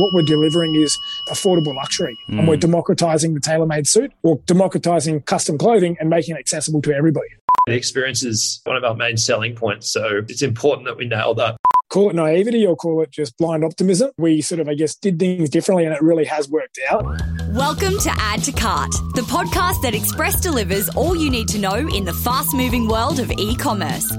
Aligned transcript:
what 0.00 0.12
we're 0.14 0.22
delivering 0.22 0.74
is 0.74 0.96
affordable 1.28 1.74
luxury 1.74 2.16
mm. 2.28 2.38
and 2.38 2.48
we're 2.48 2.56
democratizing 2.56 3.34
the 3.34 3.40
tailor-made 3.40 3.86
suit 3.86 4.12
or 4.22 4.40
democratizing 4.46 5.20
custom 5.22 5.58
clothing 5.58 5.96
and 6.00 6.08
making 6.08 6.34
it 6.34 6.38
accessible 6.38 6.82
to 6.82 6.92
everybody. 6.92 7.28
The 7.66 7.74
experience 7.74 8.22
is 8.22 8.60
one 8.64 8.76
of 8.76 8.84
our 8.84 8.94
main 8.94 9.16
selling 9.16 9.54
points. 9.54 9.92
So 9.92 10.22
it's 10.28 10.42
important 10.42 10.86
that 10.86 10.96
we 10.96 11.06
nail 11.06 11.34
that 11.34 11.56
call 11.90 12.08
it 12.08 12.14
naivety 12.14 12.64
or 12.64 12.76
call 12.76 13.02
it 13.02 13.10
just 13.10 13.36
blind 13.36 13.64
optimism. 13.64 14.12
We 14.16 14.40
sort 14.40 14.60
of, 14.60 14.68
I 14.68 14.74
guess, 14.74 14.94
did 14.94 15.18
things 15.18 15.50
differently 15.50 15.84
and 15.84 15.92
it 15.92 16.00
really 16.00 16.24
has 16.24 16.48
worked 16.48 16.78
out. 16.88 17.04
Welcome 17.50 17.98
to 17.98 18.12
Add 18.16 18.44
to 18.44 18.52
Cart, 18.52 18.92
the 19.14 19.22
podcast 19.22 19.82
that 19.82 19.92
Express 19.92 20.40
delivers 20.40 20.88
all 20.90 21.16
you 21.16 21.30
need 21.30 21.48
to 21.48 21.58
know 21.58 21.74
in 21.74 22.04
the 22.04 22.12
fast 22.12 22.54
moving 22.54 22.86
world 22.86 23.18
of 23.18 23.30
e 23.32 23.56
commerce. 23.56 24.10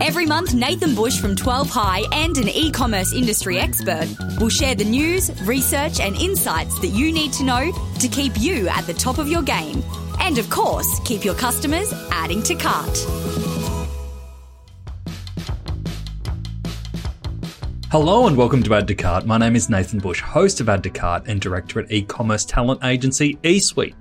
Every 0.00 0.24
month, 0.24 0.54
Nathan 0.54 0.94
Bush 0.94 1.20
from 1.20 1.36
12 1.36 1.68
High 1.68 2.04
and 2.12 2.36
an 2.38 2.48
e 2.48 2.70
commerce 2.70 3.12
industry 3.12 3.58
expert 3.58 4.08
will 4.40 4.48
share 4.48 4.74
the 4.74 4.84
news, 4.84 5.30
research, 5.42 6.00
and 6.00 6.16
insights 6.16 6.78
that 6.80 6.88
you 6.88 7.12
need 7.12 7.34
to 7.34 7.44
know 7.44 7.72
to 7.98 8.08
keep 8.08 8.40
you 8.40 8.68
at 8.68 8.86
the 8.86 8.94
top 8.94 9.18
of 9.18 9.28
your 9.28 9.42
game. 9.42 9.82
And 10.20 10.38
of 10.38 10.48
course, 10.48 10.98
keep 11.04 11.24
your 11.26 11.34
customers 11.34 11.92
adding 12.10 12.42
to 12.44 12.54
cart. 12.54 12.96
Hello 17.90 18.26
and 18.26 18.36
welcome 18.36 18.62
to 18.64 18.74
Add 18.74 18.86
to 18.88 18.94
Cart. 18.94 19.24
My 19.24 19.38
name 19.38 19.56
is 19.56 19.70
Nathan 19.70 19.98
Bush, 19.98 20.20
host 20.20 20.60
of 20.60 20.68
Add 20.68 20.82
to 20.82 20.90
Cart 20.90 21.22
and 21.26 21.40
director 21.40 21.80
at 21.80 21.90
e-commerce 21.90 22.44
talent 22.44 22.84
agency 22.84 23.36
eSuite. 23.36 23.94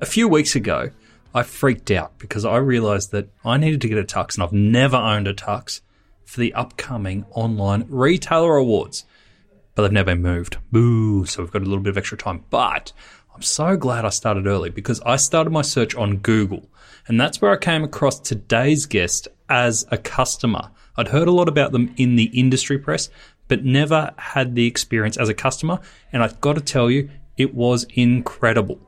A 0.00 0.06
few 0.06 0.28
weeks 0.28 0.56
ago, 0.56 0.88
I 1.34 1.42
freaked 1.42 1.90
out 1.90 2.18
because 2.18 2.46
I 2.46 2.56
realized 2.56 3.12
that 3.12 3.28
I 3.44 3.58
needed 3.58 3.82
to 3.82 3.88
get 3.88 3.98
a 3.98 4.02
tux 4.02 4.34
and 4.34 4.44
I've 4.44 4.54
never 4.54 4.96
owned 4.96 5.28
a 5.28 5.34
tux 5.34 5.82
for 6.24 6.40
the 6.40 6.54
upcoming 6.54 7.26
online 7.32 7.84
retailer 7.90 8.56
awards. 8.56 9.04
But 9.74 9.82
they've 9.82 9.92
never 9.92 10.14
been 10.14 10.22
moved. 10.22 10.56
Boo. 10.72 11.26
So 11.26 11.42
we've 11.42 11.52
got 11.52 11.60
a 11.60 11.66
little 11.66 11.84
bit 11.84 11.90
of 11.90 11.98
extra 11.98 12.16
time. 12.16 12.46
But 12.48 12.94
I'm 13.34 13.42
so 13.42 13.76
glad 13.76 14.06
I 14.06 14.10
started 14.10 14.46
early 14.46 14.70
because 14.70 15.02
I 15.02 15.16
started 15.16 15.50
my 15.50 15.60
search 15.60 15.94
on 15.94 16.16
Google 16.16 16.70
and 17.06 17.20
that's 17.20 17.42
where 17.42 17.52
I 17.52 17.56
came 17.56 17.84
across 17.84 18.20
today's 18.20 18.86
guest 18.86 19.28
as 19.48 19.84
a 19.90 19.98
customer. 19.98 20.70
I'd 20.96 21.08
heard 21.08 21.28
a 21.28 21.32
lot 21.32 21.48
about 21.48 21.72
them 21.72 21.92
in 21.96 22.16
the 22.16 22.30
industry 22.38 22.78
press, 22.78 23.10
but 23.48 23.64
never 23.64 24.12
had 24.16 24.54
the 24.54 24.66
experience 24.66 25.16
as 25.16 25.28
a 25.28 25.34
customer. 25.34 25.80
And 26.12 26.22
I've 26.22 26.40
got 26.40 26.54
to 26.54 26.60
tell 26.60 26.90
you, 26.90 27.10
it 27.36 27.54
was 27.54 27.84
incredible. 27.94 28.80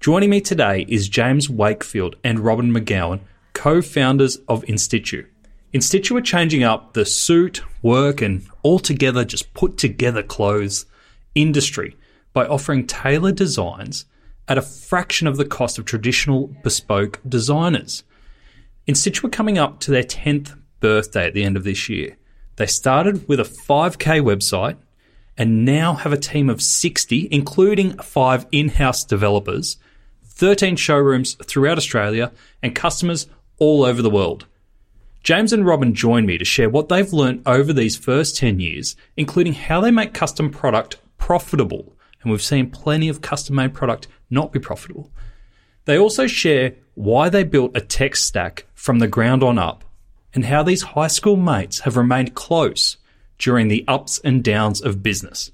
Joining 0.00 0.30
me 0.30 0.40
today 0.40 0.84
is 0.88 1.08
James 1.08 1.50
Wakefield 1.50 2.16
and 2.22 2.40
Robin 2.40 2.72
McGowan, 2.72 3.20
co 3.52 3.82
founders 3.82 4.36
of 4.48 4.62
InStitchu. 4.64 5.26
InStitchu 5.74 6.16
are 6.16 6.22
changing 6.22 6.62
up 6.62 6.94
the 6.94 7.04
suit, 7.04 7.62
work, 7.82 8.22
and 8.22 8.46
altogether 8.64 9.24
just 9.24 9.52
put 9.54 9.76
together 9.76 10.22
clothes 10.22 10.86
industry 11.34 11.96
by 12.32 12.46
offering 12.46 12.86
tailored 12.86 13.36
designs 13.36 14.04
at 14.46 14.58
a 14.58 14.62
fraction 14.62 15.26
of 15.26 15.36
the 15.36 15.44
cost 15.44 15.78
of 15.78 15.84
traditional 15.84 16.46
bespoke 16.62 17.20
designers. 17.28 18.04
InStitchu 18.86 19.24
are 19.24 19.30
coming 19.30 19.58
up 19.58 19.80
to 19.80 19.90
their 19.90 20.04
10th 20.04 20.56
birthday 20.80 21.26
at 21.26 21.34
the 21.34 21.44
end 21.44 21.56
of 21.56 21.64
this 21.64 21.88
year. 21.88 22.16
They 22.58 22.66
started 22.66 23.28
with 23.28 23.38
a 23.38 23.44
5K 23.44 24.20
website 24.20 24.78
and 25.36 25.64
now 25.64 25.94
have 25.94 26.12
a 26.12 26.16
team 26.16 26.50
of 26.50 26.60
60, 26.60 27.28
including 27.30 27.96
five 27.98 28.46
in 28.50 28.68
house 28.68 29.04
developers, 29.04 29.76
13 30.24 30.74
showrooms 30.74 31.34
throughout 31.44 31.78
Australia, 31.78 32.32
and 32.60 32.74
customers 32.74 33.28
all 33.58 33.84
over 33.84 34.02
the 34.02 34.10
world. 34.10 34.46
James 35.22 35.52
and 35.52 35.66
Robin 35.66 35.94
join 35.94 36.26
me 36.26 36.36
to 36.36 36.44
share 36.44 36.68
what 36.68 36.88
they've 36.88 37.12
learned 37.12 37.46
over 37.46 37.72
these 37.72 37.96
first 37.96 38.36
10 38.36 38.58
years, 38.58 38.96
including 39.16 39.52
how 39.52 39.80
they 39.80 39.92
make 39.92 40.12
custom 40.12 40.50
product 40.50 40.96
profitable. 41.16 41.94
And 42.22 42.32
we've 42.32 42.42
seen 42.42 42.70
plenty 42.70 43.08
of 43.08 43.22
custom 43.22 43.54
made 43.54 43.72
product 43.72 44.08
not 44.30 44.50
be 44.50 44.58
profitable. 44.58 45.12
They 45.84 45.96
also 45.96 46.26
share 46.26 46.74
why 46.94 47.28
they 47.28 47.44
built 47.44 47.76
a 47.76 47.80
tech 47.80 48.16
stack 48.16 48.66
from 48.74 48.98
the 48.98 49.06
ground 49.06 49.44
on 49.44 49.58
up 49.58 49.84
and 50.34 50.44
how 50.44 50.62
these 50.62 50.82
high 50.82 51.06
school 51.06 51.36
mates 51.36 51.80
have 51.80 51.96
remained 51.96 52.34
close 52.34 52.96
during 53.38 53.68
the 53.68 53.84
ups 53.88 54.20
and 54.24 54.42
downs 54.42 54.80
of 54.80 55.02
business. 55.02 55.50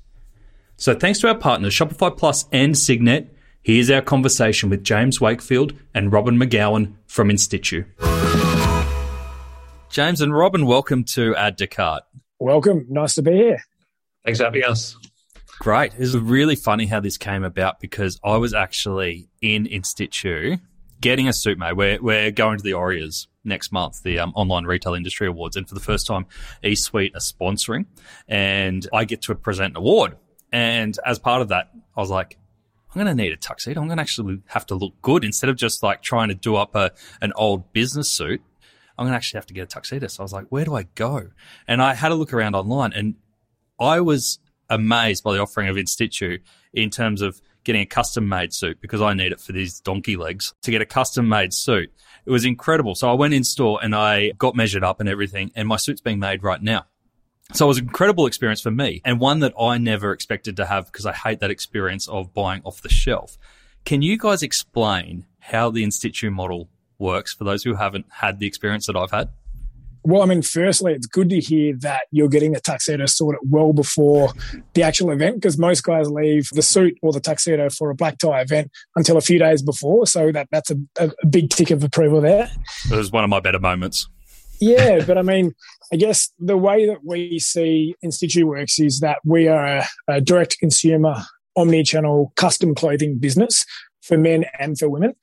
So, 0.77 0.95
thanks 0.95 1.21
to 1.21 1.29
our 1.29 1.39
partners, 1.39 1.73
Shopify 1.73 2.17
Plus 2.17 2.47
and 2.51 2.77
Signet, 2.77 3.35
here's 3.63 3.91
our 3.91 4.03
conversation 4.03 4.71
with 4.71 4.83
James 4.83 5.21
Wakefield 5.21 5.75
and 5.95 6.13
Robin 6.13 6.37
McGowan 6.37 6.95
from 7.07 7.29
InStitchu. 7.29 7.85
James 9.91 10.21
and 10.21 10.37
Robin, 10.37 10.67
welcome 10.67 11.05
to 11.05 11.37
Add 11.37 11.59
to 11.59 11.69
Cart. 11.69 12.03
Welcome. 12.41 12.87
Nice 12.89 13.15
to 13.15 13.23
be 13.23 13.33
here. 13.33 13.63
Thanks 14.25 14.41
for 14.41 14.47
having 14.47 14.65
us. 14.65 14.97
Great. 15.61 15.93
It's 15.97 16.15
really 16.15 16.57
funny 16.57 16.87
how 16.87 16.99
this 16.99 17.17
came 17.17 17.45
about 17.45 17.79
because 17.79 18.19
I 18.25 18.37
was 18.39 18.53
actually 18.53 19.29
in 19.41 19.67
InStitchu 19.67 20.61
getting 21.01 21.29
a 21.29 21.33
suit 21.33 21.59
made. 21.59 21.75
We're, 21.75 22.01
we're 22.01 22.31
going 22.31 22.59
to 22.59 22.65
the 22.65 22.75
ORIAs 22.75 23.27
next 23.45 23.73
month, 23.73 24.03
the 24.03 24.19
um, 24.19 24.33
Online 24.35 24.65
Retail 24.65 24.95
Industry 24.95 25.27
Awards. 25.27 25.57
And 25.57 25.69
for 25.69 25.75
the 25.75 25.81
first 25.81 26.07
time, 26.07 26.27
eSuite 26.63 27.15
are 27.15 27.21
sponsoring 27.21 27.87
and 28.27 28.87
I 28.93 29.05
get 29.05 29.23
to 29.23 29.35
present 29.35 29.73
an 29.73 29.77
award. 29.77 30.17
And 30.53 30.97
as 31.05 31.19
part 31.19 31.43
of 31.43 31.49
that, 31.49 31.71
I 31.97 32.01
was 32.01 32.11
like, 32.11 32.39
I'm 32.95 33.03
going 33.03 33.17
to 33.17 33.23
need 33.23 33.33
a 33.33 33.37
tuxedo. 33.37 33.81
I'm 33.81 33.89
going 33.89 33.99
to 33.99 34.03
actually 34.03 34.41
have 34.47 34.67
to 34.67 34.77
look 34.77 34.95
good 35.03 35.25
instead 35.25 35.51
of 35.51 35.57
just 35.57 35.83
like 35.83 36.01
trying 36.01 36.29
to 36.29 36.35
do 36.35 36.57
up 36.57 36.75
a, 36.75 36.93
an 37.21 37.33
old 37.35 37.73
business 37.73 38.09
suit. 38.09 38.41
I'm 38.97 39.05
going 39.05 39.13
to 39.13 39.17
actually 39.17 39.39
have 39.39 39.47
to 39.47 39.55
get 39.55 39.63
a 39.65 39.67
tuxedo. 39.67 40.07
So 40.07 40.23
I 40.23 40.25
was 40.25 40.33
like, 40.33 40.47
where 40.51 40.65
do 40.65 40.75
I 40.75 40.85
go? 40.95 41.31
And 41.67 41.83
I 41.83 41.95
had 41.95 42.13
a 42.13 42.15
look 42.15 42.33
around 42.33 42.55
online 42.55 42.93
and 42.93 43.17
I 43.81 44.01
was 44.01 44.39
amazed 44.71 45.25
by 45.25 45.35
the 45.35 45.41
offering 45.41 45.69
of 45.69 45.77
InStitchu 45.77 46.41
in 46.73 46.91
terms 46.91 47.21
of 47.21 47.43
getting 47.65 47.83
a 47.83 47.87
custom 47.87 48.29
made 48.29 48.53
suit 48.53 48.81
because 48.81 49.01
I 49.03 49.15
need 49.15 49.33
it 49.33 49.41
for 49.41 49.53
these 49.53 49.81
donkey 49.81 50.17
legs 50.17 50.55
to 50.63 50.71
get 50.71 50.83
a 50.83 50.87
custom 50.87 51.29
made 51.29 51.53
suit. 51.53 51.93
It 52.27 52.31
was 52.31 52.45
incredible. 52.45 52.95
So 52.95 53.11
I 53.11 53.15
went 53.15 53.35
in 53.35 53.45
store 53.45 53.81
and 53.83 53.95
I 53.95 54.31
got 54.33 54.55
measured 54.55 54.85
up 54.85 55.01
and 55.01 55.09
everything, 55.09 55.51
and 55.55 55.67
my 55.67 55.77
suit's 55.77 56.01
being 56.01 56.19
made 56.19 56.43
right 56.43 56.63
now. 56.63 56.87
So 57.53 57.67
it 57.67 57.69
was 57.69 57.79
an 57.79 57.85
incredible 57.85 58.27
experience 58.27 58.63
for 58.63 58.71
me 58.71 59.03
and 59.05 59.21
one 59.21 59.41
that 59.41 59.53
I 59.61 59.77
never 59.79 60.13
expected 60.13 60.57
to 60.57 60.67
have 60.67 60.87
because 60.87 61.05
I 61.05 61.13
hate 61.13 61.41
that 61.41 61.51
experience 61.51 62.09
of 62.09 62.33
buying 62.33 62.63
off 62.65 62.81
the 62.81 62.89
shelf. 62.89 63.37
Can 63.85 64.01
you 64.01 64.17
guys 64.17 64.43
explain 64.43 65.27
how 65.41 65.71
the 65.71 65.85
InStitchu 65.85 66.33
model 66.33 66.71
works 66.99 67.35
for 67.35 67.45
those 67.45 67.63
who 67.63 67.75
haven't 67.75 68.07
had 68.09 68.39
the 68.39 68.47
experience 68.47 68.87
that 68.87 68.97
I've 68.97 69.11
had? 69.11 69.29
Well, 70.07 70.23
I 70.23 70.27
mean, 70.27 70.43
firstly, 70.43 70.93
it's 70.93 71.07
good 71.07 71.31
to 71.31 71.41
hear 71.41 71.75
that 71.79 72.03
you're 72.11 72.29
getting 72.29 72.53
the 72.53 72.61
tuxedo 72.61 73.07
sorted 73.07 73.41
well 73.49 73.73
before 73.73 74.33
the 74.75 74.83
actual 74.83 75.11
event 75.11 75.37
because 75.37 75.57
most 75.57 75.83
guys 75.83 76.11
leave 76.11 76.49
the 76.53 76.61
suit 76.61 76.99
or 77.03 77.13
the 77.13 77.21
tuxedo 77.21 77.71
for 77.71 77.89
a 77.89 77.95
black 77.95 78.19
tie 78.19 78.43
event 78.43 78.71
until 78.97 79.17
a 79.17 79.23
few 79.23 79.39
days 79.39 79.63
before. 79.63 80.07
So 80.07 80.31
that 80.33 80.49
that's 80.53 80.71
a, 80.71 80.77
a 80.99 81.27
big 81.27 81.49
tick 81.49 81.71
of 81.71 81.83
approval 81.83 82.21
there. 82.21 82.51
It 82.91 82.97
was 82.97 83.11
one 83.11 83.25
of 83.25 83.31
my 83.31 83.41
better 83.41 83.59
moments. 83.59 84.07
Yeah, 84.61 85.05
but 85.07 85.17
I 85.17 85.23
mean, 85.23 85.55
I 85.91 85.97
guess 85.97 86.31
the 86.39 86.57
way 86.57 86.87
that 86.87 86.99
we 87.03 87.39
see 87.39 87.95
InStitchu 88.05 88.45
works 88.45 88.79
is 88.79 89.01
that 89.01 89.19
we 89.25 89.49
are 89.49 89.65
a, 89.65 89.87
a 90.07 90.21
direct 90.21 90.59
consumer, 90.59 91.17
omni 91.57 91.83
channel 91.83 92.33
custom 92.37 92.75
clothing 92.75 93.19
business 93.19 93.65
for 94.03 94.19
men 94.19 94.45
and 94.59 94.79
for 94.79 94.89
women 94.89 95.15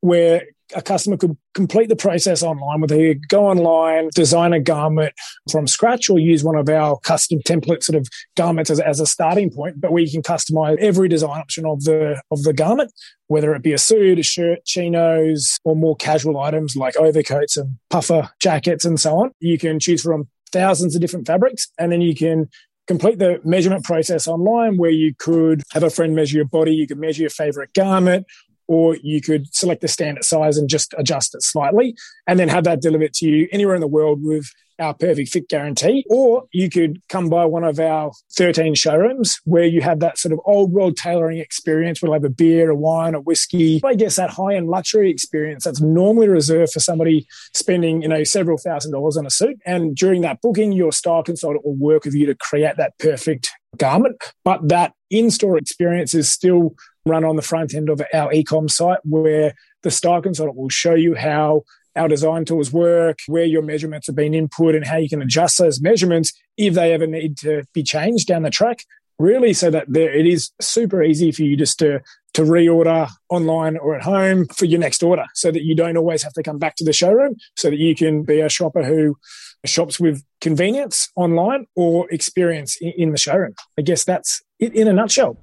where 0.00 0.44
a 0.74 0.82
customer 0.82 1.16
could 1.16 1.36
complete 1.54 1.88
the 1.88 1.96
process 1.96 2.42
online, 2.42 2.80
whether 2.80 2.96
you 2.96 3.14
go 3.28 3.46
online, 3.46 4.10
design 4.14 4.52
a 4.52 4.60
garment 4.60 5.12
from 5.50 5.66
scratch, 5.66 6.08
or 6.08 6.18
use 6.18 6.44
one 6.44 6.56
of 6.56 6.68
our 6.68 6.98
custom 7.00 7.40
template 7.46 7.82
sort 7.82 7.96
of 7.96 8.08
garments 8.36 8.70
as, 8.70 8.80
as 8.80 9.00
a 9.00 9.06
starting 9.06 9.50
point. 9.50 9.80
But 9.80 9.92
we 9.92 10.10
can 10.10 10.22
customize 10.22 10.78
every 10.78 11.08
design 11.08 11.40
option 11.40 11.66
of 11.66 11.84
the 11.84 12.20
of 12.30 12.42
the 12.42 12.52
garment, 12.52 12.92
whether 13.26 13.54
it 13.54 13.62
be 13.62 13.72
a 13.72 13.78
suit, 13.78 14.18
a 14.18 14.22
shirt, 14.22 14.64
chinos, 14.64 15.58
or 15.64 15.76
more 15.76 15.96
casual 15.96 16.38
items 16.38 16.76
like 16.76 16.96
overcoats 16.96 17.56
and 17.56 17.78
puffer 17.90 18.30
jackets 18.40 18.84
and 18.84 19.00
so 19.00 19.16
on. 19.16 19.30
You 19.40 19.58
can 19.58 19.80
choose 19.80 20.02
from 20.02 20.28
thousands 20.52 20.94
of 20.94 21.00
different 21.00 21.26
fabrics, 21.26 21.70
and 21.78 21.92
then 21.92 22.00
you 22.00 22.14
can 22.14 22.48
complete 22.86 23.20
the 23.20 23.40
measurement 23.44 23.84
process 23.84 24.26
online 24.26 24.76
where 24.76 24.90
you 24.90 25.14
could 25.16 25.62
have 25.70 25.84
a 25.84 25.90
friend 25.90 26.16
measure 26.16 26.36
your 26.36 26.44
body, 26.44 26.74
you 26.74 26.88
could 26.88 26.98
measure 26.98 27.22
your 27.22 27.30
favorite 27.30 27.72
garment, 27.72 28.26
or 28.70 28.96
you 29.02 29.20
could 29.20 29.52
select 29.52 29.80
the 29.80 29.88
standard 29.88 30.24
size 30.24 30.56
and 30.56 30.70
just 30.70 30.94
adjust 30.96 31.34
it 31.34 31.42
slightly 31.42 31.92
and 32.28 32.38
then 32.38 32.48
have 32.48 32.62
that 32.62 32.80
delivered 32.80 33.12
to 33.12 33.26
you 33.26 33.48
anywhere 33.50 33.74
in 33.74 33.80
the 33.80 33.88
world 33.88 34.20
with 34.22 34.48
our 34.78 34.94
perfect 34.94 35.30
fit 35.30 35.48
guarantee. 35.48 36.04
Or 36.08 36.44
you 36.52 36.70
could 36.70 37.02
come 37.08 37.28
by 37.28 37.44
one 37.46 37.64
of 37.64 37.80
our 37.80 38.12
13 38.36 38.76
showrooms 38.76 39.40
where 39.44 39.64
you 39.64 39.80
have 39.80 39.98
that 40.00 40.18
sort 40.18 40.32
of 40.32 40.38
old 40.44 40.70
world 40.70 40.96
tailoring 40.96 41.38
experience. 41.38 42.00
We'll 42.00 42.12
have 42.12 42.22
a 42.22 42.30
beer, 42.30 42.70
a 42.70 42.76
wine, 42.76 43.16
a 43.16 43.20
whiskey. 43.20 43.80
I 43.84 43.94
guess 43.96 44.14
that 44.16 44.30
high 44.30 44.54
end 44.54 44.68
luxury 44.68 45.10
experience 45.10 45.64
that's 45.64 45.80
normally 45.80 46.28
reserved 46.28 46.72
for 46.72 46.80
somebody 46.80 47.26
spending, 47.52 48.02
you 48.02 48.08
know, 48.08 48.22
several 48.22 48.56
thousand 48.56 48.92
dollars 48.92 49.16
on 49.16 49.26
a 49.26 49.30
suit. 49.30 49.58
And 49.66 49.96
during 49.96 50.22
that 50.22 50.40
booking, 50.42 50.70
your 50.70 50.92
style 50.92 51.24
consultant 51.24 51.66
will 51.66 51.74
work 51.74 52.04
with 52.04 52.14
you 52.14 52.26
to 52.26 52.36
create 52.36 52.76
that 52.76 52.96
perfect 52.98 53.50
garment. 53.76 54.16
But 54.44 54.68
that 54.68 54.92
in 55.10 55.30
store 55.30 55.58
experience 55.58 56.14
is 56.14 56.30
still 56.30 56.74
run 57.06 57.24
on 57.24 57.36
the 57.36 57.42
front 57.42 57.74
end 57.74 57.88
of 57.88 58.00
our 58.12 58.32
ecom 58.32 58.70
site 58.70 58.98
where 59.04 59.54
the 59.82 59.90
style 59.90 60.22
consultant 60.22 60.56
will 60.56 60.68
show 60.68 60.94
you 60.94 61.14
how 61.14 61.62
our 61.96 62.08
design 62.08 62.44
tools 62.44 62.72
work, 62.72 63.18
where 63.26 63.44
your 63.44 63.62
measurements 63.62 64.06
have 64.06 64.16
been 64.16 64.34
input, 64.34 64.74
and 64.74 64.86
how 64.86 64.96
you 64.96 65.08
can 65.08 65.22
adjust 65.22 65.58
those 65.58 65.80
measurements 65.80 66.32
if 66.56 66.74
they 66.74 66.92
ever 66.92 67.06
need 67.06 67.36
to 67.38 67.64
be 67.74 67.82
changed 67.82 68.28
down 68.28 68.42
the 68.42 68.50
track. 68.50 68.84
really 69.18 69.52
so 69.52 69.70
that 69.70 69.84
there, 69.86 70.12
it 70.12 70.26
is 70.26 70.50
super 70.60 71.02
easy 71.02 71.30
for 71.30 71.42
you 71.42 71.56
just 71.56 71.78
to 71.78 72.00
to 72.32 72.42
reorder 72.42 73.08
online 73.28 73.76
or 73.76 73.96
at 73.96 74.02
home 74.02 74.46
for 74.46 74.64
your 74.64 74.78
next 74.78 75.02
order 75.02 75.24
so 75.34 75.50
that 75.50 75.64
you 75.64 75.74
don't 75.74 75.96
always 75.96 76.22
have 76.22 76.32
to 76.32 76.42
come 76.42 76.58
back 76.58 76.76
to 76.76 76.84
the 76.84 76.92
showroom 76.92 77.34
so 77.56 77.68
that 77.68 77.78
you 77.78 77.94
can 77.94 78.22
be 78.22 78.40
a 78.40 78.48
shopper 78.48 78.84
who 78.84 79.16
shops 79.66 79.98
with 79.98 80.22
convenience 80.40 81.10
online 81.16 81.66
or 81.74 82.08
experience 82.10 82.76
in, 82.80 82.92
in 82.96 83.10
the 83.10 83.18
showroom. 83.18 83.54
I 83.76 83.82
guess 83.82 84.04
that's 84.04 84.42
it 84.58 84.74
in 84.74 84.88
a 84.88 84.92
nutshell. 84.92 85.36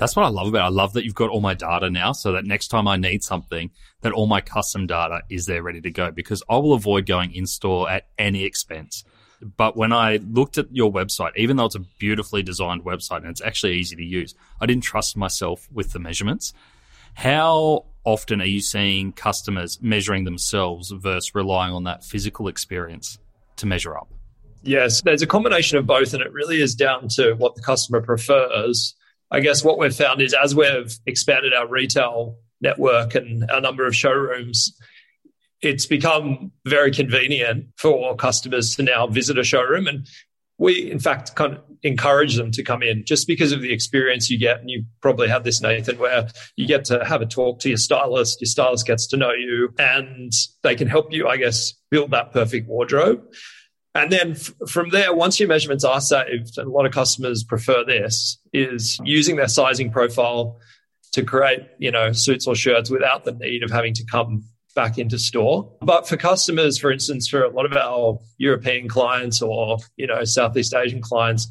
That's 0.00 0.16
what 0.16 0.24
I 0.24 0.30
love 0.30 0.46
about 0.46 0.62
it. 0.62 0.64
I 0.64 0.68
love 0.68 0.94
that 0.94 1.04
you've 1.04 1.14
got 1.14 1.28
all 1.28 1.42
my 1.42 1.52
data 1.52 1.90
now 1.90 2.12
so 2.12 2.32
that 2.32 2.46
next 2.46 2.68
time 2.68 2.88
I 2.88 2.96
need 2.96 3.22
something, 3.22 3.70
that 4.00 4.12
all 4.12 4.26
my 4.26 4.40
custom 4.40 4.86
data 4.86 5.20
is 5.28 5.44
there 5.44 5.62
ready 5.62 5.82
to 5.82 5.90
go 5.90 6.10
because 6.10 6.42
I 6.48 6.56
will 6.56 6.72
avoid 6.72 7.04
going 7.04 7.34
in 7.34 7.46
store 7.46 7.90
at 7.90 8.06
any 8.18 8.44
expense. 8.44 9.04
But 9.42 9.76
when 9.76 9.92
I 9.92 10.16
looked 10.16 10.56
at 10.56 10.74
your 10.74 10.90
website, 10.90 11.32
even 11.36 11.58
though 11.58 11.66
it's 11.66 11.74
a 11.74 11.80
beautifully 11.98 12.42
designed 12.42 12.82
website 12.82 13.18
and 13.18 13.26
it's 13.26 13.42
actually 13.42 13.74
easy 13.74 13.94
to 13.94 14.02
use, 14.02 14.34
I 14.58 14.64
didn't 14.64 14.84
trust 14.84 15.18
myself 15.18 15.68
with 15.70 15.92
the 15.92 15.98
measurements. 15.98 16.54
How 17.12 17.84
often 18.02 18.40
are 18.40 18.46
you 18.46 18.62
seeing 18.62 19.12
customers 19.12 19.82
measuring 19.82 20.24
themselves 20.24 20.92
versus 20.92 21.34
relying 21.34 21.74
on 21.74 21.84
that 21.84 22.04
physical 22.04 22.48
experience 22.48 23.18
to 23.56 23.66
measure 23.66 23.98
up? 23.98 24.08
Yes, 24.62 25.02
there's 25.02 25.20
a 25.20 25.26
combination 25.26 25.76
of 25.76 25.86
both, 25.86 26.14
and 26.14 26.22
it 26.22 26.32
really 26.32 26.62
is 26.62 26.74
down 26.74 27.08
to 27.16 27.34
what 27.34 27.54
the 27.54 27.60
customer 27.60 28.00
prefers. 28.00 28.94
I 29.30 29.40
guess 29.40 29.62
what 29.62 29.78
we've 29.78 29.94
found 29.94 30.20
is 30.20 30.34
as 30.34 30.54
we've 30.54 30.98
expanded 31.06 31.54
our 31.54 31.68
retail 31.68 32.36
network 32.60 33.14
and 33.14 33.48
our 33.50 33.60
number 33.60 33.86
of 33.86 33.94
showrooms, 33.94 34.76
it's 35.62 35.86
become 35.86 36.52
very 36.66 36.90
convenient 36.90 37.66
for 37.76 38.16
customers 38.16 38.74
to 38.76 38.82
now 38.82 39.06
visit 39.06 39.38
a 39.38 39.44
showroom. 39.44 39.86
And 39.86 40.06
we, 40.58 40.90
in 40.90 40.98
fact, 40.98 41.34
kind 41.36 41.54
of 41.54 41.62
encourage 41.82 42.36
them 42.36 42.50
to 42.50 42.62
come 42.62 42.82
in 42.82 43.04
just 43.04 43.26
because 43.26 43.52
of 43.52 43.62
the 43.62 43.72
experience 43.72 44.30
you 44.30 44.38
get. 44.38 44.60
And 44.60 44.68
you 44.68 44.84
probably 45.00 45.28
have 45.28 45.44
this, 45.44 45.62
Nathan, 45.62 45.98
where 45.98 46.28
you 46.56 46.66
get 46.66 46.84
to 46.86 47.04
have 47.04 47.22
a 47.22 47.26
talk 47.26 47.60
to 47.60 47.68
your 47.68 47.78
stylist, 47.78 48.40
your 48.40 48.46
stylist 48.46 48.86
gets 48.86 49.06
to 49.08 49.16
know 49.16 49.32
you, 49.32 49.72
and 49.78 50.32
they 50.62 50.74
can 50.74 50.88
help 50.88 51.12
you, 51.12 51.28
I 51.28 51.36
guess, 51.36 51.72
build 51.90 52.10
that 52.10 52.32
perfect 52.32 52.68
wardrobe. 52.68 53.22
And 53.94 54.12
then 54.12 54.32
f- 54.32 54.52
from 54.68 54.90
there, 54.90 55.14
once 55.14 55.40
your 55.40 55.48
measurements 55.48 55.84
are 55.84 56.00
saved, 56.00 56.58
and 56.58 56.68
a 56.68 56.70
lot 56.70 56.86
of 56.86 56.92
customers 56.92 57.42
prefer 57.42 57.84
this, 57.84 58.38
is 58.52 58.98
using 59.04 59.36
their 59.36 59.48
sizing 59.48 59.90
profile 59.90 60.58
to 61.12 61.24
create, 61.24 61.62
you 61.78 61.90
know, 61.90 62.12
suits 62.12 62.46
or 62.46 62.54
shirts 62.54 62.90
without 62.90 63.24
the 63.24 63.32
need 63.32 63.62
of 63.62 63.70
having 63.70 63.94
to 63.94 64.04
come 64.04 64.44
back 64.76 64.98
into 64.98 65.18
store. 65.18 65.70
But 65.80 66.08
for 66.08 66.16
customers, 66.16 66.78
for 66.78 66.92
instance, 66.92 67.28
for 67.28 67.42
a 67.42 67.50
lot 67.50 67.66
of 67.66 67.76
our 67.76 68.18
European 68.38 68.88
clients 68.88 69.42
or, 69.42 69.78
you 69.96 70.06
know, 70.06 70.22
Southeast 70.24 70.74
Asian 70.74 71.02
clients, 71.02 71.48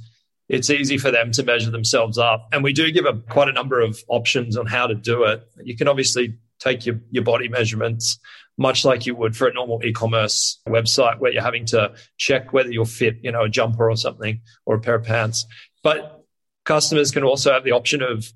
it's 0.47 0.69
easy 0.69 0.97
for 0.97 1.11
them 1.11 1.31
to 1.33 1.43
measure 1.43 1.69
themselves 1.69 2.17
up. 2.17 2.47
And 2.51 2.63
we 2.63 2.73
do 2.73 2.91
give 2.91 3.05
a 3.05 3.13
quite 3.29 3.49
a 3.49 3.53
number 3.53 3.81
of 3.81 3.99
options 4.07 4.57
on 4.57 4.65
how 4.65 4.87
to 4.87 4.95
do 4.95 5.23
it. 5.25 5.43
You 5.63 5.75
can 5.75 5.87
obviously 5.87 6.37
take 6.59 6.85
your, 6.85 6.99
your 7.11 7.23
body 7.23 7.47
measurements, 7.47 8.19
much 8.57 8.83
like 8.83 9.05
you 9.05 9.15
would 9.15 9.35
for 9.35 9.47
a 9.47 9.53
normal 9.53 9.81
e-commerce 9.83 10.59
website 10.67 11.19
where 11.19 11.31
you're 11.31 11.41
having 11.41 11.65
to 11.65 11.93
check 12.17 12.51
whether 12.53 12.71
you'll 12.71 12.85
fit, 12.85 13.17
you 13.21 13.31
know, 13.31 13.43
a 13.43 13.49
jumper 13.49 13.89
or 13.89 13.95
something 13.95 14.41
or 14.65 14.75
a 14.75 14.79
pair 14.79 14.95
of 14.95 15.03
pants. 15.03 15.45
But 15.83 16.25
customers 16.65 17.11
can 17.11 17.23
also 17.23 17.53
have 17.53 17.63
the 17.63 17.71
option 17.71 18.01
of 18.03 18.31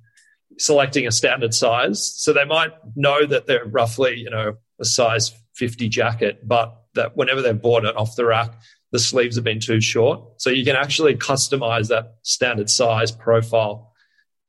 selecting 0.57 1.07
a 1.07 1.11
standard 1.11 1.53
size. 1.53 2.13
So 2.15 2.33
they 2.33 2.45
might 2.45 2.71
know 2.95 3.25
that 3.25 3.47
they're 3.47 3.65
roughly, 3.65 4.17
you 4.17 4.29
know, 4.29 4.53
a 4.79 4.85
size 4.85 5.33
50 5.55 5.89
jacket, 5.89 6.47
but 6.47 6.75
that 6.95 7.17
whenever 7.17 7.41
they've 7.41 7.59
bought 7.59 7.85
it 7.85 7.95
off 7.97 8.15
the 8.15 8.25
rack, 8.25 8.53
the 8.91 8.99
sleeves 8.99 9.35
have 9.35 9.43
been 9.43 9.59
too 9.59 9.81
short. 9.81 10.21
So 10.37 10.49
you 10.49 10.63
can 10.63 10.75
actually 10.75 11.15
customize 11.15 11.89
that 11.89 12.15
standard 12.21 12.69
size 12.69 13.11
profile 13.11 13.93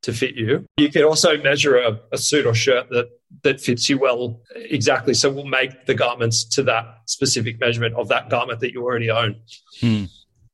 to 0.03 0.13
fit 0.13 0.35
you. 0.35 0.67
You 0.77 0.91
can 0.91 1.05
also 1.05 1.39
measure 1.39 1.77
a, 1.79 1.99
a, 2.13 2.19
suit 2.19 2.45
or 2.45 2.55
shirt 2.55 2.91
that 2.91 3.09
that 3.43 3.61
fits 3.61 3.89
you 3.89 3.99
well 3.99 4.41
exactly. 4.55 5.15
So 5.15 5.31
we'll 5.31 5.45
make 5.45 5.87
the 5.87 5.95
garments 5.95 6.45
to 6.57 6.63
that 6.65 7.01
specific 7.07 7.61
measurement 7.61 7.95
of 7.95 8.09
that 8.09 8.31
garment 8.31 8.61
that 8.61 8.73
you 8.73 8.83
already 8.83 9.11
own. 9.11 9.37
Hmm. 9.81 10.05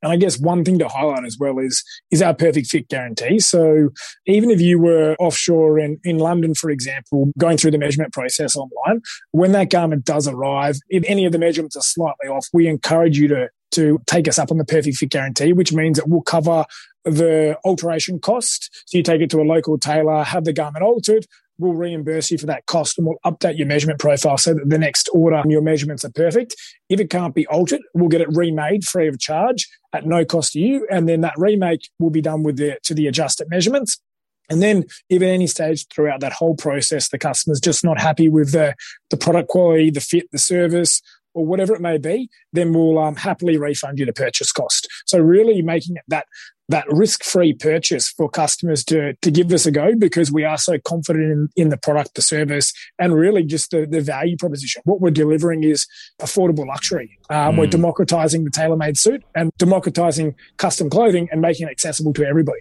And 0.03 0.12
I 0.12 0.17
guess 0.17 0.38
one 0.38 0.65
thing 0.65 0.79
to 0.79 0.88
highlight 0.88 1.25
as 1.25 1.37
well 1.38 1.59
is 1.59 1.85
is 2.11 2.23
our 2.23 2.35
perfect 2.35 2.69
fit 2.69 2.88
guarantee. 2.88 3.38
So 3.38 3.91
even 4.27 4.50
if 4.50 4.61
you 4.61 4.79
were 4.79 5.15
offshore 5.19 5.79
in, 5.79 5.99
in 6.05 6.19
London, 6.19 6.55
for 6.55 6.71
example, 6.71 7.31
going 7.38 7.59
through 7.59 7.73
the 7.73 7.79
measurement 7.79 8.12
process 8.12 8.56
online, 8.56 9.03
when 9.33 9.53
that 9.53 9.71
garment 9.71 10.05
does 10.05 10.26
arrive, 10.26 10.76
if 10.88 11.05
any 11.06 11.26
of 11.26 11.33
the 11.33 11.38
measurements 11.38 11.76
are 11.76 11.83
slightly 11.83 12.29
off, 12.29 12.47
we 12.53 12.67
encourage 12.67 13.19
you 13.19 13.29
to 13.29 13.49
to 13.73 14.00
take 14.06 14.26
us 14.26 14.38
up 14.38 14.50
on 14.50 14.59
the 14.59 14.65
perfect 14.65 14.97
fit 14.97 15.11
guarantee, 15.11 15.53
which 15.53 15.73
means 15.73 15.99
it 15.99 16.09
will 16.09 16.23
cover 16.23 16.65
the 17.05 17.56
alteration 17.65 18.19
cost. 18.19 18.69
So 18.87 18.99
you 18.99 19.05
take 19.05 19.21
it 19.21 19.31
to 19.31 19.41
a 19.41 19.44
local 19.44 19.79
tailor, 19.79 20.25
have 20.25 20.44
the 20.44 20.53
garment 20.53 20.85
altered, 20.85 21.26
we'll 21.61 21.75
reimburse 21.75 22.31
you 22.31 22.39
for 22.39 22.47
that 22.47 22.67
cost 22.67 22.99
and 22.99 23.07
we'll 23.07 23.19
update 23.25 23.59
your 23.59 23.67
measurement 23.67 24.01
profile 24.01 24.39
so 24.39 24.55
that 24.55 24.69
the 24.69 24.79
next 24.79 25.09
order 25.12 25.43
your 25.47 25.62
measurements 25.62 26.05
are 26.05 26.11
perfect. 26.11 26.55
If 26.89 27.01
it 27.01 27.11
can't 27.11 27.35
be 27.35 27.47
altered, 27.47 27.81
we'll 27.95 28.09
get 28.09 28.21
it 28.21 28.29
remade 28.31 28.85
free 28.85 29.09
of 29.09 29.19
charge 29.19 29.69
at 29.93 30.07
no 30.07 30.25
cost 30.25 30.53
to 30.53 30.61
you. 30.61 30.87
And 30.91 31.09
then 31.09 31.21
that 31.21 31.35
remake 31.37 31.89
will 31.99 32.11
be 32.11 32.21
done 32.23 32.43
with 32.43 32.57
the 32.57 32.79
to 32.85 32.95
the 32.95 33.07
adjusted 33.07 33.49
measurements. 33.51 34.01
And 34.49 34.61
then 34.61 34.85
if 35.09 35.23
at 35.23 35.29
any 35.29 35.47
stage 35.47 35.87
throughout 35.95 36.21
that 36.21 36.33
whole 36.33 36.57
process 36.57 37.09
the 37.09 37.19
customer's 37.19 37.61
just 37.61 37.85
not 37.85 38.01
happy 38.01 38.29
with 38.29 38.51
the, 38.51 38.75
the 39.11 39.17
product 39.17 39.49
quality, 39.49 39.91
the 39.91 40.01
fit, 40.01 40.29
the 40.33 40.39
service, 40.39 41.01
or 41.35 41.47
whatever 41.47 41.75
it 41.75 41.81
may 41.81 41.99
be, 41.99 42.29
then 42.53 42.73
we'll 42.73 42.99
um, 42.99 43.17
happily 43.17 43.56
refund 43.56 43.99
you 43.99 44.06
the 44.06 44.12
purchase 44.12 44.53
cost. 44.53 44.88
So 45.06 45.19
really 45.19 45.62
making 45.62 45.97
it 45.97 46.03
that 46.09 46.27
that 46.69 46.87
risk-free 46.88 47.55
purchase 47.55 48.09
for 48.11 48.31
customers 48.31 48.85
to, 48.85 49.12
to 49.15 49.31
give 49.32 49.53
us 49.53 49.67
a 49.67 49.73
go 49.73 49.93
because 49.99 50.31
we 50.31 50.44
are 50.44 50.56
so 50.56 50.79
confident 50.79 51.25
in, 51.32 51.49
in 51.56 51.69
the 51.69 51.77
product, 51.77 52.15
the 52.15 52.23
service, 52.23 52.73
and 52.97 53.12
really 53.12 53.43
just 53.43 53.73
the, 53.73 53.88
the 53.91 54.00
value 54.00 54.37
proposition. 54.37 54.81
What 54.85 55.00
we're 55.00 55.11
delivering 55.11 55.65
is 55.65 55.88
affordable 56.21 56.65
luxury. 56.69 57.19
Um, 57.29 57.56
mm. 57.56 57.59
We're 57.59 57.67
democratizing 57.67 58.44
the 58.44 58.53
tailor-made 58.53 58.97
suit 58.97 59.25
and 59.35 59.50
democratizing 59.59 60.37
custom 60.59 60.88
clothing 60.88 61.29
and 61.33 61.41
making 61.41 61.67
it 61.67 61.73
accessible 61.73 62.12
to 62.12 62.25
everybody. 62.25 62.61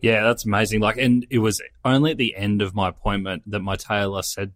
Yeah, 0.00 0.22
that's 0.22 0.44
amazing. 0.44 0.80
Like, 0.80 0.98
and 0.98 1.26
it 1.28 1.38
was 1.38 1.60
only 1.84 2.12
at 2.12 2.18
the 2.18 2.36
end 2.36 2.62
of 2.62 2.72
my 2.72 2.90
appointment 2.90 3.42
that 3.50 3.60
my 3.60 3.74
tailor 3.74 4.22
said, 4.22 4.52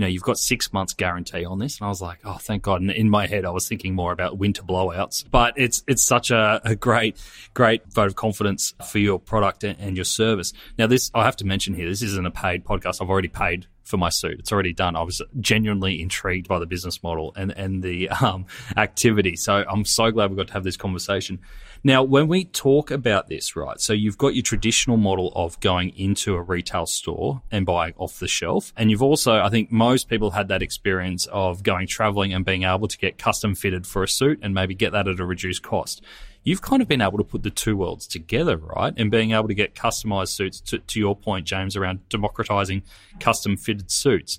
you 0.00 0.06
know, 0.06 0.10
you've 0.10 0.22
got 0.22 0.38
six 0.38 0.72
months 0.72 0.94
guarantee 0.94 1.44
on 1.44 1.58
this. 1.58 1.78
And 1.78 1.84
I 1.84 1.88
was 1.90 2.00
like, 2.00 2.20
oh, 2.24 2.38
thank 2.40 2.62
God. 2.62 2.80
And 2.80 2.90
in 2.90 3.10
my 3.10 3.26
head, 3.26 3.44
I 3.44 3.50
was 3.50 3.68
thinking 3.68 3.94
more 3.94 4.12
about 4.12 4.38
winter 4.38 4.62
blowouts. 4.62 5.26
But 5.30 5.52
it's 5.58 5.84
it's 5.86 6.02
such 6.02 6.30
a, 6.30 6.58
a 6.64 6.74
great, 6.74 7.22
great 7.52 7.86
vote 7.92 8.06
of 8.06 8.16
confidence 8.16 8.72
for 8.88 8.98
your 8.98 9.18
product 9.18 9.62
and 9.62 9.96
your 9.98 10.06
service. 10.06 10.54
Now, 10.78 10.86
this, 10.86 11.10
I 11.14 11.24
have 11.24 11.36
to 11.36 11.44
mention 11.44 11.74
here, 11.74 11.86
this 11.86 12.00
isn't 12.00 12.26
a 12.26 12.30
paid 12.30 12.64
podcast. 12.64 13.02
I've 13.02 13.10
already 13.10 13.28
paid 13.28 13.66
for 13.90 13.98
my 13.98 14.08
suit. 14.08 14.38
It's 14.38 14.52
already 14.52 14.72
done. 14.72 14.96
I 14.96 15.02
was 15.02 15.20
genuinely 15.40 16.00
intrigued 16.00 16.48
by 16.48 16.58
the 16.58 16.66
business 16.66 17.02
model 17.02 17.32
and, 17.36 17.50
and 17.50 17.82
the 17.82 18.08
um, 18.08 18.46
activity. 18.76 19.36
So 19.36 19.64
I'm 19.68 19.84
so 19.84 20.10
glad 20.10 20.30
we 20.30 20.36
got 20.36 20.46
to 20.48 20.52
have 20.54 20.64
this 20.64 20.76
conversation. 20.76 21.40
Now, 21.82 22.02
when 22.02 22.28
we 22.28 22.44
talk 22.44 22.90
about 22.90 23.28
this, 23.28 23.56
right, 23.56 23.80
so 23.80 23.94
you've 23.94 24.18
got 24.18 24.34
your 24.34 24.42
traditional 24.42 24.98
model 24.98 25.32
of 25.34 25.58
going 25.60 25.96
into 25.96 26.34
a 26.34 26.42
retail 26.42 26.84
store 26.84 27.40
and 27.50 27.64
buying 27.64 27.94
off 27.96 28.18
the 28.18 28.28
shelf. 28.28 28.72
And 28.76 28.90
you've 28.90 29.02
also, 29.02 29.40
I 29.40 29.48
think 29.48 29.72
most 29.72 30.08
people 30.10 30.30
had 30.30 30.48
that 30.48 30.62
experience 30.62 31.26
of 31.32 31.62
going 31.62 31.86
traveling 31.86 32.34
and 32.34 32.44
being 32.44 32.64
able 32.64 32.86
to 32.86 32.98
get 32.98 33.16
custom 33.16 33.54
fitted 33.54 33.86
for 33.86 34.02
a 34.02 34.08
suit 34.08 34.40
and 34.42 34.54
maybe 34.54 34.74
get 34.74 34.92
that 34.92 35.08
at 35.08 35.20
a 35.20 35.24
reduced 35.24 35.62
cost. 35.62 36.02
You've 36.42 36.62
kind 36.62 36.80
of 36.80 36.88
been 36.88 37.02
able 37.02 37.18
to 37.18 37.24
put 37.24 37.42
the 37.42 37.50
two 37.50 37.76
worlds 37.76 38.06
together, 38.06 38.56
right? 38.56 38.94
And 38.96 39.10
being 39.10 39.32
able 39.32 39.48
to 39.48 39.54
get 39.54 39.74
customized 39.74 40.28
suits 40.28 40.60
to, 40.62 40.78
to 40.78 40.98
your 40.98 41.14
point, 41.14 41.46
James, 41.46 41.76
around 41.76 42.08
democratizing 42.08 42.82
custom 43.18 43.56
fitted 43.56 43.90
suits. 43.90 44.38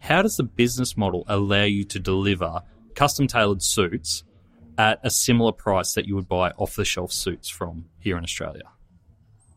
How 0.00 0.22
does 0.22 0.36
the 0.36 0.42
business 0.42 0.96
model 0.96 1.24
allow 1.28 1.64
you 1.64 1.84
to 1.84 1.98
deliver 1.98 2.62
custom 2.94 3.26
tailored 3.26 3.62
suits 3.62 4.24
at 4.76 5.00
a 5.02 5.10
similar 5.10 5.52
price 5.52 5.94
that 5.94 6.06
you 6.06 6.14
would 6.14 6.28
buy 6.28 6.50
off 6.52 6.76
the 6.76 6.84
shelf 6.84 7.12
suits 7.12 7.48
from 7.48 7.86
here 7.98 8.18
in 8.18 8.24
Australia? 8.24 8.64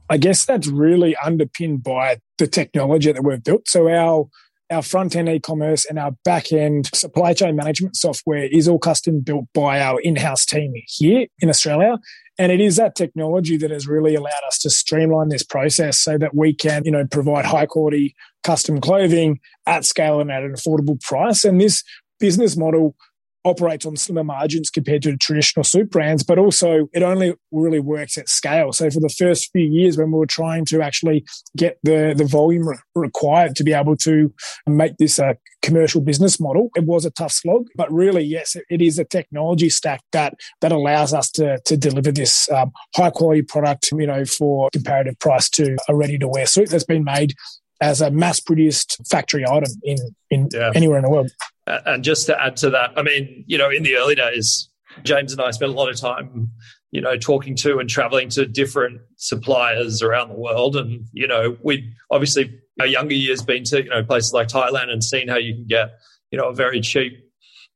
I 0.10 0.18
guess 0.18 0.46
that's 0.46 0.68
really 0.68 1.16
underpinned 1.18 1.84
by 1.84 2.20
the 2.38 2.48
technology 2.48 3.12
that 3.12 3.24
we've 3.24 3.44
built. 3.44 3.68
So 3.68 3.90
our 3.90 4.28
our 4.70 4.82
front 4.82 5.16
end 5.16 5.30
e-commerce 5.30 5.86
and 5.86 6.00
our 6.00 6.12
back 6.24 6.52
end 6.52 6.90
supply 6.94 7.34
chain 7.34 7.56
management 7.56 7.96
software 7.96 8.46
is 8.46 8.68
all 8.68 8.80
custom 8.80 9.20
built 9.20 9.46
by 9.54 9.80
our 9.80 10.00
in-house 10.02 10.46
team 10.46 10.74
here 10.88 11.28
in 11.40 11.50
Australia. 11.50 11.98
And 12.40 12.52
it 12.52 12.60
is 12.60 12.78
that 12.78 12.96
technology 12.96 13.58
that 13.58 13.70
has 13.70 13.88
really 13.88 14.16
allowed 14.16 14.32
us 14.48 14.58
to 14.60 14.70
streamline 14.70 15.30
this 15.30 15.44
process 15.44 16.00
so 16.00 16.18
that 16.18 16.36
we 16.36 16.54
can, 16.54 16.84
you 16.86 16.92
know, 16.92 17.06
provide 17.06 17.46
high 17.46 17.68
quality 17.68 18.16
custom 18.44 18.82
clothing 18.82 19.40
at 19.68 19.86
scale 19.86 20.20
and 20.20 20.32
at 20.32 20.44
an 20.44 20.54
affordable 20.54 21.00
price. 21.02 21.44
And 21.44 21.62
this 21.62 21.84
business 22.20 22.58
model 22.58 22.96
operates 23.46 23.86
on 23.86 23.96
slimmer 23.96 24.24
margins 24.24 24.70
compared 24.70 25.02
to 25.04 25.12
the 25.12 25.18
traditional 25.18 25.64
suit 25.64 25.90
brands, 25.90 26.24
but 26.24 26.38
also 26.38 26.88
it 26.94 27.04
only 27.04 27.34
really 27.52 27.80
works 27.80 28.18
at 28.18 28.30
scale. 28.30 28.72
So 28.72 28.90
for 28.90 29.00
the 29.00 29.10
first 29.10 29.52
few 29.52 29.66
years 29.66 29.98
when 29.98 30.12
we 30.12 30.20
were 30.20 30.26
trying 30.26 30.66
to 30.66 30.82
actually 30.82 31.26
get 31.58 31.78
the, 31.84 32.14
the 32.16 32.26
volume 32.26 32.68
re- 32.68 32.78
required 32.96 33.56
to 33.58 33.64
be 33.64 33.74
able 33.74 33.98
to 33.98 34.34
make 34.68 34.98
this 34.98 35.20
a 35.20 35.38
commercial 35.62 36.02
business 36.02 36.40
model, 36.40 36.70
it 36.76 36.86
was 36.86 37.06
a 37.06 37.12
tough 37.12 37.32
slog. 37.32 37.68
But 37.76 37.92
really, 37.92 38.24
yes, 38.24 38.56
it, 38.56 38.66
it 38.70 38.82
is 38.82 39.00
a 39.00 39.06
technology 39.06 39.70
stack 39.70 40.02
that 40.12 40.36
that 40.62 40.72
allows 40.72 41.14
us 41.14 41.30
to, 41.32 41.60
to 41.66 41.78
deliver 41.78 42.12
this 42.12 42.50
um, 42.52 42.72
high 42.96 43.10
quality 43.10 43.42
product, 43.42 43.90
you 43.92 44.08
know, 44.08 44.26
for 44.26 44.70
comparative 44.72 45.20
price 45.20 45.50
to 45.52 45.76
a 45.90 45.96
ready 45.96 46.18
to 46.18 46.28
wear 46.28 46.46
suit 46.46 46.70
that's 46.70 46.84
been 46.84 47.04
made 47.04 47.34
as 47.82 48.00
a 48.02 48.10
mass 48.10 48.40
produced 48.40 48.98
factory 49.10 49.44
item 49.46 49.70
in, 49.84 49.98
in 50.30 50.50
yeah. 50.54 50.72
anywhere 50.74 50.98
in 50.98 51.04
the 51.04 51.10
world. 51.10 51.30
And 51.66 52.04
just 52.04 52.26
to 52.28 52.42
add 52.42 52.58
to 52.58 52.70
that, 52.72 52.92
I 52.98 53.04
mean, 53.04 53.46
you 53.48 53.58
know, 53.58 53.70
in 53.70 53.84
the 53.84 53.96
early 53.96 54.16
days, 54.16 54.70
James 55.04 55.32
and 55.32 55.42
I 55.42 55.52
spent 55.52 55.72
a 55.72 55.76
lot 55.76 55.90
of 55.90 55.98
time, 56.00 56.52
you 56.92 57.02
know, 57.02 57.18
talking 57.18 57.56
to 57.58 57.80
and 57.80 57.90
traveling 57.90 58.30
to 58.30 58.46
different 58.46 59.02
suppliers 59.16 60.02
around 60.02 60.30
the 60.30 60.36
world. 60.36 60.76
And, 60.76 61.08
you 61.14 61.28
know, 61.28 61.58
we 61.64 61.94
obviously 62.12 62.60
our 62.80 62.86
younger 62.86 63.16
years 63.16 63.42
been 63.42 63.64
to, 63.66 63.84
you 63.84 63.90
know, 63.90 64.04
places 64.04 64.34
like 64.34 64.48
Thailand 64.48 64.90
and 64.90 65.04
seen 65.04 65.28
how 65.28 65.38
you 65.38 65.54
can 65.54 65.66
get, 65.66 65.92
you 66.32 66.38
know, 66.38 66.50
a 66.50 66.54
very 66.54 66.82
cheap 66.82 67.14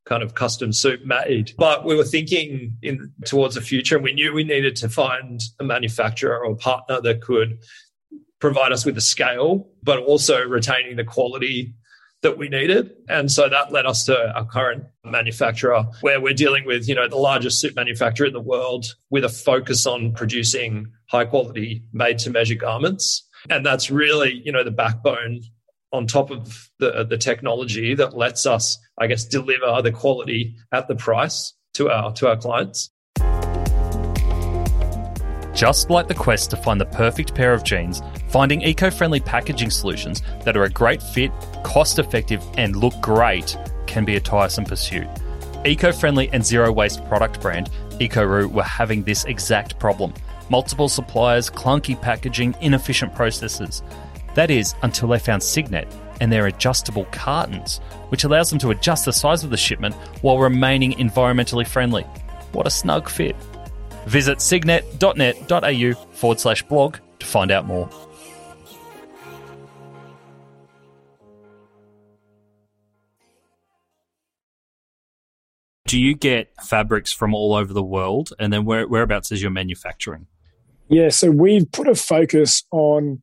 kind 0.05 0.23
of 0.23 0.35
custom 0.35 0.71
suit 0.71 1.05
made. 1.05 1.51
But 1.57 1.85
we 1.85 1.95
were 1.95 2.03
thinking 2.03 2.77
in 2.81 3.11
towards 3.25 3.55
the 3.55 3.61
future 3.61 3.95
and 3.95 4.03
we 4.03 4.13
knew 4.13 4.33
we 4.33 4.43
needed 4.43 4.75
to 4.77 4.89
find 4.89 5.41
a 5.59 5.63
manufacturer 5.63 6.43
or 6.43 6.55
partner 6.55 7.01
that 7.01 7.21
could 7.21 7.59
provide 8.39 8.71
us 8.71 8.85
with 8.85 8.95
the 8.95 9.01
scale, 9.01 9.69
but 9.83 9.99
also 9.99 10.41
retaining 10.43 10.95
the 10.95 11.03
quality 11.03 11.73
that 12.23 12.37
we 12.37 12.49
needed. 12.49 12.91
And 13.07 13.31
so 13.31 13.47
that 13.47 13.71
led 13.71 13.85
us 13.85 14.05
to 14.05 14.35
our 14.35 14.45
current 14.45 14.85
manufacturer, 15.03 15.85
where 16.01 16.19
we're 16.19 16.33
dealing 16.33 16.65
with, 16.65 16.87
you 16.87 16.95
know, 16.95 17.07
the 17.07 17.17
largest 17.17 17.59
suit 17.59 17.75
manufacturer 17.75 18.27
in 18.27 18.33
the 18.33 18.41
world 18.41 18.95
with 19.09 19.23
a 19.23 19.29
focus 19.29 19.85
on 19.85 20.13
producing 20.13 20.91
high 21.09 21.25
quality 21.25 21.83
made 21.93 22.19
to 22.19 22.29
measure 22.29 22.55
garments. 22.55 23.27
And 23.49 23.65
that's 23.65 23.91
really, 23.91 24.41
you 24.43 24.51
know, 24.51 24.63
the 24.63 24.71
backbone 24.71 25.41
on 25.93 26.07
top 26.07 26.31
of 26.31 26.69
the, 26.79 27.05
the 27.05 27.17
technology 27.17 27.95
that 27.95 28.17
lets 28.17 28.45
us, 28.45 28.77
I 28.97 29.07
guess, 29.07 29.25
deliver 29.25 29.81
the 29.81 29.91
quality 29.91 30.55
at 30.71 30.87
the 30.87 30.95
price 30.95 31.53
to 31.75 31.89
our 31.89 32.11
to 32.13 32.27
our 32.27 32.37
clients. 32.37 32.89
Just 35.57 35.89
like 35.89 36.07
the 36.07 36.13
quest 36.13 36.51
to 36.51 36.55
find 36.55 36.79
the 36.79 36.85
perfect 36.85 37.33
pair 37.33 37.51
of 37.51 37.63
jeans, 37.63 38.03
finding 38.29 38.61
eco 38.61 38.91
friendly 38.91 39.19
packaging 39.19 39.71
solutions 39.71 40.21
that 40.45 40.55
are 40.55 40.65
a 40.65 40.69
great 40.69 41.01
fit, 41.01 41.31
cost 41.63 41.97
effective, 41.97 42.43
and 42.59 42.75
look 42.75 42.93
great 43.01 43.57
can 43.87 44.05
be 44.05 44.17
a 44.17 44.19
tiresome 44.19 44.65
pursuit. 44.65 45.07
Eco 45.65 45.91
friendly 45.91 46.29
and 46.31 46.45
zero 46.45 46.71
waste 46.71 47.03
product 47.07 47.41
brand 47.41 47.71
EcoRoo 47.99 48.51
were 48.51 48.61
having 48.61 49.01
this 49.01 49.25
exact 49.25 49.79
problem 49.79 50.13
multiple 50.51 50.87
suppliers, 50.87 51.49
clunky 51.49 51.99
packaging, 51.99 52.55
inefficient 52.61 53.15
processes. 53.15 53.81
That 54.35 54.51
is, 54.51 54.75
until 54.83 55.09
they 55.09 55.17
found 55.17 55.41
Signet 55.41 55.91
and 56.21 56.31
their 56.31 56.45
adjustable 56.45 57.05
cartons, 57.05 57.79
which 58.09 58.25
allows 58.25 58.51
them 58.51 58.59
to 58.59 58.69
adjust 58.69 59.05
the 59.05 59.11
size 59.11 59.43
of 59.43 59.49
the 59.49 59.57
shipment 59.57 59.95
while 60.21 60.37
remaining 60.37 60.91
environmentally 60.93 61.65
friendly. 61.65 62.03
What 62.51 62.67
a 62.67 62.69
snug 62.69 63.09
fit! 63.09 63.35
Visit 64.07 64.41
signet.net.au 64.41 65.93
forward 66.13 66.39
slash 66.39 66.63
blog 66.63 66.97
to 67.19 67.25
find 67.25 67.51
out 67.51 67.65
more. 67.65 67.89
Do 75.87 75.99
you 75.99 76.15
get 76.15 76.49
fabrics 76.63 77.11
from 77.11 77.33
all 77.33 77.53
over 77.53 77.73
the 77.73 77.83
world? 77.83 78.31
And 78.39 78.51
then 78.51 78.65
where, 78.65 78.87
whereabouts 78.87 79.31
is 79.31 79.41
your 79.41 79.51
manufacturing? 79.51 80.27
Yeah, 80.89 81.09
so 81.09 81.29
we've 81.29 81.69
put 81.69 81.87
a 81.87 81.95
focus 81.95 82.63
on 82.71 83.21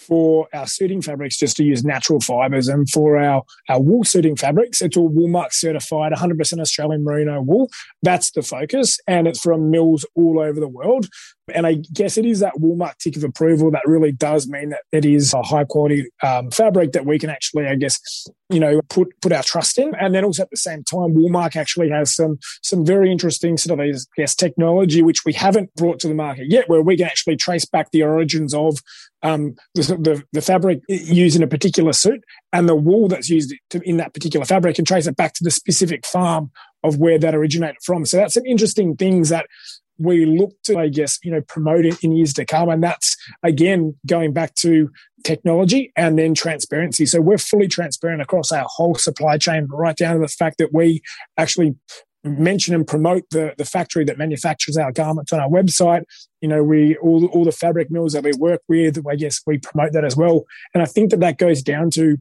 for 0.00 0.48
our 0.54 0.66
suiting 0.66 1.02
fabrics 1.02 1.36
just 1.36 1.56
to 1.56 1.64
use 1.64 1.84
natural 1.84 2.20
fibers 2.20 2.68
and 2.68 2.88
for 2.88 3.18
our, 3.18 3.42
our 3.68 3.80
wool 3.80 4.04
suiting 4.04 4.36
fabrics 4.36 4.80
it's 4.82 4.96
all 4.96 5.10
woolmark 5.10 5.52
certified 5.52 6.12
100% 6.12 6.60
australian 6.60 7.04
merino 7.04 7.42
wool. 7.42 7.70
That's 8.02 8.30
the 8.30 8.42
focus 8.42 8.98
and 9.06 9.26
it's 9.26 9.40
from 9.40 9.70
mills 9.70 10.06
all 10.14 10.40
over 10.40 10.58
the 10.58 10.68
world 10.68 11.08
and 11.54 11.66
I 11.66 11.74
guess 11.92 12.16
it 12.16 12.24
is 12.24 12.40
that 12.40 12.54
Woolmark 12.60 12.96
tick 12.98 13.16
of 13.16 13.24
approval 13.24 13.70
that 13.70 13.82
really 13.86 14.12
does 14.12 14.48
mean 14.48 14.70
that 14.70 14.82
it 14.92 15.04
is 15.04 15.32
a 15.34 15.42
high 15.42 15.64
quality 15.64 16.08
um, 16.22 16.50
fabric 16.50 16.92
that 16.92 17.06
we 17.06 17.18
can 17.18 17.30
actually, 17.30 17.66
I 17.66 17.74
guess, 17.74 18.26
you 18.48 18.60
know, 18.60 18.80
put 18.88 19.08
put 19.20 19.32
our 19.32 19.42
trust 19.42 19.78
in. 19.78 19.94
And 19.94 20.14
then 20.14 20.24
also 20.24 20.42
at 20.42 20.50
the 20.50 20.56
same 20.56 20.84
time, 20.84 21.14
Woolmark 21.14 21.56
actually 21.56 21.90
has 21.90 22.14
some 22.14 22.38
some 22.62 22.84
very 22.84 23.10
interesting 23.10 23.56
sort 23.56 23.78
of, 23.78 23.84
I 23.84 23.92
guess, 24.16 24.34
technology 24.34 25.02
which 25.02 25.24
we 25.24 25.32
haven't 25.32 25.74
brought 25.74 26.00
to 26.00 26.08
the 26.08 26.14
market 26.14 26.46
yet, 26.50 26.68
where 26.68 26.82
we 26.82 26.96
can 26.96 27.06
actually 27.06 27.36
trace 27.36 27.64
back 27.64 27.90
the 27.90 28.02
origins 28.02 28.54
of 28.54 28.78
um, 29.22 29.54
the, 29.74 29.82
the, 29.82 30.24
the 30.32 30.40
fabric 30.40 30.80
used 30.88 31.36
in 31.36 31.42
a 31.42 31.46
particular 31.46 31.92
suit 31.92 32.22
and 32.52 32.68
the 32.68 32.74
wool 32.74 33.08
that's 33.08 33.28
used 33.28 33.54
to, 33.70 33.80
in 33.84 33.98
that 33.98 34.14
particular 34.14 34.46
fabric 34.46 34.78
and 34.78 34.86
trace 34.86 35.06
it 35.06 35.16
back 35.16 35.34
to 35.34 35.44
the 35.44 35.50
specific 35.50 36.06
farm 36.06 36.50
of 36.82 36.96
where 36.96 37.18
that 37.18 37.34
originated 37.34 37.76
from. 37.84 38.06
So 38.06 38.16
that's 38.16 38.34
some 38.34 38.46
interesting 38.46 38.96
things 38.96 39.28
that 39.28 39.46
we 40.00 40.24
look 40.24 40.54
to, 40.64 40.78
I 40.78 40.88
guess, 40.88 41.18
you 41.22 41.30
know, 41.30 41.42
promote 41.42 41.84
it 41.84 42.02
in 42.02 42.12
years 42.12 42.32
to 42.34 42.44
come. 42.44 42.68
And 42.68 42.82
that's 42.82 43.16
again 43.42 43.94
going 44.06 44.32
back 44.32 44.54
to 44.56 44.90
technology 45.24 45.92
and 45.96 46.18
then 46.18 46.34
transparency. 46.34 47.06
So 47.06 47.20
we're 47.20 47.38
fully 47.38 47.68
transparent 47.68 48.22
across 48.22 48.50
our 48.50 48.66
whole 48.68 48.94
supply 48.94 49.36
chain, 49.38 49.68
right 49.70 49.96
down 49.96 50.14
to 50.14 50.20
the 50.20 50.28
fact 50.28 50.58
that 50.58 50.72
we 50.72 51.02
actually 51.36 51.76
mention 52.22 52.74
and 52.74 52.86
promote 52.86 53.22
the, 53.30 53.54
the 53.56 53.64
factory 53.64 54.04
that 54.04 54.18
manufactures 54.18 54.76
our 54.76 54.92
garments 54.92 55.32
on 55.32 55.40
our 55.40 55.48
website. 55.48 56.02
You 56.40 56.48
know, 56.48 56.62
we 56.62 56.96
all 56.96 57.26
all 57.26 57.44
the 57.44 57.52
fabric 57.52 57.90
mills 57.90 58.12
that 58.12 58.24
we 58.24 58.32
work 58.38 58.62
with, 58.68 58.98
I 59.08 59.16
guess 59.16 59.40
we 59.46 59.58
promote 59.58 59.92
that 59.92 60.04
as 60.04 60.16
well. 60.16 60.44
And 60.74 60.82
I 60.82 60.86
think 60.86 61.10
that 61.10 61.20
that 61.20 61.38
goes 61.38 61.62
down 61.62 61.90
to 61.92 62.16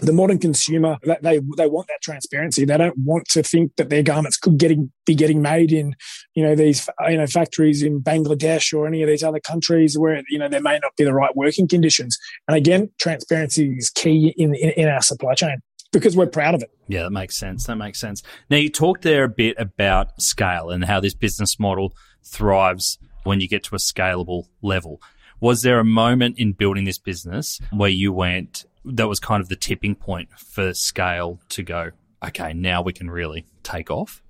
the 0.00 0.12
modern 0.12 0.38
consumer 0.38 0.98
they 1.22 1.40
they 1.56 1.66
want 1.66 1.88
that 1.88 2.00
transparency. 2.02 2.64
They 2.64 2.76
don't 2.76 2.98
want 2.98 3.26
to 3.30 3.42
think 3.42 3.76
that 3.76 3.88
their 3.88 4.02
garments 4.02 4.36
could 4.36 4.58
getting 4.58 4.92
be 5.04 5.14
getting 5.14 5.42
made 5.42 5.72
in 5.72 5.94
you 6.34 6.42
know 6.42 6.54
these 6.54 6.88
you 7.08 7.16
know 7.16 7.26
factories 7.26 7.82
in 7.82 8.02
Bangladesh 8.02 8.72
or 8.72 8.86
any 8.86 9.02
of 9.02 9.08
these 9.08 9.22
other 9.22 9.40
countries 9.40 9.98
where 9.98 10.22
you 10.28 10.38
know 10.38 10.48
there 10.48 10.60
may 10.60 10.78
not 10.82 10.92
be 10.96 11.04
the 11.04 11.14
right 11.14 11.34
working 11.36 11.68
conditions. 11.68 12.18
And 12.48 12.56
again, 12.56 12.90
transparency 12.98 13.74
is 13.76 13.90
key 13.90 14.34
in 14.36 14.54
in, 14.54 14.70
in 14.70 14.88
our 14.88 15.02
supply 15.02 15.34
chain 15.34 15.58
because 15.92 16.16
we're 16.16 16.26
proud 16.26 16.54
of 16.54 16.62
it. 16.62 16.70
Yeah, 16.88 17.04
that 17.04 17.10
makes 17.10 17.36
sense. 17.36 17.66
That 17.66 17.76
makes 17.76 18.00
sense. 18.00 18.22
Now 18.50 18.58
you 18.58 18.70
talked 18.70 19.02
there 19.02 19.24
a 19.24 19.28
bit 19.28 19.56
about 19.58 20.20
scale 20.20 20.70
and 20.70 20.84
how 20.84 21.00
this 21.00 21.14
business 21.14 21.58
model 21.58 21.94
thrives 22.22 22.98
when 23.24 23.40
you 23.40 23.48
get 23.48 23.64
to 23.64 23.74
a 23.74 23.78
scalable 23.78 24.44
level. 24.62 25.00
Was 25.40 25.62
there 25.62 25.78
a 25.78 25.84
moment 25.84 26.38
in 26.38 26.52
building 26.52 26.84
this 26.84 26.98
business 26.98 27.60
where 27.70 27.90
you 27.90 28.12
went, 28.12 28.64
that 28.86 29.08
was 29.08 29.20
kind 29.20 29.42
of 29.42 29.48
the 29.48 29.56
tipping 29.56 29.94
point 29.94 30.30
for 30.38 30.72
scale 30.72 31.40
to 31.50 31.62
go, 31.62 31.90
okay, 32.24 32.52
now 32.52 32.82
we 32.82 32.92
can 32.92 33.10
really 33.10 33.44
take 33.62 33.90
off? 33.90 34.22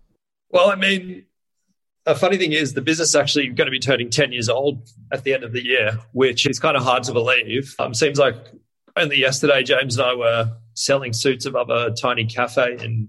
Well, 0.51 0.71
I 0.71 0.77
mean, 0.77 1.27
a 2.07 2.15
funny 2.15 2.37
thing 2.37 2.53
is 2.53 2.75
the 2.75 2.81
business 2.81 3.11
is 3.11 3.17
actually 3.17 3.49
going 3.49 3.67
to 3.67 3.71
be 3.71 3.79
turning 3.79 4.11
10 4.11 4.33
years 4.33 4.49
old 4.49 4.89
at 5.13 5.25
the 5.25 5.35
end 5.35 5.45
of 5.45 5.53
the 5.53 5.65
year, 5.65 5.99
which 6.13 6.47
is 6.47 6.59
kind 6.59 6.77
of 6.77 6.83
hard 6.83 7.03
to 7.05 7.13
believe. 7.13 7.75
Um, 7.79 7.95
seems 7.95 8.19
like 8.19 8.37
only 8.97 9.19
yesterday, 9.19 9.63
James 9.63 9.99
and 9.99 10.07
I 10.07 10.15
were 10.15 10.53
selling 10.75 11.13
suits 11.13 11.45
above 11.45 11.69
a 11.69 11.91
tiny 11.91 12.25
cafe 12.25 12.79
in 12.81 13.09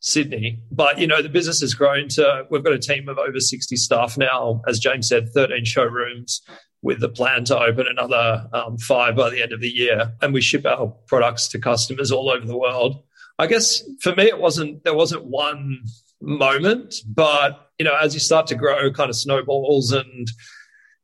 Sydney. 0.00 0.62
But, 0.70 0.98
you 0.98 1.06
know, 1.06 1.20
the 1.20 1.28
business 1.28 1.60
has 1.60 1.74
grown 1.74 2.08
to, 2.10 2.46
we've 2.50 2.64
got 2.64 2.72
a 2.72 2.78
team 2.78 3.08
of 3.08 3.18
over 3.18 3.40
60 3.40 3.76
staff 3.76 4.16
now. 4.16 4.62
As 4.66 4.78
James 4.78 5.08
said, 5.08 5.28
13 5.30 5.64
showrooms 5.64 6.42
with 6.82 7.00
the 7.00 7.08
plan 7.08 7.44
to 7.44 7.58
open 7.58 7.86
another 7.88 8.48
um, 8.52 8.78
five 8.78 9.16
by 9.16 9.30
the 9.30 9.42
end 9.42 9.52
of 9.52 9.60
the 9.60 9.68
year. 9.68 10.12
And 10.22 10.32
we 10.32 10.40
ship 10.40 10.64
our 10.64 10.88
products 11.06 11.48
to 11.48 11.58
customers 11.58 12.12
all 12.12 12.30
over 12.30 12.46
the 12.46 12.56
world. 12.56 13.02
I 13.38 13.46
guess 13.46 13.82
for 14.00 14.14
me, 14.14 14.24
it 14.24 14.38
wasn't, 14.38 14.84
there 14.84 14.94
wasn't 14.94 15.24
one 15.24 15.84
moment, 16.20 16.96
but, 17.06 17.70
you 17.78 17.84
know, 17.84 17.96
as 17.96 18.14
you 18.14 18.20
start 18.20 18.46
to 18.48 18.54
grow, 18.54 18.90
kind 18.92 19.10
of 19.10 19.16
snowballs 19.16 19.92
and, 19.92 20.28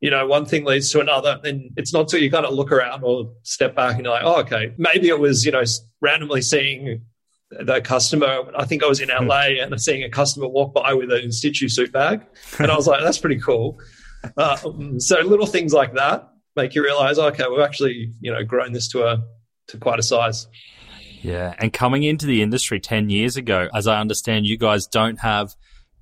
you 0.01 0.11
know, 0.11 0.27
one 0.27 0.45
thing 0.45 0.65
leads 0.65 0.91
to 0.93 1.01
another. 1.01 1.41
And 1.45 1.71
it's 1.77 1.93
not 1.93 2.09
till 2.09 2.21
you 2.21 2.31
kind 2.31 2.47
of 2.47 2.55
look 2.55 2.73
around 2.73 3.03
or 3.03 3.33
step 3.43 3.75
back 3.75 3.97
and 3.97 4.05
you're 4.05 4.15
like, 4.15 4.25
oh, 4.25 4.41
okay, 4.41 4.75
maybe 4.79 5.09
it 5.09 5.19
was, 5.19 5.45
you 5.45 5.53
know, 5.53 5.63
randomly 6.01 6.43
seeing 6.43 7.03
the 7.51 7.81
customer. 7.81 8.45
I 8.57 8.65
think 8.65 8.83
I 8.83 8.87
was 8.87 9.01
in 9.01 9.11
hmm. 9.11 9.27
LA 9.27 9.61
and 9.61 9.81
seeing 9.81 10.03
a 10.03 10.11
customer 10.11 10.49
walk 10.49 10.75
by 10.75 10.95
with 10.95 11.13
an 11.13 11.23
InStitchu 11.23 11.71
suit 11.71 11.93
bag. 11.93 12.23
And 12.59 12.71
I 12.71 12.77
was 12.77 12.87
like, 12.87 13.03
that's 13.03 13.19
pretty 13.19 13.41
cool. 13.41 13.79
Um, 14.37 15.01
so 15.01 15.21
little 15.21 15.47
things 15.47 15.73
like 15.73 15.95
that 15.95 16.29
make 16.57 16.75
you 16.75 16.83
realize, 16.83 17.19
okay, 17.19 17.45
we've 17.51 17.61
actually 17.61 18.13
you 18.21 18.33
know 18.33 18.45
grown 18.45 18.73
this 18.73 18.89
to 18.89 19.05
a 19.05 19.25
to 19.69 19.79
quite 19.79 19.99
a 19.99 20.03
size. 20.03 20.47
Yeah, 21.23 21.55
and 21.59 21.73
coming 21.73 22.03
into 22.03 22.27
the 22.27 22.43
industry 22.43 22.81
ten 22.81 23.11
years 23.11 23.37
ago, 23.37 23.69
as 23.75 23.87
I 23.87 24.01
understand, 24.01 24.47
you 24.47 24.59
guys 24.59 24.87
don't 24.87 25.19
have 25.21 25.55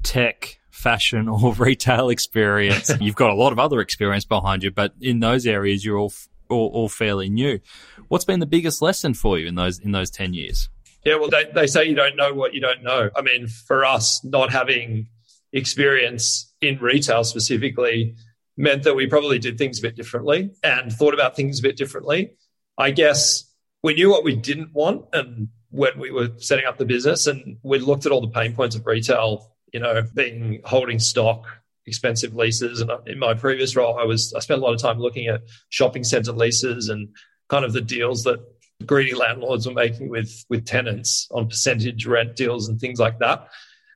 tech, 0.03 0.59
fashion, 0.71 1.29
or 1.29 1.53
retail 1.59 2.09
experience. 2.09 2.91
You've 3.01 3.17
got 3.17 3.31
a 3.31 3.35
lot 3.35 3.53
of 3.53 3.59
other 3.59 3.81
experience 3.81 4.25
behind 4.25 4.63
you, 4.63 4.71
but 4.71 4.93
in 5.01 5.21
those 5.21 5.47
areas, 5.47 5.85
you're 5.85 5.99
all 5.99 6.13
all, 6.49 6.71
all 6.75 6.89
fairly 6.89 7.29
new. 7.29 7.61
What's 8.09 8.25
been 8.25 8.41
the 8.41 8.47
biggest 8.47 8.83
lesson 8.83 9.15
for 9.15 9.39
you 9.39 9.47
in 9.47 9.55
those 9.55 9.79
in 9.79 9.93
those 9.93 10.11
ten 10.11 10.35
years? 10.35 10.69
Yeah, 11.05 11.17
well, 11.17 11.31
they, 11.31 11.47
they 11.53 11.67
say 11.67 11.85
you 11.85 11.97
don't 11.97 12.17
know 12.17 12.33
what 12.33 12.55
you 12.55 12.61
don't 12.61 12.83
know. 12.83 13.11
I 13.17 13.23
mean, 13.23 13.49
for 13.49 13.85
us, 13.85 14.25
not 14.25 14.53
having 14.53 15.09
experience 15.53 16.52
in 16.63 16.79
retail 16.79 17.25
specifically 17.25 18.15
meant 18.57 18.85
that 18.85 18.95
we 18.95 19.07
probably 19.07 19.39
did 19.39 19.59
things 19.59 19.79
a 19.79 19.83
bit 19.83 19.97
differently 19.97 20.51
and 20.63 20.93
thought 20.93 21.15
about 21.15 21.37
things 21.37 21.59
a 21.59 21.63
bit 21.63 21.77
differently. 21.77 22.35
I 22.79 22.93
guess 22.93 23.51
we 23.83 23.95
knew 23.95 24.11
what 24.11 24.25
we 24.25 24.37
didn't 24.37 24.73
want 24.73 25.07
and 25.13 25.49
when 25.71 25.99
we 25.99 26.11
were 26.11 26.29
setting 26.39 26.67
up 26.67 26.79
the 26.79 26.85
business 26.85 27.27
and 27.27 27.57
we 27.63 27.79
looked 27.79 28.07
at 28.07 28.13
all 28.13 28.21
the 28.21 28.29
pain 28.29 28.55
points 28.55 28.77
of 28.77 28.87
retail, 28.87 29.53
you 29.73 29.81
know, 29.81 30.03
being 30.15 30.61
holding 30.65 30.99
stock, 30.99 31.47
expensive 31.87 32.35
leases. 32.35 32.81
And 32.81 32.91
in 33.07 33.19
my 33.19 33.35
previous 33.35 33.75
role, 33.75 33.99
I 33.99 34.05
was 34.05 34.33
I 34.35 34.41
spent 34.41 34.61
a 34.61 34.65
lot 34.65 34.75
of 34.75 34.81
time 34.81 34.99
looking 34.99 35.27
at 35.27 35.43
shopping 35.71 36.05
center 36.05 36.33
leases 36.33 36.89
and 36.89 37.09
kind 37.49 37.65
of 37.65 37.73
the 37.73 37.81
deals 37.81 38.23
that 38.25 38.41
greedy 38.87 39.15
landlords 39.15 39.67
were 39.67 39.73
making 39.73 40.11
with 40.11 40.45
with 40.49 40.67
tenants 40.67 41.27
on 41.31 41.49
percentage 41.49 42.07
rent 42.07 42.37
deals 42.37 42.69
and 42.69 42.79
things 42.79 43.01
like 43.01 43.19
that. 43.21 43.49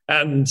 And 0.09 0.49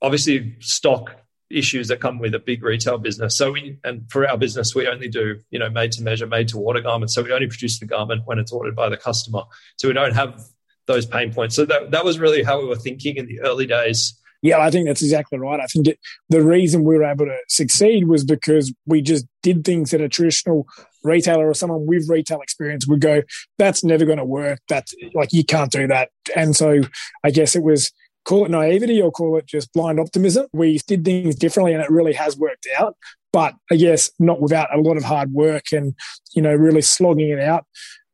obviously 0.00 0.56
stock 0.60 1.16
issues 1.50 1.88
that 1.88 2.00
come 2.00 2.18
with 2.18 2.34
a 2.34 2.38
big 2.38 2.62
retail 2.62 2.98
business. 2.98 3.36
So 3.36 3.52
we 3.52 3.78
and 3.84 4.10
for 4.10 4.28
our 4.28 4.36
business, 4.36 4.74
we 4.74 4.86
only 4.86 5.08
do, 5.08 5.38
you 5.50 5.58
know, 5.58 5.70
made 5.70 5.92
to 5.92 6.02
measure, 6.02 6.26
made 6.26 6.48
to 6.48 6.58
order 6.58 6.80
garments. 6.80 7.14
So 7.14 7.22
we 7.22 7.32
only 7.32 7.46
produce 7.46 7.78
the 7.78 7.86
garment 7.86 8.22
when 8.26 8.38
it's 8.38 8.52
ordered 8.52 8.76
by 8.76 8.88
the 8.88 8.96
customer. 8.96 9.42
So 9.76 9.88
we 9.88 9.94
don't 9.94 10.14
have 10.14 10.42
those 10.86 11.06
pain 11.06 11.32
points. 11.32 11.56
So 11.56 11.64
that 11.66 11.90
that 11.90 12.04
was 12.04 12.18
really 12.18 12.42
how 12.42 12.60
we 12.60 12.66
were 12.66 12.76
thinking 12.76 13.16
in 13.16 13.26
the 13.26 13.40
early 13.40 13.66
days. 13.66 14.18
Yeah, 14.40 14.60
I 14.60 14.70
think 14.70 14.86
that's 14.86 15.02
exactly 15.02 15.36
right. 15.38 15.58
I 15.58 15.66
think 15.66 15.88
it, 15.88 15.98
the 16.28 16.42
reason 16.42 16.84
we 16.84 16.96
were 16.96 17.04
able 17.04 17.26
to 17.26 17.38
succeed 17.48 18.06
was 18.06 18.24
because 18.24 18.72
we 18.86 19.02
just 19.02 19.26
did 19.42 19.64
things 19.64 19.90
that 19.90 20.00
a 20.00 20.08
traditional 20.08 20.64
retailer 21.02 21.48
or 21.48 21.54
someone 21.54 21.86
with 21.86 22.08
retail 22.08 22.40
experience 22.40 22.86
would 22.86 23.00
go, 23.00 23.22
that's 23.58 23.82
never 23.82 24.04
going 24.04 24.18
to 24.18 24.24
work. 24.24 24.60
That's 24.68 24.94
like, 25.12 25.32
you 25.32 25.44
can't 25.44 25.72
do 25.72 25.88
that. 25.88 26.10
And 26.36 26.54
so 26.54 26.82
I 27.24 27.30
guess 27.32 27.56
it 27.56 27.64
was 27.64 27.90
call 28.28 28.44
it 28.44 28.50
naivety 28.50 29.00
or 29.00 29.10
call 29.10 29.38
it 29.38 29.46
just 29.46 29.72
blind 29.72 29.98
optimism. 29.98 30.46
We 30.52 30.78
did 30.86 31.02
things 31.02 31.34
differently 31.34 31.72
and 31.72 31.82
it 31.82 31.90
really 31.90 32.12
has 32.12 32.36
worked 32.36 32.68
out. 32.78 32.94
But 33.32 33.54
uh, 33.54 33.56
I 33.72 33.76
guess 33.76 34.10
not 34.18 34.40
without 34.40 34.68
a 34.74 34.80
lot 34.80 34.98
of 34.98 35.04
hard 35.04 35.32
work 35.32 35.72
and, 35.72 35.94
you 36.34 36.42
know, 36.42 36.54
really 36.54 36.82
slogging 36.82 37.30
it 37.30 37.40
out. 37.40 37.64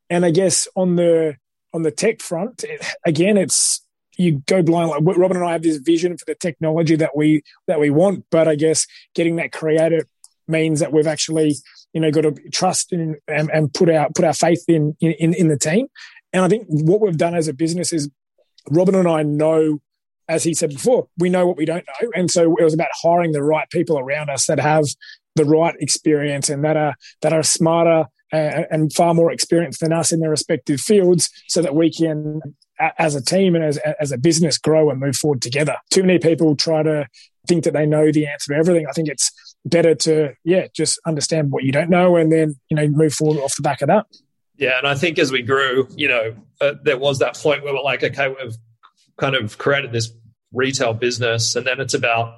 And 0.08 0.24
I 0.24 0.30
guess 0.30 0.68
on 0.76 0.94
the, 0.94 1.34
on 1.72 1.82
the 1.82 1.90
tech 1.90 2.22
front, 2.22 2.62
it, 2.62 2.84
again, 3.04 3.36
it's, 3.36 3.84
you 4.16 4.40
go 4.46 4.62
blind. 4.62 4.90
Like 4.90 5.16
Robin 5.16 5.36
and 5.36 5.46
I 5.46 5.50
have 5.50 5.64
this 5.64 5.78
vision 5.78 6.16
for 6.16 6.24
the 6.26 6.36
technology 6.36 6.94
that 6.94 7.16
we, 7.16 7.42
that 7.66 7.80
we 7.80 7.90
want. 7.90 8.24
But 8.30 8.46
I 8.46 8.54
guess 8.54 8.86
getting 9.16 9.36
that 9.36 9.50
creative 9.50 10.04
means 10.46 10.78
that 10.78 10.92
we've 10.92 11.08
actually, 11.08 11.56
you 11.92 12.00
know, 12.00 12.12
got 12.12 12.22
to 12.22 12.34
trust 12.52 12.92
in, 12.92 13.16
and, 13.26 13.50
and 13.50 13.74
put 13.74 13.90
our, 13.90 14.08
put 14.14 14.24
our 14.24 14.32
faith 14.34 14.62
in, 14.68 14.96
in, 15.00 15.34
in 15.34 15.48
the 15.48 15.58
team. 15.58 15.88
And 16.32 16.44
I 16.44 16.48
think 16.48 16.66
what 16.68 17.00
we've 17.00 17.18
done 17.18 17.34
as 17.34 17.48
a 17.48 17.52
business 17.52 17.92
is 17.92 18.08
Robin 18.70 18.94
and 18.94 19.08
I 19.08 19.24
know 19.24 19.80
as 20.28 20.44
he 20.44 20.54
said 20.54 20.70
before, 20.70 21.08
we 21.18 21.28
know 21.28 21.46
what 21.46 21.56
we 21.56 21.64
don't 21.64 21.84
know. 22.00 22.10
And 22.14 22.30
so 22.30 22.56
it 22.56 22.64
was 22.64 22.74
about 22.74 22.88
hiring 23.02 23.32
the 23.32 23.42
right 23.42 23.68
people 23.70 23.98
around 23.98 24.30
us 24.30 24.46
that 24.46 24.60
have 24.60 24.84
the 25.36 25.44
right 25.44 25.74
experience 25.80 26.48
and 26.48 26.64
that 26.64 26.76
are 26.76 26.94
that 27.22 27.32
are 27.32 27.42
smarter 27.42 28.06
and, 28.32 28.66
and 28.70 28.92
far 28.92 29.14
more 29.14 29.32
experienced 29.32 29.80
than 29.80 29.92
us 29.92 30.12
in 30.12 30.20
their 30.20 30.30
respective 30.30 30.80
fields 30.80 31.30
so 31.48 31.62
that 31.62 31.74
we 31.74 31.90
can 31.90 32.40
as 32.98 33.14
a 33.14 33.22
team 33.22 33.54
and 33.54 33.64
as, 33.64 33.78
as 34.00 34.10
a 34.12 34.18
business 34.18 34.58
grow 34.58 34.90
and 34.90 35.00
move 35.00 35.16
forward 35.16 35.40
together. 35.40 35.76
Too 35.90 36.02
many 36.02 36.18
people 36.18 36.56
try 36.56 36.82
to 36.82 37.06
think 37.46 37.64
that 37.64 37.72
they 37.72 37.86
know 37.86 38.10
the 38.10 38.26
answer 38.26 38.52
to 38.52 38.58
everything. 38.58 38.86
I 38.88 38.92
think 38.92 39.08
it's 39.08 39.30
better 39.64 39.94
to, 39.94 40.34
yeah, 40.44 40.66
just 40.74 40.98
understand 41.06 41.52
what 41.52 41.64
you 41.64 41.72
don't 41.72 41.90
know 41.90 42.16
and 42.16 42.32
then, 42.32 42.56
you 42.68 42.76
know, 42.76 42.88
move 42.88 43.14
forward 43.14 43.40
off 43.40 43.54
the 43.56 43.62
back 43.62 43.80
of 43.82 43.88
that. 43.88 44.06
Yeah. 44.56 44.78
And 44.78 44.86
I 44.86 44.94
think 44.94 45.18
as 45.18 45.30
we 45.30 45.42
grew, 45.42 45.88
you 45.94 46.08
know, 46.08 46.34
uh, 46.60 46.74
there 46.82 46.98
was 46.98 47.18
that 47.20 47.36
point 47.36 47.64
where 47.64 47.74
we're 47.74 47.82
like, 47.82 48.02
okay, 48.02 48.28
we've 48.28 48.56
kind 49.18 49.34
of 49.34 49.58
created 49.58 49.92
this 49.92 50.10
retail 50.52 50.94
business, 50.94 51.56
and 51.56 51.66
then 51.66 51.80
it's 51.80 51.94
about 51.94 52.34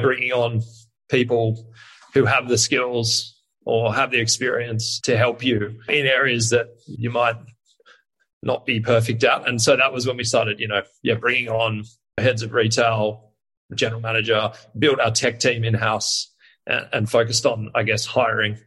bringing 0.00 0.32
on 0.32 0.62
people 1.10 1.72
who 2.14 2.24
have 2.24 2.48
the 2.48 2.58
skills 2.58 3.36
or 3.66 3.94
have 3.94 4.10
the 4.10 4.18
experience 4.18 5.00
to 5.00 5.16
help 5.16 5.44
you 5.44 5.78
in 5.88 6.06
areas 6.06 6.50
that 6.50 6.68
you 6.86 7.10
might 7.10 7.36
not 8.42 8.64
be 8.64 8.80
perfect 8.80 9.22
at. 9.22 9.46
And 9.46 9.60
so 9.60 9.76
that 9.76 9.92
was 9.92 10.06
when 10.06 10.16
we 10.16 10.24
started, 10.24 10.60
you 10.60 10.68
know, 10.68 10.82
yeah, 11.02 11.14
bringing 11.14 11.48
on 11.48 11.84
heads 12.16 12.42
of 12.42 12.52
retail, 12.52 13.32
general 13.74 14.00
manager, 14.00 14.52
built 14.78 14.98
our 14.98 15.10
tech 15.10 15.40
team 15.40 15.62
in 15.62 15.74
house, 15.74 16.32
and, 16.66 16.88
and 16.92 17.10
focused 17.10 17.44
on, 17.44 17.70
I 17.74 17.82
guess, 17.82 18.06
hiring. 18.06 18.58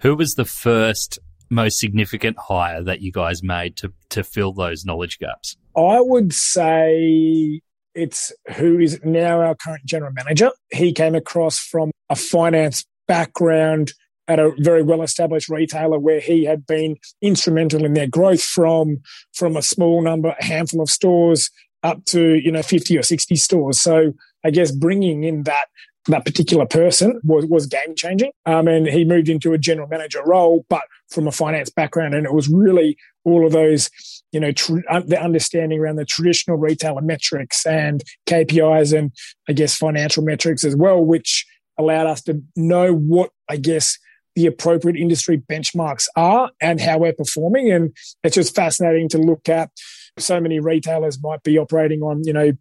Who 0.00 0.14
was 0.14 0.34
the 0.34 0.44
first 0.44 1.18
most 1.50 1.78
significant 1.78 2.36
hire 2.38 2.82
that 2.82 3.00
you 3.00 3.12
guys 3.12 3.42
made 3.42 3.76
to 3.76 3.92
to 4.10 4.22
fill 4.22 4.52
those 4.52 4.84
knowledge 4.84 5.18
gaps? 5.18 5.56
I 5.76 6.00
would 6.00 6.32
say 6.32 7.60
it's 7.94 8.32
who 8.56 8.78
is 8.78 9.00
now 9.04 9.40
our 9.40 9.54
current 9.54 9.84
general 9.86 10.12
manager. 10.12 10.50
He 10.70 10.92
came 10.92 11.14
across 11.14 11.58
from 11.58 11.90
a 12.10 12.16
finance 12.16 12.84
background 13.08 13.92
at 14.28 14.38
a 14.38 14.52
very 14.58 14.82
well 14.82 15.02
established 15.02 15.48
retailer 15.48 15.98
where 15.98 16.20
he 16.20 16.44
had 16.44 16.66
been 16.66 16.96
instrumental 17.22 17.84
in 17.84 17.94
their 17.94 18.08
growth 18.08 18.42
from 18.42 18.98
from 19.32 19.56
a 19.56 19.62
small 19.62 20.02
number 20.02 20.34
a 20.38 20.44
handful 20.44 20.80
of 20.80 20.90
stores 20.90 21.50
up 21.82 22.04
to 22.06 22.34
you 22.34 22.50
know 22.50 22.62
50 22.62 22.98
or 22.98 23.02
60 23.02 23.36
stores 23.36 23.78
so 23.78 24.12
i 24.44 24.50
guess 24.50 24.72
bringing 24.72 25.22
in 25.22 25.44
that 25.44 25.66
that 26.08 26.24
particular 26.24 26.66
person 26.66 27.20
was, 27.24 27.46
was 27.46 27.66
game 27.66 27.94
changing. 27.96 28.30
Um, 28.44 28.68
and 28.68 28.86
he 28.86 29.04
moved 29.04 29.28
into 29.28 29.52
a 29.52 29.58
general 29.58 29.88
manager 29.88 30.22
role, 30.24 30.64
but 30.68 30.82
from 31.10 31.26
a 31.26 31.32
finance 31.32 31.70
background. 31.70 32.14
And 32.14 32.26
it 32.26 32.32
was 32.32 32.48
really 32.48 32.96
all 33.24 33.46
of 33.46 33.52
those, 33.52 33.90
you 34.32 34.40
know, 34.40 34.52
tr- 34.52 34.80
the 35.06 35.20
understanding 35.20 35.80
around 35.80 35.96
the 35.96 36.04
traditional 36.04 36.56
retailer 36.56 37.02
metrics 37.02 37.66
and 37.66 38.02
KPIs 38.26 38.96
and 38.96 39.12
I 39.48 39.52
guess 39.52 39.76
financial 39.76 40.22
metrics 40.22 40.64
as 40.64 40.76
well, 40.76 41.04
which 41.04 41.44
allowed 41.78 42.06
us 42.06 42.22
to 42.22 42.42
know 42.54 42.94
what, 42.94 43.30
I 43.48 43.56
guess, 43.56 43.98
the 44.36 44.46
appropriate 44.46 44.96
industry 44.96 45.42
benchmarks 45.50 46.06
are 46.14 46.50
and 46.60 46.80
how 46.80 46.98
we're 46.98 47.14
performing. 47.14 47.72
And 47.72 47.96
it's 48.22 48.34
just 48.34 48.54
fascinating 48.54 49.08
to 49.10 49.18
look 49.18 49.48
at. 49.48 49.70
So 50.18 50.40
many 50.40 50.60
retailers 50.60 51.20
might 51.22 51.42
be 51.42 51.58
operating 51.58 52.02
on, 52.02 52.22
you 52.24 52.32
know, 52.32 52.52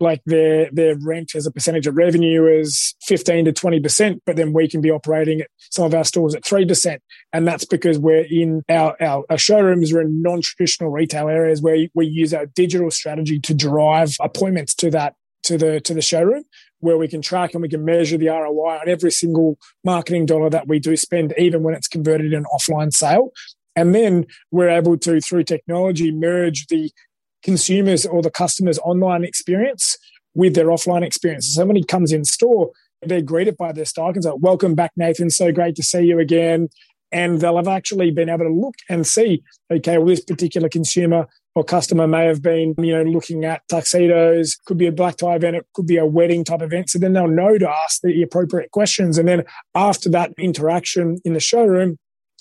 like 0.00 0.22
their 0.26 0.70
their 0.72 0.96
rent 1.02 1.34
as 1.34 1.46
a 1.46 1.50
percentage 1.50 1.86
of 1.86 1.96
revenue 1.96 2.46
is 2.46 2.94
15 3.02 3.46
to 3.46 3.52
20 3.52 3.80
percent 3.80 4.22
but 4.26 4.36
then 4.36 4.52
we 4.52 4.68
can 4.68 4.80
be 4.80 4.90
operating 4.90 5.40
at 5.40 5.48
some 5.58 5.84
of 5.84 5.94
our 5.94 6.04
stores 6.04 6.34
at 6.34 6.44
3 6.44 6.66
percent. 6.66 7.02
And 7.32 7.46
that's 7.46 7.64
because 7.64 7.98
we're 7.98 8.26
in 8.30 8.62
our, 8.68 8.96
our, 9.00 9.24
our 9.30 9.38
showrooms 9.38 9.92
are 9.92 10.00
in 10.00 10.22
non-traditional 10.22 10.90
retail 10.90 11.28
areas 11.28 11.62
where 11.62 11.86
we 11.94 12.06
use 12.06 12.32
our 12.34 12.46
digital 12.46 12.90
strategy 12.90 13.38
to 13.40 13.54
drive 13.54 14.16
appointments 14.20 14.74
to 14.76 14.90
that 14.90 15.14
to 15.44 15.56
the 15.56 15.80
to 15.80 15.94
the 15.94 16.02
showroom 16.02 16.44
where 16.80 16.98
we 16.98 17.08
can 17.08 17.22
track 17.22 17.54
and 17.54 17.62
we 17.62 17.68
can 17.68 17.84
measure 17.84 18.18
the 18.18 18.28
ROI 18.28 18.78
on 18.80 18.88
every 18.88 19.10
single 19.10 19.58
marketing 19.84 20.26
dollar 20.26 20.50
that 20.50 20.68
we 20.68 20.78
do 20.78 20.96
spend 20.96 21.32
even 21.38 21.62
when 21.62 21.74
it's 21.74 21.88
converted 21.88 22.32
in 22.32 22.40
an 22.40 22.46
offline 22.54 22.92
sale. 22.92 23.30
And 23.74 23.94
then 23.94 24.26
we're 24.50 24.70
able 24.70 24.96
to, 24.98 25.20
through 25.20 25.44
technology, 25.44 26.10
merge 26.10 26.66
the 26.66 26.90
consumers 27.46 28.04
or 28.04 28.20
the 28.20 28.30
customer's 28.30 28.78
online 28.80 29.22
experience 29.22 29.96
with 30.34 30.54
their 30.54 30.66
offline 30.66 31.04
experience. 31.04 31.46
So 31.46 31.60
somebody 31.60 31.84
comes 31.84 32.12
in 32.12 32.24
store, 32.24 32.72
they're 33.02 33.22
greeted 33.22 33.56
by 33.56 33.72
their 33.72 33.84
staff 33.84 34.14
and 34.14 34.24
say, 34.24 34.32
Welcome 34.34 34.74
back, 34.74 34.90
Nathan. 34.96 35.30
So 35.30 35.52
great 35.52 35.76
to 35.76 35.82
see 35.82 36.02
you 36.02 36.18
again. 36.18 36.68
And 37.12 37.40
they'll 37.40 37.56
have 37.56 37.68
actually 37.68 38.10
been 38.10 38.28
able 38.28 38.46
to 38.46 38.52
look 38.52 38.74
and 38.90 39.06
see, 39.06 39.44
okay, 39.72 39.96
well, 39.96 40.08
this 40.08 40.24
particular 40.24 40.68
consumer 40.68 41.28
or 41.54 41.62
customer 41.62 42.08
may 42.08 42.26
have 42.26 42.42
been, 42.42 42.74
you 42.78 42.92
know, 42.92 43.04
looking 43.04 43.44
at 43.44 43.62
tuxedos, 43.68 44.56
could 44.66 44.76
be 44.76 44.88
a 44.88 44.92
black 44.92 45.16
tie 45.16 45.36
event, 45.36 45.56
it 45.56 45.66
could 45.72 45.86
be 45.86 45.98
a 45.98 46.04
wedding 46.04 46.42
type 46.42 46.62
event. 46.62 46.90
So 46.90 46.98
then 46.98 47.12
they'll 47.12 47.28
know 47.28 47.58
to 47.58 47.70
ask 47.70 48.00
the 48.02 48.22
appropriate 48.22 48.72
questions. 48.72 49.18
And 49.18 49.28
then 49.28 49.44
after 49.74 50.10
that 50.10 50.32
interaction 50.36 51.18
in 51.24 51.32
the 51.32 51.40
showroom, 51.40 51.96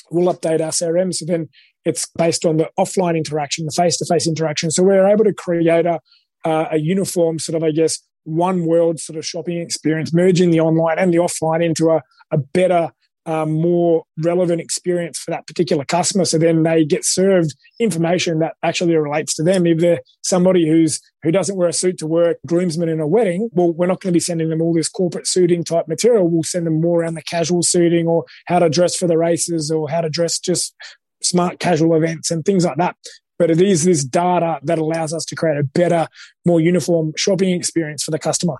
we'll 0.09 0.33
update 0.33 0.61
our 0.61 0.71
CRM. 0.71 1.13
So 1.13 1.25
then 1.25 1.47
it's 1.85 2.07
based 2.17 2.45
on 2.45 2.57
the 2.57 2.69
offline 2.79 3.15
interaction, 3.15 3.65
the 3.65 3.71
face 3.71 3.97
to 3.97 4.05
face 4.05 4.27
interaction. 4.27 4.71
So 4.71 4.83
we're 4.83 5.07
able 5.07 5.23
to 5.23 5.33
create 5.33 5.85
a, 5.85 5.99
uh, 6.43 6.65
a 6.71 6.77
uniform 6.77 7.39
sort 7.39 7.55
of, 7.55 7.63
I 7.63 7.71
guess, 7.71 8.01
one 8.23 8.65
world 8.65 8.99
sort 8.99 9.17
of 9.17 9.25
shopping 9.25 9.59
experience, 9.59 10.13
merging 10.13 10.51
the 10.51 10.59
online 10.59 10.97
and 10.97 11.13
the 11.13 11.19
offline 11.19 11.63
into 11.63 11.91
a, 11.91 12.01
a 12.31 12.37
better 12.37 12.91
um, 13.27 13.53
more 13.53 14.03
relevant 14.23 14.61
experience 14.61 15.17
for 15.17 15.31
that 15.31 15.47
particular 15.47 15.83
customer. 15.83 16.25
So 16.25 16.37
then 16.37 16.63
they 16.63 16.85
get 16.85 17.03
served 17.03 17.55
information 17.79 18.39
that 18.39 18.53
actually 18.61 18.95
relates 18.95 19.35
to 19.35 19.43
them. 19.43 19.65
If 19.65 19.79
they're 19.79 20.01
somebody 20.21 20.67
who's 20.67 21.01
who 21.23 21.31
doesn't 21.31 21.55
wear 21.55 21.67
a 21.67 21.73
suit 21.73 21.97
to 21.99 22.07
work, 22.07 22.37
groomsman 22.45 22.89
in 22.89 22.99
a 22.99 23.07
wedding, 23.07 23.49
well, 23.51 23.71
we're 23.71 23.87
not 23.87 23.99
going 23.99 24.11
to 24.11 24.15
be 24.15 24.19
sending 24.19 24.49
them 24.49 24.61
all 24.61 24.73
this 24.73 24.89
corporate 24.89 25.27
suiting 25.27 25.63
type 25.63 25.87
material. 25.87 26.29
We'll 26.29 26.43
send 26.43 26.67
them 26.67 26.79
more 26.79 27.01
around 27.01 27.15
the 27.15 27.23
casual 27.23 27.63
suiting 27.63 28.07
or 28.07 28.25
how 28.45 28.59
to 28.59 28.69
dress 28.69 28.95
for 28.95 29.07
the 29.07 29.17
races 29.17 29.71
or 29.71 29.89
how 29.89 30.01
to 30.01 30.09
dress 30.09 30.37
just 30.37 30.75
smart 31.21 31.59
casual 31.59 31.95
events 31.95 32.31
and 32.31 32.45
things 32.45 32.65
like 32.65 32.77
that. 32.77 32.95
But 33.37 33.51
it 33.51 33.61
is 33.61 33.83
this 33.83 34.03
data 34.03 34.59
that 34.63 34.77
allows 34.77 35.13
us 35.13 35.25
to 35.25 35.35
create 35.35 35.57
a 35.57 35.63
better, 35.63 36.07
more 36.45 36.61
uniform 36.61 37.11
shopping 37.17 37.49
experience 37.49 38.03
for 38.03 38.11
the 38.11 38.19
customer. 38.19 38.55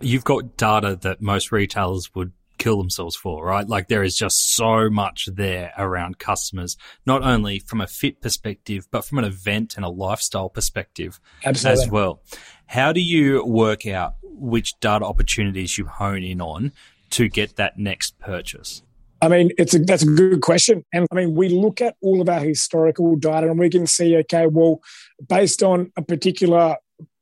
You've 0.00 0.24
got 0.24 0.56
data 0.56 0.96
that 1.02 1.20
most 1.20 1.50
retailers 1.50 2.14
would 2.14 2.32
kill 2.58 2.78
themselves 2.78 3.16
for, 3.16 3.44
right? 3.44 3.68
Like 3.68 3.88
there 3.88 4.02
is 4.02 4.16
just 4.16 4.54
so 4.54 4.88
much 4.88 5.28
there 5.32 5.72
around 5.76 6.18
customers, 6.18 6.76
not 7.04 7.22
only 7.22 7.58
from 7.58 7.80
a 7.80 7.86
fit 7.86 8.20
perspective, 8.20 8.86
but 8.90 9.04
from 9.04 9.18
an 9.18 9.24
event 9.24 9.76
and 9.76 9.84
a 9.84 9.88
lifestyle 9.88 10.48
perspective 10.48 11.18
Absolutely. 11.44 11.82
as 11.82 11.90
well. 11.90 12.22
How 12.66 12.92
do 12.92 13.00
you 13.00 13.44
work 13.44 13.86
out 13.86 14.14
which 14.22 14.78
data 14.80 15.04
opportunities 15.04 15.76
you 15.76 15.86
hone 15.86 16.22
in 16.22 16.40
on 16.40 16.72
to 17.10 17.28
get 17.28 17.56
that 17.56 17.78
next 17.78 18.18
purchase? 18.20 18.82
I 19.24 19.28
mean, 19.28 19.52
it's 19.56 19.72
a, 19.72 19.78
that's 19.78 20.02
a 20.02 20.06
good 20.06 20.42
question. 20.42 20.84
And 20.92 21.06
I 21.10 21.14
mean, 21.14 21.34
we 21.34 21.48
look 21.48 21.80
at 21.80 21.96
all 22.02 22.20
of 22.20 22.28
our 22.28 22.40
historical 22.40 23.16
data 23.16 23.48
and 23.48 23.58
we 23.58 23.70
can 23.70 23.86
see, 23.86 24.16
okay, 24.18 24.46
well, 24.46 24.82
based 25.26 25.62
on 25.62 25.90
a 25.96 26.02
particular 26.02 26.76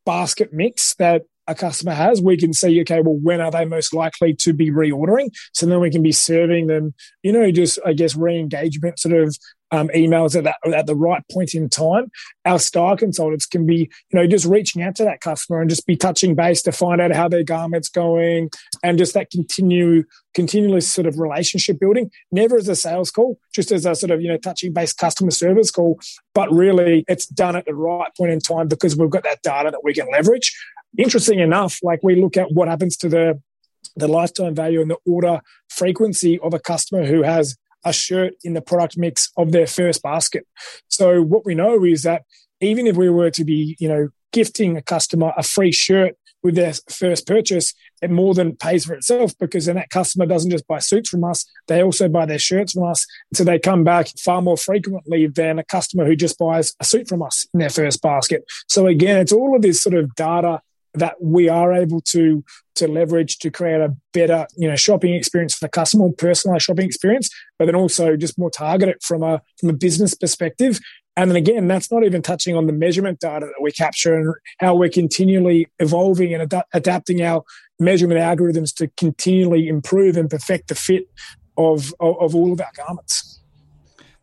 basket 0.05 0.53
mix 0.53 0.97
that 0.97 1.23
a 1.47 1.55
customer 1.55 1.95
has, 1.95 2.21
we 2.21 2.37
can 2.37 2.53
see, 2.53 2.81
okay, 2.81 3.01
well, 3.03 3.19
when 3.23 3.41
are 3.41 3.53
they 3.53 3.65
most 3.65 3.95
likely 3.95 4.35
to 4.35 4.53
be 4.53 4.69
reordering? 4.71 5.31
So 5.53 5.65
then 5.67 5.79
we 5.79 5.91
can 5.91 6.03
be 6.03 6.11
serving 6.11 6.67
them, 6.67 6.93
you 7.23 7.33
know, 7.33 7.53
just, 7.53 7.79
I 7.87 7.93
guess, 7.93 8.17
re 8.17 8.37
engagement 8.37 8.99
sort 8.99 9.15
of 9.15 9.37
um, 9.73 9.89
emails 9.97 10.37
at 10.37 10.45
that 10.45 10.57
at 10.73 10.87
the 10.87 10.95
right 10.95 11.23
point 11.33 11.55
in 11.55 11.69
time. 11.69 12.11
Our 12.45 12.59
style 12.59 12.97
consultants 12.97 13.47
can 13.47 13.67
be, 13.67 13.91
you 14.11 14.19
know, 14.19 14.27
just 14.27 14.45
reaching 14.45 14.83
out 14.83 14.95
to 14.97 15.05
that 15.05 15.21
customer 15.21 15.61
and 15.61 15.71
just 15.71 15.87
be 15.87 15.97
touching 15.97 16.35
base 16.35 16.63
to 16.63 16.73
find 16.73 17.01
out 17.01 17.13
how 17.13 17.29
their 17.29 17.43
garment's 17.43 17.89
going 17.89 18.51
and 18.83 18.99
just 18.99 19.15
that 19.15 19.31
continue 19.31 20.05
continuous 20.35 20.91
sort 20.91 21.07
of 21.07 21.19
relationship 21.19 21.81
building. 21.81 22.11
Never 22.31 22.57
as 22.57 22.69
a 22.69 22.77
sales 22.77 23.11
call, 23.11 23.39
just 23.55 23.73
as 23.73 23.87
a 23.87 23.95
sort 23.95 24.11
of 24.11 24.21
you 24.21 24.29
know 24.29 24.37
touching 24.37 24.73
base 24.73 24.93
customer 24.93 25.31
service 25.31 25.71
call, 25.71 25.99
but 26.35 26.53
really 26.53 27.05
it's 27.09 27.27
done 27.27 27.57
at 27.57 27.65
the 27.65 27.75
right 27.75 28.11
point 28.17 28.31
in 28.31 28.41
time 28.41 28.69
because 28.69 28.97
we've 28.97 29.11
got 29.11 29.25
that 29.25 29.43
data 29.43 29.71
that 29.71 29.83
we 29.83 29.95
can 29.95 30.07
leverage. 30.13 30.55
Interesting 30.99 31.39
enough, 31.39 31.79
like 31.83 32.01
we 32.03 32.21
look 32.21 32.37
at 32.37 32.53
what 32.53 32.69
happens 32.69 32.97
to 32.99 33.09
the 33.09 33.41
the 33.97 34.09
lifetime 34.09 34.55
value 34.55 34.81
and 34.81 34.91
the 34.91 34.99
order 35.07 35.41
frequency 35.69 36.39
of 36.39 36.55
a 36.55 36.59
customer 36.59 37.05
who 37.05 37.23
has 37.23 37.57
a 37.85 37.93
shirt 37.93 38.35
in 38.45 38.55
the 38.55 38.63
product 38.63 38.97
mix 38.97 39.31
of 39.37 39.53
their 39.53 39.67
first 39.67 40.03
basket. 40.03 40.47
So 40.89 41.23
what 41.23 41.45
we 41.45 41.55
know 41.55 41.85
is 41.85 42.03
that 42.03 42.23
even 42.61 42.87
if 42.87 42.97
we 42.97 43.11
were 43.11 43.31
to 43.31 43.45
be, 43.45 43.77
you 43.79 43.89
know, 43.89 44.09
gifting 44.33 44.77
a 44.77 44.83
customer 44.83 45.33
a 45.37 45.43
free 45.43 45.73
shirt 45.73 46.17
with 46.43 46.57
their 46.57 46.73
first 46.91 47.27
purchase, 47.27 47.73
it 48.01 48.11
more 48.11 48.35
than 48.35 48.57
pays 48.57 48.85
for 48.85 48.95
itself 48.95 49.33
because 49.39 49.67
then 49.67 49.77
that 49.77 49.91
customer 49.91 50.27
doesn't 50.27 50.51
just 50.51 50.67
buy 50.67 50.79
suits 50.81 51.09
from 51.09 51.23
us, 51.23 51.45
they 51.69 51.83
also 51.83 52.09
buy 52.09 52.27
their 52.27 52.39
shirts 52.39 52.73
from 52.73 52.85
us. 52.85 53.07
So 53.33 53.45
they 53.45 53.59
come 53.59 53.85
back 53.85 54.09
far 54.19 54.43
more 54.43 54.57
frequently 54.57 55.29
than 55.29 55.59
a 55.59 55.65
customer 55.65 56.05
who 56.05 56.17
just 56.17 56.39
buys 56.39 56.75
a 56.81 56.85
suit 56.85 57.09
from 57.09 57.23
us 57.23 57.47
in 57.55 57.61
their 57.61 57.71
first 57.71 58.03
basket. 58.03 58.45
So 58.69 58.87
again, 58.87 59.21
it's 59.21 59.33
all 59.33 59.55
of 59.55 59.63
this 59.63 59.83
sort 59.83 59.95
of 59.95 60.15
data 60.17 60.61
that 60.95 61.17
we 61.23 61.49
are 61.49 61.73
able 61.73 62.01
to 62.01 62.45
to 62.75 62.89
leverage 62.89 63.39
to 63.39 63.51
create 63.51 63.81
a 63.81 63.95
better 64.13 64.47
you 64.57 64.69
know 64.69 64.77
shopping 64.77 65.15
experience 65.15 65.55
for 65.55 65.67
the 65.67 65.71
customer, 65.71 66.11
personalized 66.11 66.65
shopping 66.65 66.87
experience, 66.87 67.31
but 67.59 67.67
then 67.67 67.75
also 67.75 68.17
just 68.17 68.39
more 68.39 68.51
targeted 68.51 68.97
from 69.03 69.23
a 69.23 69.41
from 69.59 69.71
a 69.71 69.75
business 69.75 70.15
perspective. 70.15 70.79
And 71.15 71.31
then 71.31 71.37
again, 71.37 71.69
that's 71.69 71.93
not 71.93 72.05
even 72.05 72.23
touching 72.23 72.57
on 72.57 72.67
the 72.67 72.73
measurement 72.73 73.21
data 73.21 73.45
that 73.45 73.63
we 73.63 73.71
capture 73.71 74.15
and 74.15 74.35
how 74.61 74.75
we're 74.75 74.89
continually 74.89 75.69
evolving 75.79 76.33
and 76.33 76.51
ad- 76.51 76.65
adapting 76.73 77.21
our 77.21 77.45
measurement 77.79 78.19
algorithms 78.19 78.75
to 78.77 78.89
continually 78.97 79.69
improve 79.69 80.17
and 80.17 80.31
perfect 80.31 80.69
the 80.69 80.75
fit 80.75 81.05
of, 81.59 81.93
of, 82.01 82.17
of 82.19 82.35
all 82.35 82.53
of 82.53 82.61
our 82.63 82.71
garments. 82.75 83.42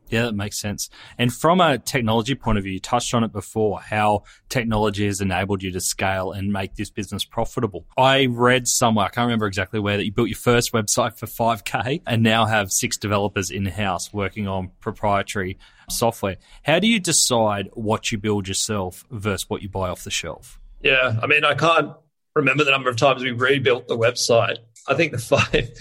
Yeah, 0.10 0.24
that 0.24 0.34
makes 0.34 0.60
sense. 0.60 0.90
And 1.18 1.34
from 1.34 1.62
a 1.62 1.78
technology 1.78 2.36
point 2.36 2.58
of 2.58 2.64
view, 2.64 2.74
you 2.74 2.80
touched 2.80 3.14
on 3.14 3.24
it 3.24 3.32
before, 3.32 3.80
how 3.80 4.24
technology 4.50 5.06
has 5.06 5.22
enabled 5.22 5.62
you 5.62 5.72
to 5.72 5.80
scale 5.80 6.32
and 6.32 6.52
make 6.52 6.76
this 6.76 6.90
business 6.90 7.24
profitable. 7.24 7.86
I 7.98 8.26
read 8.26 8.68
somewhere, 8.68 9.06
I 9.06 9.10
can't 9.10 9.26
remember 9.26 9.46
exactly 9.46 9.80
where, 9.80 9.98
that 9.98 10.06
you 10.06 10.12
built 10.12 10.30
your 10.30 10.38
first 10.38 10.74
website 10.74 11.18
for 11.18 11.28
5K 11.28 12.02
and 12.08 12.24
now 12.24 12.46
have 12.46 12.72
six 12.72 12.98
developers 12.98 13.52
in 13.52 13.66
house 13.66 14.12
working 14.12 14.48
on 14.48 14.72
proprietary 14.80 15.58
software. 15.90 16.38
How 16.64 16.80
do 16.80 16.88
you 16.88 17.00
decide 17.00 17.70
what 17.74 18.12
you 18.12 18.18
build 18.18 18.48
yourself 18.48 19.06
versus 19.12 19.50
what 19.50 19.62
you 19.62 19.70
buy 19.70 19.90
off 19.90 20.04
the 20.04 20.12
shelf? 20.12 20.60
Yeah, 20.82 21.20
I 21.22 21.28
mean, 21.28 21.44
I 21.44 21.56
can't 21.56 21.92
remember 22.36 22.64
the 22.64 22.72
number 22.72 22.90
of 22.90 22.96
times 22.96 23.24
we 23.24 23.32
rebuilt 23.32 23.88
the 23.88 23.98
website. 23.98 24.58
I 24.88 24.96
think 24.96 25.12
the 25.12 25.18
five 25.18 25.72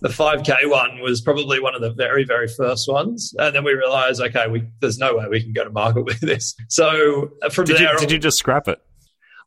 the 0.00 0.08
5K 0.08 0.68
one 0.68 1.00
was 1.00 1.20
probably 1.20 1.60
one 1.60 1.74
of 1.74 1.80
the 1.80 1.92
very, 1.92 2.24
very 2.24 2.48
first 2.48 2.90
ones. 2.90 3.34
And 3.38 3.54
then 3.54 3.64
we 3.64 3.72
realized, 3.72 4.20
okay, 4.20 4.48
we, 4.48 4.66
there's 4.80 4.98
no 4.98 5.16
way 5.16 5.26
we 5.28 5.42
can 5.42 5.52
go 5.52 5.64
to 5.64 5.70
market 5.70 6.04
with 6.04 6.20
this. 6.20 6.54
So 6.68 7.30
uh, 7.42 7.48
from 7.48 7.66
did 7.66 7.78
there, 7.78 7.92
you, 7.92 7.98
did 7.98 8.10
you 8.10 8.18
just 8.18 8.38
scrap 8.38 8.68
it? 8.68 8.80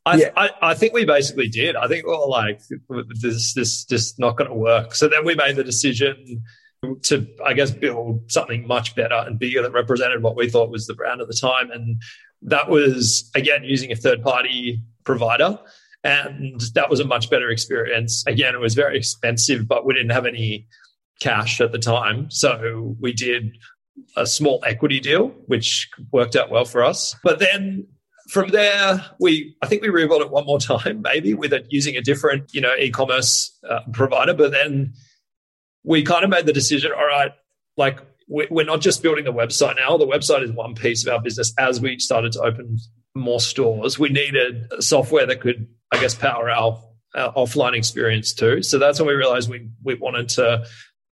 I, 0.06 0.16
yeah. 0.16 0.30
I, 0.36 0.50
I, 0.62 0.74
think 0.74 0.94
we 0.94 1.04
basically 1.04 1.48
did. 1.48 1.76
I 1.76 1.86
think 1.86 2.06
we 2.06 2.12
were 2.12 2.26
like, 2.26 2.60
this, 3.20 3.52
this 3.52 3.84
just 3.84 4.18
not 4.18 4.36
going 4.36 4.48
to 4.48 4.56
work. 4.56 4.94
So 4.94 5.08
then 5.08 5.24
we 5.24 5.34
made 5.34 5.56
the 5.56 5.64
decision 5.64 6.42
to, 7.02 7.26
I 7.44 7.52
guess, 7.52 7.70
build 7.70 8.30
something 8.30 8.66
much 8.66 8.94
better 8.94 9.14
and 9.14 9.38
bigger 9.38 9.62
that 9.62 9.72
represented 9.72 10.22
what 10.22 10.36
we 10.36 10.48
thought 10.48 10.70
was 10.70 10.86
the 10.86 10.94
brand 10.94 11.20
at 11.20 11.28
the 11.28 11.34
time. 11.34 11.70
And 11.70 12.00
that 12.42 12.70
was, 12.70 13.30
again, 13.34 13.64
using 13.64 13.92
a 13.92 13.96
third 13.96 14.22
party 14.22 14.82
provider. 15.04 15.58
And 16.02 16.60
that 16.74 16.88
was 16.88 17.00
a 17.00 17.04
much 17.04 17.28
better 17.28 17.50
experience. 17.50 18.24
Again, 18.26 18.54
it 18.54 18.60
was 18.60 18.74
very 18.74 18.96
expensive, 18.96 19.68
but 19.68 19.84
we 19.84 19.94
didn't 19.94 20.10
have 20.10 20.26
any 20.26 20.66
cash 21.20 21.60
at 21.60 21.72
the 21.72 21.78
time. 21.78 22.30
So 22.30 22.96
we 23.00 23.12
did 23.12 23.56
a 24.16 24.26
small 24.26 24.62
equity 24.66 25.00
deal, 25.00 25.28
which 25.46 25.90
worked 26.12 26.36
out 26.36 26.50
well 26.50 26.64
for 26.64 26.82
us. 26.82 27.14
But 27.22 27.38
then 27.38 27.86
from 28.30 28.48
there, 28.48 29.04
we 29.18 29.54
I 29.62 29.66
think 29.66 29.82
we 29.82 29.88
rebuilt 29.88 30.22
it 30.22 30.30
one 30.30 30.46
more 30.46 30.58
time, 30.58 31.02
maybe 31.04 31.34
with 31.34 31.52
it 31.52 31.66
using 31.70 31.96
a 31.96 32.00
different 32.00 32.54
you 32.54 32.60
know 32.60 32.74
e-commerce 32.76 33.56
uh, 33.68 33.80
provider. 33.92 34.34
But 34.34 34.52
then 34.52 34.94
we 35.84 36.02
kind 36.02 36.24
of 36.24 36.30
made 36.30 36.46
the 36.46 36.52
decision. 36.52 36.92
All 36.92 37.06
right, 37.06 37.32
like 37.76 38.00
we're 38.28 38.64
not 38.64 38.80
just 38.80 39.02
building 39.02 39.24
the 39.24 39.32
website 39.32 39.76
now. 39.76 39.96
The 39.96 40.06
website 40.06 40.44
is 40.44 40.52
one 40.52 40.74
piece 40.76 41.04
of 41.04 41.12
our 41.12 41.20
business. 41.20 41.52
As 41.58 41.80
we 41.80 41.98
started 41.98 42.32
to 42.32 42.42
open 42.42 42.78
more 43.14 43.40
stores, 43.40 43.98
we 43.98 44.08
needed 44.08 44.72
software 44.78 45.26
that 45.26 45.40
could 45.40 45.66
I 45.92 46.00
guess, 46.00 46.14
power 46.14 46.50
our, 46.50 46.80
our 47.14 47.32
offline 47.34 47.76
experience 47.76 48.32
too. 48.32 48.62
So 48.62 48.78
that's 48.78 48.98
when 48.98 49.08
we 49.08 49.14
realized 49.14 49.50
we 49.50 49.68
we 49.82 49.94
wanted 49.94 50.28
to 50.30 50.66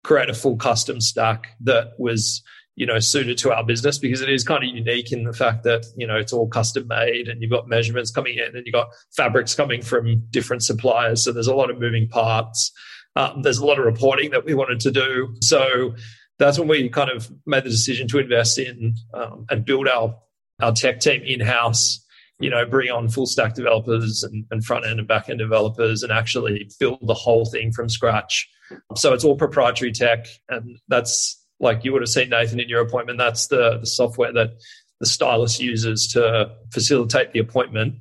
create 0.04 0.30
a 0.30 0.34
full 0.34 0.58
custom 0.58 1.02
stack 1.02 1.48
that 1.62 1.94
was 1.98 2.44
you 2.76 2.86
know 2.86 3.00
suited 3.00 3.38
to 3.40 3.54
our 3.54 3.64
business 3.64 3.98
because 3.98 4.22
it 4.22 4.30
is 4.30 4.44
kind 4.44 4.64
of 4.64 4.70
unique 4.70 5.12
in 5.12 5.24
the 5.24 5.34
fact 5.34 5.64
that 5.64 5.86
you 5.98 6.06
know 6.06 6.16
it's 6.16 6.34
all 6.34 6.48
custom 6.48 6.88
made 6.88 7.28
and 7.28 7.42
you've 7.42 7.52
got 7.52 7.68
measurements 7.68 8.12
coming 8.12 8.38
in 8.38 8.56
and 8.56 8.66
you've 8.66 8.74
got 8.74 8.90
fabrics 9.16 9.56
coming 9.56 9.82
from 9.82 10.24
different 10.30 10.64
suppliers. 10.64 11.24
So 11.24 11.32
there's 11.32 11.48
a 11.48 11.56
lot 11.56 11.70
of 11.70 11.80
moving 11.80 12.08
parts. 12.08 12.72
Um, 13.16 13.42
there's 13.44 13.60
a 13.60 13.66
lot 13.66 13.80
of 13.80 13.86
reporting 13.86 14.32
that 14.32 14.44
we 14.44 14.54
wanted 14.54 14.82
to 14.82 14.92
do. 14.92 15.36
So 15.42 15.96
that's 16.38 16.60
when 16.60 16.68
we 16.68 16.90
kind 16.90 17.10
of 17.10 17.32
made 17.46 17.64
the 17.64 17.70
decision 17.70 18.10
to 18.10 18.20
invest 18.20 18.60
in 18.60 18.96
um, 19.14 19.46
and 19.50 19.66
build 19.66 19.88
our 19.88 20.16
our 20.62 20.72
tech 20.72 21.00
team 21.00 21.22
in 21.24 21.40
house 21.40 22.05
you 22.39 22.50
know, 22.50 22.65
bring 22.65 22.91
on 22.91 23.08
full 23.08 23.26
stack 23.26 23.54
developers 23.54 24.24
and, 24.24 24.45
and 24.52 24.63
front 24.63 24.86
end 24.86 25.00
and 25.00 25.08
back 25.08 25.30
end 25.30 25.39
developers 25.39 26.04
and 26.04 26.12
actually 26.12 26.69
build 26.80 27.00
the 27.02 27.13
whole 27.13 27.45
thing 27.45 27.71
from 27.71 27.89
scratch. 27.89 28.50
So 28.95 29.13
it's 29.13 29.24
all 29.24 29.38
proprietary 29.38 29.91
tech. 29.91 30.28
And 30.50 30.78
that's 30.88 31.41
like 31.60 31.86
you 31.86 31.93
would 31.93 32.02
have 32.02 32.10
seen, 32.10 32.30
Nathan, 32.30 32.60
in 32.60 32.67
your 32.67 32.82
appointment. 32.82 33.17
That's 33.17 33.48
the, 33.48 33.78
the 33.80 33.86
software 33.86 34.34
that 34.34 34.52
the 35.00 35.06
stylist 35.06 35.60
uses 35.60 36.08
to 36.10 36.52
facilitate 36.74 37.32
the 37.32 37.39
appointment, 37.39 37.95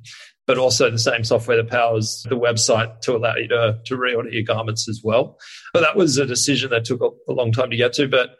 but 0.47 0.57
also 0.57 0.89
the 0.89 0.99
same 0.99 1.23
software 1.23 1.57
that 1.57 1.69
powers 1.69 2.25
the 2.29 2.37
website 2.37 2.99
to 3.01 3.15
allow 3.15 3.35
you 3.35 3.47
to, 3.49 3.79
to 3.85 3.95
reorder 3.95 4.31
your 4.31 4.43
garments 4.43 4.89
as 4.89 5.01
well. 5.03 5.37
But 5.73 5.81
that 5.81 5.95
was 5.95 6.17
a 6.17 6.25
decision 6.25 6.71
that 6.71 6.85
took 6.85 7.01
a, 7.01 7.31
long 7.31 7.51
time 7.51 7.69
to 7.69 7.77
get 7.77 7.93
to. 7.93 8.07
But 8.07 8.31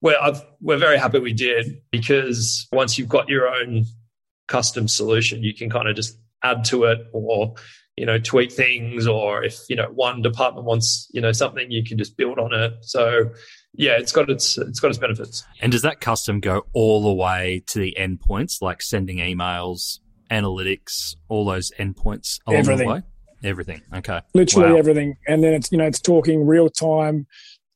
we're, 0.00 0.16
we're 0.60 0.78
very 0.78 0.98
happy 0.98 1.18
we 1.20 1.32
did 1.32 1.78
because 1.92 2.66
once 2.72 2.98
you've 2.98 3.08
got 3.08 3.28
your 3.28 3.48
own 3.48 3.84
custom 4.48 4.88
solution, 4.88 5.42
you 5.42 5.54
can 5.54 5.70
kind 5.70 5.88
of 5.88 5.96
just 5.96 6.18
add 6.42 6.64
to 6.64 6.84
it 6.84 6.98
or 7.12 7.54
you 7.96 8.04
know 8.04 8.18
tweak 8.18 8.52
things 8.52 9.06
or 9.06 9.44
if 9.44 9.58
you 9.68 9.76
know 9.76 9.88
one 9.94 10.20
department 10.20 10.66
wants 10.66 11.08
you 11.12 11.20
know 11.20 11.32
something 11.32 11.70
you 11.70 11.84
can 11.84 11.96
just 11.98 12.16
build 12.16 12.38
on 12.38 12.52
it. 12.52 12.72
So 12.82 13.30
yeah 13.76 13.96
it's 13.98 14.12
got 14.12 14.30
its 14.30 14.58
it's 14.58 14.80
got 14.80 14.88
its 14.88 14.98
benefits. 14.98 15.44
And 15.60 15.72
does 15.72 15.82
that 15.82 16.00
custom 16.00 16.40
go 16.40 16.66
all 16.72 17.02
the 17.02 17.12
way 17.12 17.62
to 17.68 17.78
the 17.78 17.96
endpoints 17.98 18.60
like 18.60 18.82
sending 18.82 19.18
emails 19.18 20.00
analytics 20.30 21.14
all 21.28 21.44
those 21.44 21.70
endpoints 21.78 22.40
along 22.46 22.60
everything. 22.60 22.88
the 22.88 22.94
way? 22.94 23.02
Everything. 23.42 23.82
Okay. 23.94 24.20
Literally 24.32 24.72
wow. 24.72 24.78
everything. 24.78 25.16
And 25.28 25.44
then 25.44 25.54
it's 25.54 25.70
you 25.70 25.78
know 25.78 25.86
it's 25.86 26.00
talking 26.00 26.46
real 26.46 26.70
time 26.70 27.26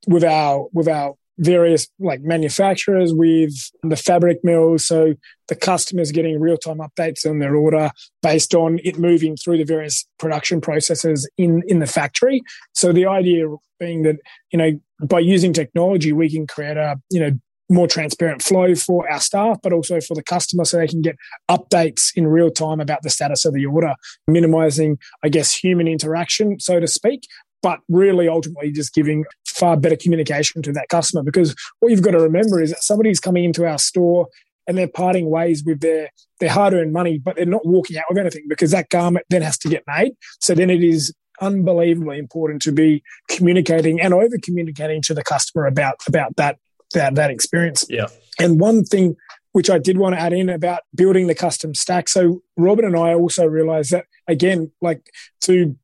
with 0.07 0.25
our 0.25 0.67
with 0.73 0.89
our 0.89 1.15
various 1.39 1.89
like 1.99 2.21
manufacturers 2.21 3.13
with 3.15 3.53
the 3.83 3.97
fabric 3.97 4.39
mills. 4.43 4.85
So 4.85 5.15
the 5.47 5.55
customers 5.55 6.13
getting 6.13 6.39
real 6.41 6.57
time 6.57 6.79
updates 6.79 7.29
on 7.29 7.39
their 7.39 7.57
order 7.57 7.91
based 8.23 8.55
on 8.55 8.79
it 8.85 8.99
moving 8.99 9.37
through 9.37 9.59
the 9.59 9.65
various 9.65 10.07
production 10.19 10.61
processes 10.61 11.29
in, 11.39 11.63
in 11.69 11.79
the 11.79 11.87
factory. 11.87 12.43
So 12.75 12.93
the 12.93 13.07
idea 13.07 13.47
being 13.79 14.03
that, 14.03 14.17
you 14.51 14.59
know, 14.59 14.81
by 15.07 15.21
using 15.21 15.53
technology, 15.53 16.13
we 16.13 16.29
can 16.29 16.47
create 16.47 16.77
a, 16.77 17.01
you 17.11 17.21
know, 17.21 17.31
more 17.71 17.87
transparent 17.87 18.43
flow 18.43 18.75
for 18.75 19.11
our 19.11 19.21
staff, 19.21 19.59
but 19.63 19.73
also 19.73 20.01
for 20.01 20.15
the 20.15 20.23
customer 20.23 20.65
so 20.65 20.79
they 20.79 20.87
can 20.87 21.03
get 21.03 21.17
updates 21.51 22.11
in 22.17 22.27
real 22.27 22.51
time 22.51 22.81
about 22.81 23.03
the 23.03 23.11
status 23.11 23.45
of 23.45 23.53
the 23.53 23.67
order, 23.67 23.95
minimizing, 24.27 24.99
I 25.23 25.29
guess, 25.29 25.55
human 25.55 25.87
interaction, 25.87 26.59
so 26.61 26.81
to 26.81 26.89
speak, 26.89 27.25
but 27.63 27.81
really 27.89 28.29
ultimately 28.29 28.73
just 28.73 28.95
giving 28.95 29.25
far 29.59 29.77
better 29.77 29.97
communication 29.97 30.63
to 30.63 30.73
that 30.73 30.89
customer 30.89 31.23
because 31.23 31.55
what 31.81 31.91
you've 31.91 32.03
got 32.03 32.13
to 32.13 32.21
remember 32.21 32.61
is 32.61 32.71
that 32.71 32.83
somebody's 32.83 33.21
coming 33.21 33.45
into 33.45 33.67
our 33.67 33.79
store 33.79 34.29
and 34.67 34.77
they're 34.77 34.87
parting 34.87 35.31
ways 35.31 35.65
with 35.65 35.81
their 35.81 36.11
their 36.41 36.51
hard 36.51 36.75
earned 36.75 36.93
money, 36.93 37.19
but 37.19 37.37
they're 37.37 37.47
not 37.47 37.67
walking 37.67 37.97
out 37.97 38.05
with 38.09 38.19
anything 38.19 38.45
because 38.49 38.71
that 38.71 38.89
garment 38.91 39.27
then 39.31 39.43
has 39.43 39.59
to 39.59 39.69
get 39.69 39.83
made. 39.89 40.13
So 40.41 40.55
then 40.55 40.71
it 40.71 40.85
is 40.85 41.13
unbelievably 41.41 42.19
important 42.19 42.63
to 42.63 42.73
be 42.73 43.03
communicating 43.29 44.01
and 44.01 44.13
over 44.13 44.37
communicating 44.43 45.01
to 45.03 45.15
the 45.15 45.25
customer 45.25 45.67
about 45.67 45.97
about 46.07 46.37
that 46.37 46.59
that 46.95 47.15
that 47.17 47.31
experience. 47.31 47.85
Yeah. 47.89 48.07
And 48.39 48.61
one 48.61 48.85
thing 48.85 49.17
which 49.53 49.71
I 49.71 49.79
did 49.79 49.99
want 49.99 50.15
to 50.15 50.21
add 50.21 50.33
in 50.33 50.49
about 50.49 50.83
building 50.95 51.27
the 51.27 51.35
custom 51.35 51.75
stack. 51.75 52.09
So 52.09 52.43
Robin 52.57 52.85
and 52.85 52.97
I 52.97 53.15
also 53.15 53.47
realized 53.47 53.91
that 53.91 54.05
again, 54.29 54.71
like 54.81 55.11
to 55.43 55.77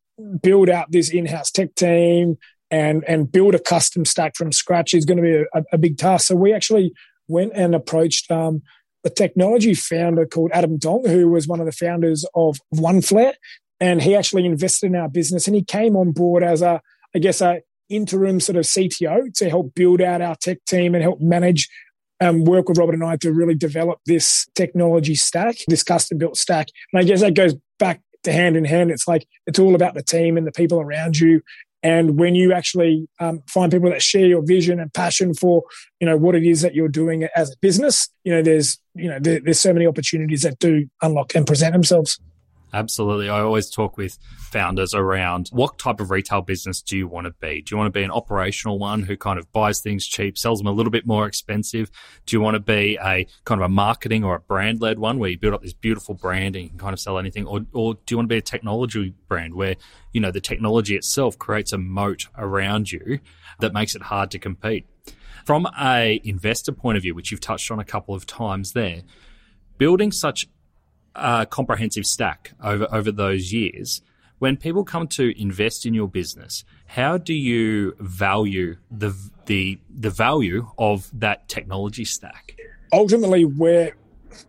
build 0.42 0.68
out 0.68 0.92
this 0.92 1.10
in-house 1.10 1.50
tech 1.50 1.74
team 1.74 2.36
and 2.74 3.04
and 3.06 3.30
build 3.30 3.54
a 3.54 3.60
custom 3.60 4.04
stack 4.04 4.34
from 4.34 4.50
scratch 4.50 4.94
is 4.94 5.04
going 5.04 5.18
to 5.18 5.22
be 5.22 5.44
a, 5.54 5.62
a 5.72 5.78
big 5.78 5.96
task. 5.96 6.26
So 6.26 6.34
we 6.34 6.52
actually 6.52 6.92
went 7.28 7.52
and 7.54 7.72
approached 7.72 8.28
um, 8.32 8.62
a 9.04 9.10
technology 9.10 9.74
founder 9.74 10.26
called 10.26 10.50
Adam 10.52 10.76
Dong, 10.78 11.04
who 11.06 11.28
was 11.28 11.46
one 11.46 11.60
of 11.60 11.66
the 11.66 11.72
founders 11.72 12.26
of 12.34 12.58
OneFlare, 12.74 13.34
and 13.78 14.02
he 14.02 14.16
actually 14.16 14.44
invested 14.44 14.86
in 14.86 14.96
our 14.96 15.08
business. 15.08 15.46
And 15.46 15.54
he 15.54 15.62
came 15.62 15.94
on 15.94 16.10
board 16.10 16.42
as 16.42 16.62
a, 16.62 16.80
I 17.14 17.20
guess, 17.20 17.40
a 17.40 17.60
interim 17.88 18.40
sort 18.40 18.56
of 18.56 18.64
CTO 18.64 19.32
to 19.34 19.48
help 19.48 19.72
build 19.74 20.00
out 20.00 20.20
our 20.20 20.34
tech 20.34 20.58
team 20.66 20.94
and 20.94 21.02
help 21.02 21.20
manage. 21.20 21.68
and 22.18 22.46
work 22.46 22.68
with 22.68 22.78
Robert 22.78 22.94
and 22.94 23.04
I 23.04 23.16
to 23.18 23.32
really 23.32 23.54
develop 23.54 23.98
this 24.06 24.46
technology 24.56 25.14
stack, 25.14 25.56
this 25.68 25.84
custom 25.84 26.18
built 26.18 26.36
stack. 26.36 26.68
And 26.92 27.00
I 27.00 27.04
guess 27.04 27.20
that 27.20 27.34
goes 27.34 27.54
back 27.78 28.00
to 28.24 28.32
hand 28.32 28.56
in 28.56 28.64
hand. 28.64 28.90
It's 28.90 29.06
like 29.06 29.26
it's 29.46 29.58
all 29.58 29.74
about 29.74 29.94
the 29.94 30.02
team 30.02 30.36
and 30.36 30.46
the 30.46 30.52
people 30.52 30.80
around 30.80 31.18
you 31.18 31.42
and 31.84 32.18
when 32.18 32.34
you 32.34 32.54
actually 32.54 33.06
um, 33.20 33.42
find 33.46 33.70
people 33.70 33.90
that 33.90 34.00
share 34.00 34.24
your 34.24 34.42
vision 34.42 34.80
and 34.80 34.92
passion 34.92 35.34
for, 35.34 35.62
you 36.00 36.06
know, 36.06 36.16
what 36.16 36.34
it 36.34 36.42
is 36.42 36.62
that 36.62 36.74
you're 36.74 36.88
doing 36.88 37.28
as 37.36 37.52
a 37.52 37.56
business, 37.60 38.08
you 38.24 38.32
know, 38.32 38.40
there's, 38.40 38.78
you 38.94 39.06
know, 39.06 39.18
there, 39.20 39.38
there's 39.38 39.60
so 39.60 39.74
many 39.74 39.86
opportunities 39.86 40.42
that 40.42 40.58
do 40.58 40.88
unlock 41.02 41.34
and 41.34 41.46
present 41.46 41.74
themselves. 41.74 42.18
Absolutely. 42.74 43.28
I 43.28 43.38
always 43.38 43.70
talk 43.70 43.96
with 43.96 44.18
founders 44.36 44.94
around 44.94 45.48
what 45.52 45.78
type 45.78 46.00
of 46.00 46.10
retail 46.10 46.42
business 46.42 46.82
do 46.82 46.98
you 46.98 47.06
want 47.06 47.26
to 47.26 47.30
be? 47.30 47.62
Do 47.62 47.72
you 47.72 47.78
want 47.78 47.86
to 47.86 47.96
be 47.96 48.02
an 48.02 48.10
operational 48.10 48.80
one 48.80 49.04
who 49.04 49.16
kind 49.16 49.38
of 49.38 49.50
buys 49.52 49.80
things 49.80 50.04
cheap, 50.04 50.36
sells 50.36 50.58
them 50.58 50.66
a 50.66 50.72
little 50.72 50.90
bit 50.90 51.06
more 51.06 51.24
expensive? 51.24 51.88
Do 52.26 52.34
you 52.34 52.40
want 52.40 52.56
to 52.56 52.60
be 52.60 52.98
a 53.00 53.28
kind 53.44 53.60
of 53.60 53.66
a 53.66 53.68
marketing 53.68 54.24
or 54.24 54.34
a 54.34 54.40
brand 54.40 54.80
led 54.80 54.98
one 54.98 55.20
where 55.20 55.30
you 55.30 55.38
build 55.38 55.54
up 55.54 55.62
this 55.62 55.72
beautiful 55.72 56.16
brand 56.16 56.56
and 56.56 56.64
you 56.64 56.70
can 56.70 56.78
kind 56.80 56.92
of 56.92 56.98
sell 56.98 57.16
anything? 57.16 57.46
Or, 57.46 57.64
or 57.72 57.94
do 57.94 58.00
you 58.10 58.16
want 58.16 58.28
to 58.28 58.34
be 58.34 58.38
a 58.38 58.42
technology 58.42 59.14
brand 59.28 59.54
where, 59.54 59.76
you 60.12 60.20
know, 60.20 60.32
the 60.32 60.40
technology 60.40 60.96
itself 60.96 61.38
creates 61.38 61.72
a 61.72 61.78
moat 61.78 62.26
around 62.36 62.90
you 62.90 63.20
that 63.60 63.72
makes 63.72 63.94
it 63.94 64.02
hard 64.02 64.32
to 64.32 64.40
compete? 64.40 64.84
From 65.44 65.68
a 65.80 66.20
investor 66.24 66.72
point 66.72 66.96
of 66.96 67.02
view, 67.02 67.14
which 67.14 67.30
you've 67.30 67.40
touched 67.40 67.70
on 67.70 67.78
a 67.78 67.84
couple 67.84 68.16
of 68.16 68.26
times 68.26 68.72
there, 68.72 69.02
building 69.78 70.10
such 70.10 70.48
a 71.14 71.46
comprehensive 71.46 72.06
stack 72.06 72.52
over 72.62 72.86
over 72.92 73.12
those 73.12 73.52
years. 73.52 74.02
When 74.38 74.56
people 74.56 74.84
come 74.84 75.06
to 75.08 75.40
invest 75.40 75.86
in 75.86 75.94
your 75.94 76.08
business, 76.08 76.64
how 76.86 77.18
do 77.18 77.32
you 77.34 77.94
value 78.00 78.76
the 78.90 79.14
the 79.46 79.78
the 79.88 80.10
value 80.10 80.68
of 80.78 81.10
that 81.18 81.48
technology 81.48 82.04
stack? 82.04 82.56
Ultimately, 82.92 83.44
we're 83.44 83.94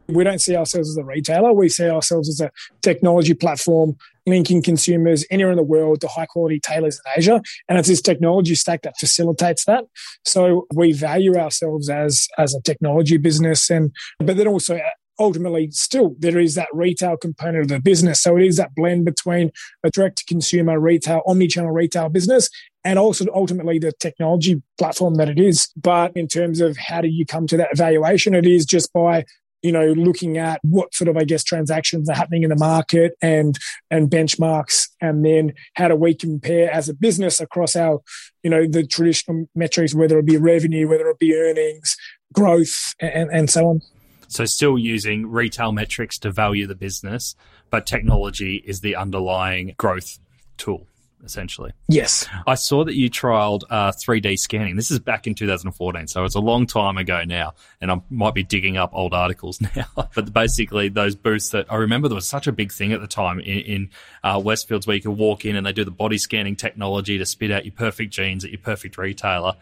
we 0.07 0.23
don't 0.23 0.39
see 0.39 0.55
ourselves 0.55 0.89
as 0.89 0.97
a 0.97 1.03
retailer. 1.03 1.53
We 1.53 1.69
see 1.69 1.89
ourselves 1.89 2.29
as 2.29 2.41
a 2.41 2.51
technology 2.81 3.33
platform 3.33 3.95
linking 4.25 4.61
consumers 4.61 5.25
anywhere 5.29 5.51
in 5.51 5.57
the 5.57 5.63
world 5.63 6.01
to 6.01 6.07
high 6.07 6.25
quality 6.25 6.59
tailors 6.59 6.99
in 7.05 7.19
Asia. 7.19 7.41
And 7.69 7.77
it's 7.77 7.87
this 7.87 8.01
technology 8.01 8.55
stack 8.55 8.81
that 8.83 8.97
facilitates 8.97 9.65
that. 9.65 9.85
So 10.23 10.65
we 10.73 10.93
value 10.93 11.35
ourselves 11.35 11.89
as, 11.89 12.27
as 12.37 12.55
a 12.55 12.61
technology 12.61 13.17
business. 13.17 13.69
And, 13.69 13.91
but 14.19 14.37
then 14.37 14.47
also 14.47 14.79
ultimately 15.19 15.69
still 15.71 16.15
there 16.19 16.39
is 16.39 16.55
that 16.55 16.67
retail 16.73 17.17
component 17.17 17.63
of 17.63 17.67
the 17.69 17.79
business. 17.79 18.21
So 18.21 18.37
it 18.37 18.43
is 18.43 18.57
that 18.57 18.75
blend 18.75 19.05
between 19.05 19.51
a 19.83 19.89
direct 19.89 20.17
to 20.19 20.25
consumer 20.25 20.79
retail, 20.79 21.21
omni-channel 21.25 21.71
retail 21.71 22.09
business 22.09 22.49
and 22.83 22.99
also 22.99 23.25
ultimately 23.33 23.79
the 23.79 23.91
technology 23.99 24.61
platform 24.77 25.15
that 25.15 25.27
it 25.27 25.39
is. 25.39 25.69
But 25.75 26.15
in 26.15 26.27
terms 26.27 26.61
of 26.61 26.77
how 26.77 27.01
do 27.01 27.07
you 27.07 27.25
come 27.25 27.47
to 27.47 27.57
that 27.57 27.69
evaluation, 27.71 28.35
it 28.35 28.45
is 28.45 28.65
just 28.65 28.93
by 28.93 29.25
you 29.65 29.71
know 29.71 29.93
looking 29.93 30.37
at 30.37 30.59
what 30.63 30.93
sort 30.93 31.07
of 31.07 31.17
i 31.17 31.23
guess 31.23 31.43
transactions 31.43 32.07
are 32.07 32.15
happening 32.15 32.43
in 32.43 32.49
the 32.49 32.55
market 32.55 33.13
and 33.21 33.57
and 33.89 34.11
benchmarks 34.11 34.89
and 35.01 35.25
then 35.25 35.53
how 35.73 35.87
do 35.87 35.95
we 35.95 36.13
compare 36.13 36.69
as 36.71 36.87
a 36.87 36.93
business 36.93 37.39
across 37.39 37.75
our 37.75 37.99
you 38.43 38.49
know 38.49 38.67
the 38.67 38.85
traditional 38.85 39.49
metrics 39.55 39.95
whether 39.95 40.19
it 40.19 40.25
be 40.25 40.37
revenue 40.37 40.87
whether 40.87 41.07
it 41.07 41.17
be 41.17 41.33
earnings 41.33 41.97
growth 42.31 42.93
and 42.99 43.31
and 43.31 43.49
so 43.49 43.67
on 43.69 43.81
so 44.27 44.45
still 44.45 44.77
using 44.77 45.27
retail 45.29 45.71
metrics 45.71 46.17
to 46.19 46.31
value 46.31 46.67
the 46.67 46.75
business, 46.75 47.35
but 47.69 47.85
technology 47.85 48.63
is 48.65 48.81
the 48.81 48.95
underlying 48.95 49.73
growth 49.77 50.19
tool 50.57 50.87
essentially. 51.25 51.71
Yes. 51.87 52.27
I 52.45 52.55
saw 52.55 52.85
that 52.85 52.95
you 52.95 53.09
trialed 53.09 53.63
uh, 53.69 53.91
3D 53.91 54.37
scanning. 54.37 54.75
This 54.75 54.91
is 54.91 54.99
back 54.99 55.27
in 55.27 55.33
2014, 55.33 56.07
so 56.07 56.23
it's 56.23 56.35
a 56.35 56.39
long 56.39 56.67
time 56.67 56.97
ago 56.97 57.23
now, 57.25 57.55
and 57.81 57.91
I 57.91 58.01
might 58.09 58.33
be 58.33 58.43
digging 58.43 58.77
up 58.77 58.91
old 58.93 59.13
articles 59.13 59.59
now. 59.75 59.87
but 59.95 60.31
basically, 60.31 60.89
those 60.89 61.15
booths 61.15 61.49
that 61.49 61.71
I 61.71 61.77
remember 61.77 62.07
there 62.07 62.15
was 62.15 62.27
such 62.27 62.47
a 62.47 62.51
big 62.51 62.71
thing 62.71 62.93
at 62.93 63.01
the 63.01 63.07
time 63.07 63.39
in, 63.39 63.59
in 63.59 63.89
uh, 64.23 64.39
Westfields 64.39 64.87
where 64.87 64.95
you 64.95 65.01
could 65.01 65.17
walk 65.17 65.45
in 65.45 65.55
and 65.55 65.65
they 65.65 65.73
do 65.73 65.83
the 65.83 65.91
body 65.91 66.17
scanning 66.17 66.55
technology 66.55 67.17
to 67.17 67.25
spit 67.25 67.51
out 67.51 67.65
your 67.65 67.73
perfect 67.73 68.13
jeans 68.13 68.45
at 68.45 68.51
your 68.51 68.61
perfect 68.61 68.97
retailer. 68.97 69.55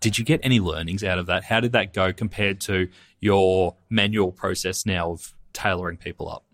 Did 0.00 0.18
you 0.18 0.24
get 0.24 0.40
any 0.42 0.60
learnings 0.60 1.02
out 1.02 1.18
of 1.18 1.26
that? 1.26 1.44
How 1.44 1.60
did 1.60 1.72
that 1.72 1.92
go 1.92 2.12
compared 2.12 2.60
to 2.62 2.88
your 3.20 3.76
manual 3.90 4.32
process 4.32 4.86
now 4.86 5.10
of 5.12 5.34
tailoring 5.52 5.96
people 5.96 6.28
up? 6.28 6.44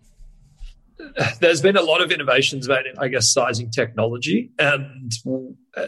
There's 1.39 1.61
been 1.61 1.75
a 1.75 1.81
lot 1.81 2.01
of 2.01 2.11
innovations 2.11 2.65
about, 2.65 2.83
I 2.97 3.07
guess, 3.07 3.29
sizing 3.29 3.71
technology. 3.71 4.51
And 4.57 5.11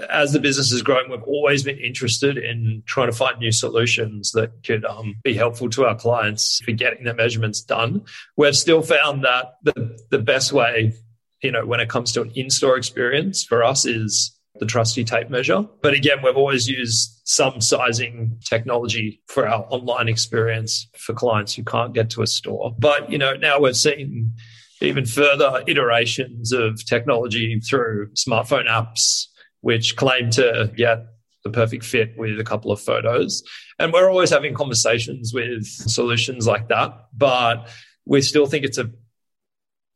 as 0.10 0.34
the 0.34 0.40
business 0.40 0.72
is 0.72 0.82
growing, 0.82 1.10
we've 1.10 1.24
always 1.24 1.64
been 1.64 1.78
interested 1.78 2.38
in 2.38 2.84
trying 2.86 3.10
to 3.10 3.16
find 3.16 3.40
new 3.40 3.52
solutions 3.52 4.32
that 4.32 4.64
could 4.64 4.84
um, 4.84 5.16
be 5.24 5.34
helpful 5.34 5.70
to 5.70 5.86
our 5.86 5.96
clients 5.96 6.60
for 6.66 6.72
getting 6.72 7.06
their 7.06 7.14
measurements 7.14 7.62
done. 7.62 8.04
We've 8.36 8.58
still 8.58 8.82
found 8.82 9.24
that 9.24 9.56
the, 9.64 9.98
the 10.10 10.20
best 10.20 10.52
way, 10.52 10.94
you 11.42 11.52
know, 11.52 11.66
when 11.66 11.80
it 11.80 11.88
comes 11.88 12.12
to 12.14 12.22
an 12.22 12.32
in 12.36 12.50
store 12.50 12.76
experience 12.76 13.44
for 13.44 13.64
us 13.64 13.86
is 13.86 14.38
the 14.60 14.66
trusty 14.66 15.04
tape 15.04 15.30
measure. 15.30 15.66
But 15.82 15.94
again, 15.94 16.20
we've 16.24 16.38
always 16.38 16.68
used 16.68 17.22
some 17.26 17.60
sizing 17.62 18.40
technology 18.44 19.22
for 19.28 19.48
our 19.48 19.66
online 19.70 20.08
experience 20.08 20.88
for 20.98 21.14
clients 21.14 21.54
who 21.54 21.64
can't 21.64 21.94
get 21.94 22.10
to 22.12 22.22
a 22.22 22.28
store. 22.28 22.74
But, 22.78 23.12
you 23.12 23.18
know, 23.18 23.36
now 23.36 23.60
we've 23.60 23.76
seen 23.76 24.34
even 24.82 25.06
further 25.06 25.64
iterations 25.68 26.52
of 26.52 26.84
technology 26.86 27.60
through 27.60 28.12
smartphone 28.14 28.68
apps, 28.68 29.26
which 29.62 29.96
claim 29.96 30.30
to 30.32 30.72
get 30.76 31.06
the 31.44 31.50
perfect 31.50 31.84
fit 31.84 32.14
with 32.18 32.40
a 32.40 32.44
couple 32.44 32.72
of 32.72 32.82
photos. 32.82 33.44
And 33.78 33.92
we're 33.94 34.10
always 34.10 34.30
having 34.30 34.54
conversations 34.54 35.34
with 35.34 35.66
solutions 35.66 36.48
like 36.48 36.70
that. 36.70 36.92
But 37.14 37.70
we 38.06 38.22
still 38.22 38.46
think 38.46 38.66
it's 38.66 38.78
a 38.78 38.90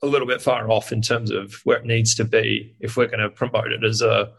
a 0.01 0.07
little 0.07 0.27
bit 0.27 0.41
far 0.41 0.69
off 0.69 0.91
in 0.91 1.01
terms 1.01 1.31
of 1.31 1.55
where 1.63 1.77
it 1.77 1.85
needs 1.85 2.15
to 2.15 2.23
be 2.23 2.75
if 2.79 2.95
we're 2.95 3.07
going 3.07 3.19
to 3.19 3.29
promote 3.29 3.71
it 3.71 3.83
as 3.83 4.01
a 4.01 4.31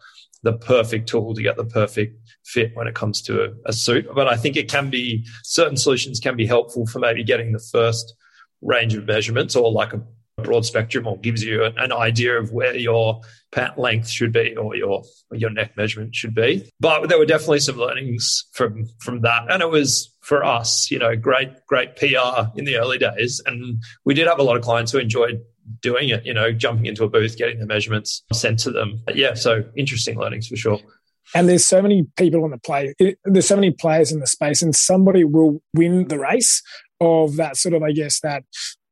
the 0.43 0.53
perfect 0.55 1.09
tool 1.09 1.35
to 1.35 1.43
get 1.43 1.57
the 1.57 1.65
perfect 1.65 2.17
fit 2.45 2.75
when 2.75 2.87
it 2.87 2.95
comes 2.95 3.21
to 3.23 3.45
a, 3.45 3.49
a 3.67 3.73
suit. 3.73 4.07
But 4.15 4.27
I 4.27 4.37
think 4.37 4.57
it 4.57 4.71
can 4.71 4.89
be 4.89 5.27
certain 5.43 5.77
solutions 5.77 6.19
can 6.19 6.37
be 6.37 6.47
helpful 6.47 6.87
for 6.87 6.99
maybe 6.99 7.23
getting 7.23 7.53
the 7.53 7.63
first 7.73 8.15
range 8.63 8.95
of 8.95 9.07
measurements 9.07 9.55
or 9.57 9.71
like 9.71 9.93
a 9.93 10.03
broad 10.43 10.65
spectrum 10.65 11.07
or 11.07 11.19
gives 11.19 11.43
you 11.43 11.65
an, 11.65 11.75
an, 11.77 11.93
idea 11.93 12.39
of 12.39 12.53
where 12.53 12.75
your 12.75 13.21
pant 13.53 13.79
length 13.79 14.09
should 14.09 14.33
be 14.33 14.57
or 14.57 14.75
your 14.75 15.03
your 15.33 15.51
neck 15.51 15.77
measurement 15.77 16.15
should 16.15 16.35
be. 16.35 16.71
But 16.81 17.09
there 17.09 17.19
were 17.19 17.27
definitely 17.27 17.61
some 17.61 17.77
learnings 17.77 18.47
from 18.53 18.87
from 19.01 19.21
that, 19.21 19.51
and 19.51 19.63
it 19.63 19.69
was 19.69 20.15
for 20.21 20.45
us, 20.45 20.91
you 20.91 20.99
know, 20.99 21.15
great 21.17 21.51
great 21.67 21.97
PR 21.97 22.49
in 22.57 22.65
the 22.65 22.77
early 22.77 22.99
days, 22.99 23.43
and 23.45 23.83
we 24.05 24.15
did 24.15 24.27
have 24.27 24.39
a 24.39 24.43
lot 24.43 24.57
of 24.57 24.63
clients 24.63 24.93
who 24.93 24.99
enjoyed 24.99 25.43
doing 25.81 26.09
it, 26.09 26.25
you 26.27 26.35
know, 26.35 26.53
jumping 26.53 26.87
into 26.87 27.05
a 27.05 27.09
booth, 27.09 27.37
getting 27.37 27.61
the 27.61 27.67
measurements 27.67 28.23
sent 28.33 28.59
to 28.61 28.71
them. 28.71 29.01
But 29.05 29.17
yeah, 29.17 29.35
so 29.35 29.65
interesting 29.77 30.19
learnings 30.19 30.49
for 30.49 30.57
sure. 30.57 30.79
And 31.35 31.49
there's 31.49 31.65
so 31.65 31.81
many 31.81 32.07
people 32.17 32.45
in 32.45 32.51
the 32.51 32.59
play. 32.59 32.95
There's 33.25 33.47
so 33.47 33.55
many 33.55 33.71
players 33.71 34.11
in 34.11 34.21
the 34.21 34.27
space, 34.27 34.63
and 34.63 34.75
somebody 34.75 35.25
will 35.25 35.63
win 35.75 36.09
the 36.09 36.19
race 36.19 36.63
of 37.01 37.37
that 37.37 37.57
sort 37.57 37.75
of, 37.75 37.83
I 37.83 37.93
guess, 37.93 38.21
that 38.21 38.45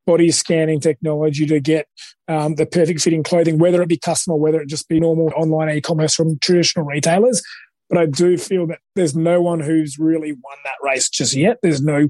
body 0.07 0.31
scanning 0.31 0.79
technology 0.79 1.45
to 1.45 1.59
get 1.59 1.87
um, 2.27 2.55
the 2.55 2.65
perfect 2.65 3.01
fitting 3.01 3.23
clothing, 3.23 3.59
whether 3.59 3.81
it 3.81 3.89
be 3.89 3.97
custom 3.97 4.33
or 4.33 4.39
whether 4.39 4.61
it 4.61 4.67
just 4.67 4.87
be 4.87 4.99
normal 4.99 5.31
online 5.35 5.69
e-commerce 5.69 6.15
from 6.15 6.39
traditional 6.39 6.85
retailers. 6.85 7.43
But 7.89 7.97
I 7.97 8.05
do 8.05 8.37
feel 8.37 8.67
that 8.67 8.79
there's 8.95 9.15
no 9.15 9.41
one 9.41 9.59
who's 9.59 9.97
really 9.97 10.31
won 10.31 10.57
that 10.63 10.75
race 10.83 11.09
just 11.09 11.33
yet. 11.33 11.57
There's 11.63 11.81
no 11.81 12.09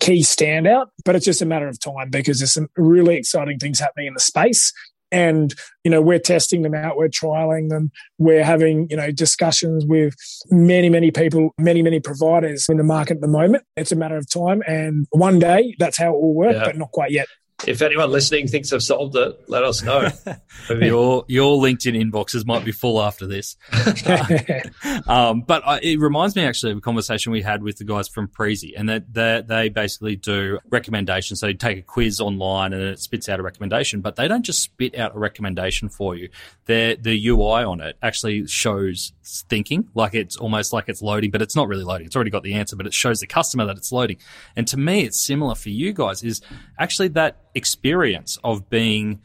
key 0.00 0.22
standout, 0.22 0.86
but 1.04 1.14
it's 1.14 1.24
just 1.24 1.42
a 1.42 1.46
matter 1.46 1.68
of 1.68 1.78
time 1.78 2.10
because 2.10 2.40
there's 2.40 2.54
some 2.54 2.68
really 2.76 3.16
exciting 3.16 3.58
things 3.58 3.78
happening 3.78 4.08
in 4.08 4.14
the 4.14 4.20
space. 4.20 4.72
And, 5.12 5.52
you 5.82 5.90
know, 5.90 6.00
we're 6.00 6.20
testing 6.20 6.62
them 6.62 6.74
out, 6.74 6.96
we're 6.96 7.08
trialing 7.08 7.68
them, 7.68 7.90
we're 8.18 8.44
having, 8.44 8.86
you 8.90 8.96
know, 8.96 9.10
discussions 9.10 9.84
with 9.84 10.14
many, 10.50 10.88
many 10.88 11.10
people, 11.10 11.52
many, 11.58 11.82
many 11.82 11.98
providers 11.98 12.66
in 12.68 12.76
the 12.76 12.84
market 12.84 13.16
at 13.16 13.20
the 13.20 13.28
moment. 13.28 13.64
It's 13.76 13.90
a 13.90 13.96
matter 13.96 14.16
of 14.16 14.30
time. 14.30 14.62
And 14.68 15.08
one 15.10 15.40
day 15.40 15.74
that's 15.80 15.98
how 15.98 16.14
it 16.14 16.20
will 16.20 16.34
work, 16.34 16.54
yeah. 16.54 16.64
but 16.64 16.76
not 16.76 16.92
quite 16.92 17.10
yet 17.10 17.26
if 17.66 17.82
anyone 17.82 18.10
listening 18.10 18.48
thinks 18.48 18.72
I've 18.72 18.82
solved 18.82 19.16
it, 19.16 19.48
let 19.48 19.64
us 19.64 19.82
know. 19.82 20.08
your 20.70 21.24
your 21.28 21.58
LinkedIn 21.58 22.00
inboxes 22.00 22.46
might 22.46 22.64
be 22.64 22.72
full 22.72 23.02
after 23.02 23.26
this. 23.26 23.56
um, 25.06 25.42
but 25.42 25.66
I, 25.66 25.80
it 25.80 26.00
reminds 26.00 26.36
me 26.36 26.44
actually 26.44 26.72
of 26.72 26.78
a 26.78 26.80
conversation 26.80 27.32
we 27.32 27.42
had 27.42 27.62
with 27.62 27.78
the 27.78 27.84
guys 27.84 28.08
from 28.08 28.28
Preezy, 28.28 28.72
and 28.76 28.88
that 28.88 29.12
they, 29.12 29.42
they 29.46 29.68
basically 29.68 30.16
do 30.16 30.58
recommendations. 30.70 31.40
So 31.40 31.48
you 31.48 31.54
take 31.54 31.78
a 31.78 31.82
quiz 31.82 32.20
online 32.20 32.72
and 32.72 32.82
it 32.82 32.98
spits 32.98 33.28
out 33.28 33.40
a 33.40 33.42
recommendation, 33.42 34.00
but 34.00 34.16
they 34.16 34.28
don't 34.28 34.44
just 34.44 34.62
spit 34.62 34.98
out 34.98 35.14
a 35.14 35.18
recommendation 35.18 35.88
for 35.88 36.14
you. 36.14 36.28
Their 36.66 36.96
the 36.96 37.28
UI 37.28 37.64
on 37.64 37.80
it 37.80 37.96
actually 38.02 38.46
shows 38.46 39.12
thinking, 39.48 39.88
like 39.94 40.14
it's 40.14 40.36
almost 40.36 40.72
like 40.72 40.88
it's 40.88 41.02
loading, 41.02 41.30
but 41.30 41.42
it's 41.42 41.56
not 41.56 41.68
really 41.68 41.84
loading. 41.84 42.06
It's 42.06 42.16
already 42.16 42.30
got 42.30 42.42
the 42.42 42.54
answer, 42.54 42.76
but 42.76 42.86
it 42.86 42.94
shows 42.94 43.20
the 43.20 43.26
customer 43.26 43.64
that 43.66 43.76
it's 43.76 43.92
loading. 43.92 44.18
And 44.56 44.66
to 44.68 44.76
me, 44.76 45.02
it's 45.04 45.20
similar 45.20 45.54
for 45.54 45.70
you 45.70 45.92
guys. 45.92 46.22
Is 46.22 46.40
actually 46.78 47.08
that 47.08 47.36
experience 47.54 48.38
of 48.44 48.68
being 48.70 49.20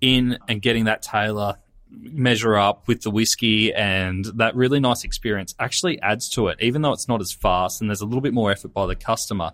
in 0.00 0.38
and 0.48 0.62
getting 0.62 0.84
that 0.84 1.02
tailor 1.02 1.58
measure 1.90 2.56
up 2.56 2.86
with 2.86 3.02
the 3.02 3.10
whiskey 3.10 3.72
and 3.72 4.26
that 4.36 4.54
really 4.54 4.78
nice 4.80 5.04
experience 5.04 5.54
actually 5.58 6.00
adds 6.02 6.28
to 6.30 6.48
it, 6.48 6.58
even 6.60 6.82
though 6.82 6.92
it's 6.92 7.08
not 7.08 7.20
as 7.20 7.32
fast 7.32 7.80
and 7.80 7.88
there's 7.90 8.00
a 8.00 8.06
little 8.06 8.20
bit 8.20 8.34
more 8.34 8.50
effort 8.50 8.72
by 8.72 8.86
the 8.86 8.94
customer. 8.94 9.52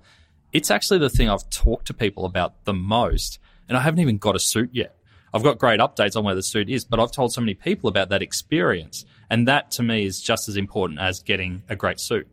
It's 0.53 0.71
actually 0.71 0.99
the 0.99 1.11
thing 1.11 1.29
I've 1.29 1.49
talked 1.51 1.87
to 1.87 1.95
people 1.95 2.25
about 2.25 2.65
the 2.65 2.75
most. 2.75 3.39
And 3.69 3.79
I 3.79 3.81
haven't 3.81 4.01
even 4.01 4.19
got 4.19 4.37
a 4.37 4.39
suit 4.39 4.71
yet. 4.73 4.97
I've 5.35 5.43
got 5.43 5.59
great 5.59 5.81
updates 5.81 6.17
on 6.17 6.25
where 6.25 6.37
the 6.37 6.45
suit 6.45 6.71
is, 6.71 6.85
but 6.85 7.01
I've 7.01 7.11
told 7.11 7.33
so 7.33 7.41
many 7.41 7.55
people 7.55 7.89
about 7.89 8.09
that 8.11 8.23
experience. 8.23 9.05
And 9.29 9.49
that 9.49 9.73
to 9.73 9.83
me 9.83 10.07
is 10.07 10.21
just 10.21 10.49
as 10.49 10.57
important 10.57 11.01
as 11.01 11.21
getting 11.21 11.65
a 11.69 11.75
great 11.75 11.99
suit. 11.99 12.29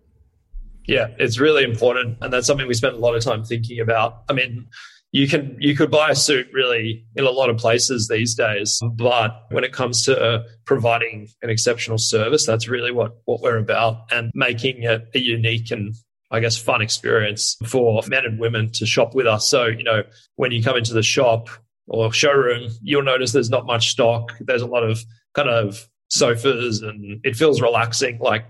Yeah, 0.86 1.08
it's 1.18 1.40
really 1.40 1.64
important. 1.64 2.20
And 2.22 2.32
that's 2.32 2.46
something 2.46 2.68
we 2.68 2.76
spend 2.76 2.96
a 2.96 3.00
lot 3.00 3.16
of 3.16 3.24
time 3.24 3.44
thinking 3.44 3.80
about. 3.80 4.24
I 4.30 4.34
mean, 4.34 4.68
you 5.12 5.28
can 5.28 5.58
you 5.60 5.76
could 5.76 5.90
buy 5.90 6.12
a 6.12 6.16
suit 6.16 6.48
really 6.54 7.06
in 7.16 7.26
a 7.26 7.32
lot 7.32 7.50
of 7.50 7.58
places 7.58 8.08
these 8.08 8.34
days 8.34 8.80
but 8.94 9.46
when 9.50 9.66
it 9.66 9.74
comes 9.74 10.06
to 10.06 10.46
providing 10.64 11.28
an 11.42 11.50
exceptional 11.50 11.98
service 11.98 12.46
that's 12.46 12.70
really 12.70 12.94
what 12.94 13.18
what 13.26 13.42
we're 13.42 13.58
about 13.58 14.10
and 14.10 14.32
making 14.34 14.84
it 14.84 15.10
a 15.14 15.20
unique 15.20 15.70
and 15.70 15.94
I 16.32 16.40
guess 16.40 16.58
fun 16.58 16.82
experience 16.82 17.58
for 17.66 18.02
men 18.08 18.24
and 18.24 18.40
women 18.40 18.72
to 18.76 18.86
shop 18.86 19.14
with 19.14 19.28
us 19.28 19.50
so 19.50 19.66
you 19.66 19.84
know 19.84 20.04
when 20.36 20.52
you 20.52 20.64
come 20.64 20.78
into 20.78 20.94
the 20.94 21.04
shop 21.04 21.50
or 21.92 22.12
showroom 22.12 22.70
you'll 22.82 23.04
notice 23.04 23.32
there's 23.32 23.50
not 23.50 23.66
much 23.66 23.90
stock 23.90 24.34
there's 24.40 24.62
a 24.62 24.68
lot 24.68 24.84
of 24.84 25.04
kind 25.36 25.50
of 25.50 25.88
sofas 26.10 26.82
and 26.82 27.20
it 27.24 27.36
feels 27.36 27.62
relaxing 27.62 28.18
like 28.20 28.46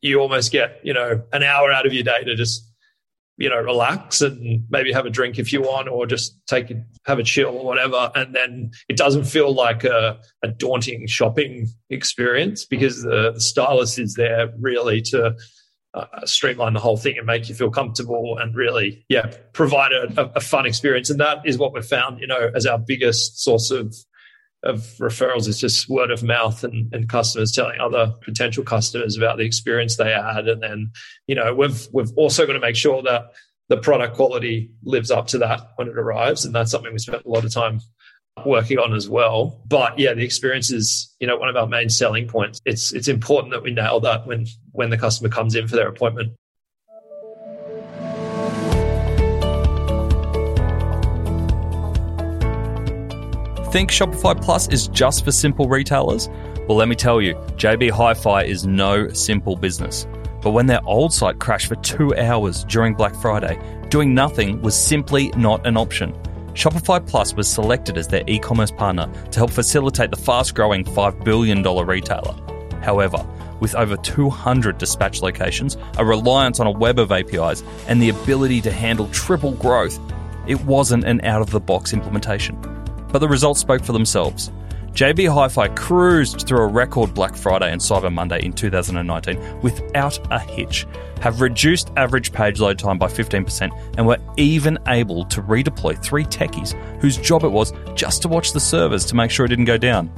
you 0.00 0.20
almost 0.20 0.52
get 0.52 0.80
you 0.82 0.94
know 0.94 1.22
an 1.32 1.42
hour 1.42 1.70
out 1.70 1.86
of 1.86 1.92
your 1.92 2.04
day 2.04 2.22
to 2.24 2.34
just 2.34 2.72
you 3.42 3.48
know, 3.48 3.58
relax 3.58 4.20
and 4.20 4.64
maybe 4.70 4.92
have 4.92 5.06
a 5.06 5.10
drink 5.10 5.38
if 5.38 5.52
you 5.52 5.62
want, 5.62 5.88
or 5.88 6.06
just 6.06 6.38
take 6.46 6.70
a, 6.70 6.84
have 7.06 7.18
a 7.18 7.22
chill 7.22 7.56
or 7.56 7.64
whatever. 7.64 8.10
And 8.14 8.34
then 8.34 8.70
it 8.88 8.96
doesn't 8.96 9.24
feel 9.24 9.52
like 9.52 9.84
a, 9.84 10.20
a 10.42 10.48
daunting 10.48 11.06
shopping 11.06 11.66
experience 11.90 12.64
because 12.64 13.02
the, 13.02 13.32
the, 13.32 13.40
stylist 13.40 13.98
is 13.98 14.14
there 14.14 14.52
really 14.60 15.00
to 15.02 15.34
uh, 15.94 16.24
streamline 16.24 16.72
the 16.72 16.80
whole 16.80 16.96
thing 16.96 17.18
and 17.18 17.26
make 17.26 17.48
you 17.48 17.54
feel 17.54 17.70
comfortable 17.70 18.38
and 18.38 18.54
really, 18.54 19.04
yeah, 19.08 19.32
provide 19.52 19.92
a, 19.92 20.30
a 20.36 20.40
fun 20.40 20.66
experience. 20.66 21.10
And 21.10 21.20
that 21.20 21.38
is 21.44 21.58
what 21.58 21.72
we've 21.74 21.84
found, 21.84 22.20
you 22.20 22.26
know, 22.26 22.50
as 22.54 22.66
our 22.66 22.78
biggest 22.78 23.42
source 23.42 23.70
of 23.70 23.94
of 24.64 24.78
referrals 25.00 25.48
is 25.48 25.58
just 25.58 25.88
word 25.88 26.12
of 26.12 26.22
mouth 26.22 26.62
and, 26.62 26.94
and 26.94 27.08
customers 27.08 27.50
telling 27.50 27.80
other 27.80 28.14
potential 28.22 28.62
customers 28.62 29.16
about 29.16 29.36
the 29.36 29.44
experience 29.44 29.96
they 29.96 30.12
had. 30.12 30.46
And 30.46 30.62
then, 30.62 30.92
you 31.26 31.34
know, 31.34 31.52
we've 31.52 31.88
we've 31.92 32.12
also 32.16 32.46
got 32.46 32.52
to 32.52 32.60
make 32.60 32.76
sure 32.76 33.02
that 33.02 33.32
the 33.68 33.76
product 33.76 34.14
quality 34.14 34.70
lives 34.84 35.10
up 35.10 35.26
to 35.28 35.38
that 35.38 35.60
when 35.76 35.88
it 35.88 35.98
arrives. 35.98 36.44
And 36.44 36.54
that's 36.54 36.70
something 36.70 36.92
we 36.92 36.98
spent 36.98 37.24
a 37.24 37.28
lot 37.28 37.44
of 37.44 37.52
time 37.52 37.80
working 38.44 38.78
on 38.78 38.94
as 38.94 39.08
well. 39.08 39.60
But 39.66 39.98
yeah, 39.98 40.14
the 40.14 40.24
experience 40.24 40.70
is, 40.70 41.14
you 41.20 41.26
know, 41.26 41.36
one 41.36 41.48
of 41.48 41.56
our 41.56 41.66
main 41.66 41.88
selling 41.88 42.28
points. 42.28 42.60
It's 42.64 42.92
it's 42.92 43.08
important 43.08 43.52
that 43.52 43.62
we 43.62 43.72
nail 43.72 44.00
that 44.00 44.26
when 44.26 44.46
when 44.72 44.90
the 44.90 44.98
customer 44.98 45.28
comes 45.28 45.54
in 45.54 45.68
for 45.68 45.76
their 45.76 45.88
appointment. 45.88 46.32
Think 53.70 53.90
Shopify 53.90 54.38
Plus 54.40 54.68
is 54.68 54.88
just 54.88 55.24
for 55.24 55.32
simple 55.32 55.66
retailers? 55.66 56.28
Well, 56.68 56.76
let 56.76 56.88
me 56.88 56.94
tell 56.94 57.22
you, 57.22 57.34
JB 57.56 57.90
Hi 57.90 58.12
Fi 58.12 58.44
is 58.44 58.66
no 58.66 59.08
simple 59.08 59.56
business. 59.56 60.06
But 60.42 60.50
when 60.50 60.66
their 60.66 60.84
old 60.84 61.14
site 61.14 61.38
crashed 61.38 61.68
for 61.68 61.76
two 61.76 62.14
hours 62.16 62.64
during 62.64 62.94
Black 62.94 63.14
Friday, 63.14 63.58
doing 63.88 64.12
nothing 64.12 64.60
was 64.60 64.76
simply 64.76 65.28
not 65.36 65.66
an 65.66 65.76
option. 65.76 66.14
Shopify 66.54 67.06
Plus 67.06 67.34
was 67.34 67.48
selected 67.48 67.96
as 67.96 68.08
their 68.08 68.24
e 68.26 68.38
commerce 68.38 68.70
partner 68.70 69.10
to 69.30 69.38
help 69.38 69.50
facilitate 69.50 70.10
the 70.10 70.16
fast 70.16 70.54
growing 70.54 70.84
$5 70.84 71.24
billion 71.24 71.62
retailer. 71.62 72.34
However, 72.82 73.26
with 73.60 73.74
over 73.74 73.96
200 73.96 74.78
dispatch 74.78 75.22
locations, 75.22 75.76
a 75.98 76.04
reliance 76.04 76.60
on 76.60 76.66
a 76.66 76.70
web 76.70 76.98
of 76.98 77.12
APIs, 77.12 77.62
and 77.86 78.02
the 78.02 78.08
ability 78.08 78.60
to 78.62 78.72
handle 78.72 79.08
triple 79.08 79.52
growth, 79.52 79.98
it 80.46 80.60
wasn't 80.64 81.04
an 81.04 81.24
out 81.24 81.42
of 81.42 81.50
the 81.50 81.60
box 81.60 81.92
implementation 81.92 82.60
but 83.12 83.18
the 83.18 83.28
results 83.28 83.60
spoke 83.60 83.84
for 83.84 83.92
themselves. 83.92 84.50
JB 84.92 85.32
Hi 85.32 85.48
Fi 85.48 85.68
cruised 85.68 86.46
through 86.46 86.62
a 86.62 86.66
record 86.66 87.14
Black 87.14 87.36
Friday 87.36 87.70
and 87.70 87.80
Cyber 87.80 88.12
Monday 88.12 88.44
in 88.44 88.52
2019 88.52 89.60
without 89.60 90.18
a 90.32 90.38
hitch, 90.38 90.86
have 91.22 91.40
reduced 91.40 91.90
average 91.96 92.32
page 92.32 92.60
load 92.60 92.78
time 92.78 92.98
by 92.98 93.06
15%, 93.06 93.96
and 93.96 94.06
were 94.06 94.18
even 94.36 94.78
able 94.88 95.24
to 95.26 95.40
redeploy 95.40 96.02
three 96.02 96.24
techies 96.24 96.72
whose 97.00 97.16
job 97.16 97.44
it 97.44 97.48
was 97.48 97.72
just 97.94 98.20
to 98.22 98.28
watch 98.28 98.52
the 98.52 98.60
servers 98.60 99.04
to 99.06 99.14
make 99.14 99.30
sure 99.30 99.46
it 99.46 99.50
didn't 99.50 99.66
go 99.66 99.78
down. 99.78 100.10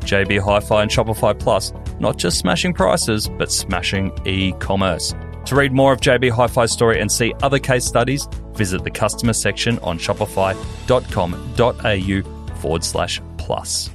JB 0.00 0.40
Hi 0.40 0.60
Fi 0.60 0.82
and 0.82 0.90
Shopify 0.90 1.38
Plus, 1.38 1.72
not 1.98 2.16
just 2.16 2.38
smashing 2.38 2.72
prices, 2.72 3.28
but 3.28 3.52
smashing 3.52 4.16
e 4.26 4.52
commerce. 4.52 5.14
To 5.46 5.56
read 5.56 5.72
more 5.72 5.92
of 5.92 6.00
JB 6.00 6.30
Hi 6.30 6.46
Fi's 6.46 6.72
story 6.72 7.00
and 7.00 7.10
see 7.10 7.34
other 7.42 7.58
case 7.58 7.84
studies, 7.84 8.28
visit 8.52 8.84
the 8.84 8.90
customer 8.90 9.32
section 9.32 9.78
on 9.80 9.98
shopify.com.au 9.98 12.54
forward 12.54 12.84
slash 12.84 13.20
plus. 13.38 13.90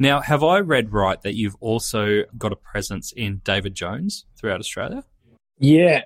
Now, 0.00 0.22
have 0.22 0.42
I 0.42 0.60
read 0.60 0.94
right 0.94 1.20
that 1.20 1.34
you've 1.34 1.56
also 1.60 2.22
got 2.38 2.52
a 2.52 2.56
presence 2.56 3.12
in 3.12 3.42
David 3.44 3.74
Jones 3.74 4.24
throughout 4.34 4.58
Australia? 4.58 5.04
Yeah, 5.58 6.04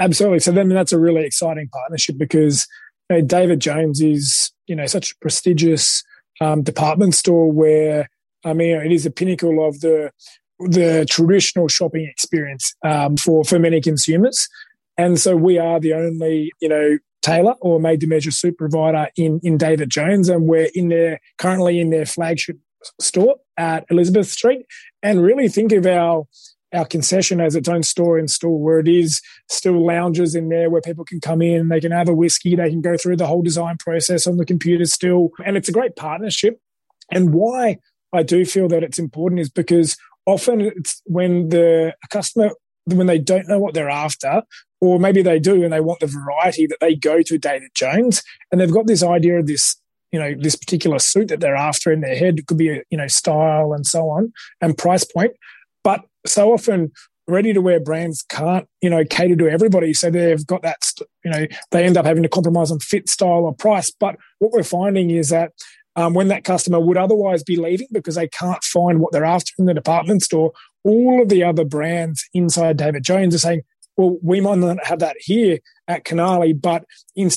absolutely. 0.00 0.40
So 0.40 0.50
then 0.50 0.68
that's 0.68 0.90
a 0.90 0.98
really 0.98 1.24
exciting 1.24 1.68
partnership 1.72 2.18
because 2.18 2.66
you 3.08 3.16
know, 3.16 3.22
David 3.22 3.60
Jones 3.60 4.00
is, 4.00 4.50
you 4.66 4.74
know, 4.74 4.86
such 4.86 5.12
a 5.12 5.14
prestigious 5.20 6.02
um, 6.40 6.64
department 6.64 7.14
store 7.14 7.50
where 7.52 8.10
I 8.44 8.52
mean, 8.52 8.76
it 8.76 8.92
is 8.92 9.06
a 9.06 9.10
pinnacle 9.12 9.66
of 9.66 9.80
the 9.80 10.10
the 10.58 11.06
traditional 11.08 11.68
shopping 11.68 12.08
experience 12.10 12.74
um, 12.84 13.16
for 13.16 13.44
for 13.44 13.58
many 13.58 13.80
consumers, 13.80 14.48
and 14.96 15.20
so 15.20 15.36
we 15.36 15.58
are 15.58 15.80
the 15.80 15.92
only 15.94 16.52
you 16.60 16.68
know 16.68 16.98
tailor 17.22 17.54
or 17.60 17.80
made 17.80 18.00
to 18.00 18.06
measure 18.06 18.30
suit 18.30 18.56
provider 18.58 19.08
in 19.16 19.40
in 19.42 19.56
David 19.56 19.90
Jones, 19.90 20.28
and 20.28 20.46
we're 20.46 20.68
in 20.74 20.88
there 20.88 21.20
currently 21.38 21.80
in 21.80 21.90
their 21.90 22.06
flagship 22.06 22.56
store 23.00 23.36
at 23.56 23.84
Elizabeth 23.90 24.28
Street, 24.28 24.66
and 25.02 25.22
really 25.22 25.48
think 25.48 25.72
of 25.72 25.86
our 25.86 26.26
our 26.72 26.84
concession 26.84 27.40
as 27.40 27.54
its 27.54 27.68
own 27.68 27.82
store 27.82 28.18
in 28.18 28.28
store 28.28 28.60
where 28.60 28.80
it 28.80 28.88
is 28.88 29.22
still 29.48 29.86
lounges 29.86 30.34
in 30.34 30.48
there 30.48 30.68
where 30.68 30.82
people 30.82 31.04
can 31.04 31.20
come 31.20 31.40
in, 31.40 31.68
they 31.68 31.80
can 31.80 31.92
have 31.92 32.08
a 32.08 32.12
whiskey, 32.12 32.56
they 32.56 32.68
can 32.68 32.80
go 32.80 32.96
through 32.96 33.16
the 33.16 33.26
whole 33.26 33.40
design 33.40 33.76
process 33.78 34.26
on 34.26 34.36
the 34.36 34.44
computer 34.44 34.84
still. 34.84 35.30
And 35.44 35.56
it's 35.56 35.68
a 35.68 35.72
great 35.72 35.96
partnership. 35.96 36.60
And 37.10 37.32
why 37.32 37.78
I 38.12 38.24
do 38.24 38.44
feel 38.44 38.68
that 38.68 38.82
it's 38.82 38.98
important 38.98 39.40
is 39.40 39.48
because 39.48 39.96
often 40.26 40.60
it's 40.60 41.00
when 41.06 41.48
the 41.50 41.94
customer 42.10 42.50
when 42.86 43.06
they 43.08 43.18
don't 43.18 43.48
know 43.48 43.58
what 43.58 43.74
they're 43.74 43.90
after, 43.90 44.42
or 44.80 45.00
maybe 45.00 45.22
they 45.22 45.40
do 45.40 45.64
and 45.64 45.72
they 45.72 45.80
want 45.80 46.00
the 46.00 46.06
variety 46.06 46.66
that 46.66 46.78
they 46.80 46.94
go 46.94 47.20
to 47.20 47.38
David 47.38 47.70
Jones, 47.74 48.22
and 48.50 48.60
they've 48.60 48.70
got 48.70 48.86
this 48.86 49.02
idea 49.02 49.38
of 49.38 49.46
this, 49.46 49.76
you 50.12 50.18
know, 50.18 50.34
this 50.38 50.56
particular 50.56 50.98
suit 50.98 51.28
that 51.28 51.40
they're 51.40 51.56
after 51.56 51.92
in 51.92 52.00
their 52.00 52.16
head. 52.16 52.38
It 52.38 52.46
could 52.46 52.58
be, 52.58 52.70
a, 52.70 52.82
you 52.90 52.98
know, 52.98 53.08
style 53.08 53.72
and 53.72 53.86
so 53.86 54.08
on, 54.08 54.32
and 54.60 54.76
price 54.76 55.04
point. 55.04 55.32
But 55.82 56.00
so 56.26 56.52
often, 56.52 56.92
ready 57.28 57.52
to 57.52 57.60
wear 57.60 57.80
brands 57.80 58.22
can't, 58.28 58.66
you 58.80 58.90
know, 58.90 59.04
cater 59.04 59.36
to 59.36 59.48
everybody. 59.48 59.92
So 59.92 60.10
they've 60.10 60.46
got 60.46 60.62
that, 60.62 60.78
you 61.24 61.30
know, 61.30 61.46
they 61.70 61.84
end 61.84 61.96
up 61.96 62.06
having 62.06 62.22
to 62.22 62.28
compromise 62.28 62.70
on 62.70 62.78
fit, 62.78 63.08
style, 63.08 63.44
or 63.44 63.54
price. 63.54 63.90
But 63.90 64.16
what 64.38 64.52
we're 64.52 64.62
finding 64.62 65.10
is 65.10 65.30
that 65.30 65.52
um, 65.96 66.14
when 66.14 66.28
that 66.28 66.44
customer 66.44 66.78
would 66.78 66.96
otherwise 66.96 67.42
be 67.42 67.56
leaving 67.56 67.88
because 67.90 68.14
they 68.14 68.28
can't 68.28 68.62
find 68.62 69.00
what 69.00 69.12
they're 69.12 69.24
after 69.24 69.52
in 69.58 69.64
the 69.64 69.74
department 69.74 70.22
store. 70.22 70.52
All 70.84 71.22
of 71.22 71.30
the 71.30 71.42
other 71.42 71.64
brands 71.64 72.24
inside 72.32 72.76
David 72.76 73.02
Jones 73.02 73.34
are 73.34 73.38
saying, 73.38 73.62
well, 73.96 74.18
we 74.22 74.40
might 74.40 74.58
not 74.58 74.84
have 74.86 74.98
that 74.98 75.16
here 75.18 75.58
at 75.88 76.04
Canali, 76.04 76.60
but 76.60 76.84
In 77.16 77.30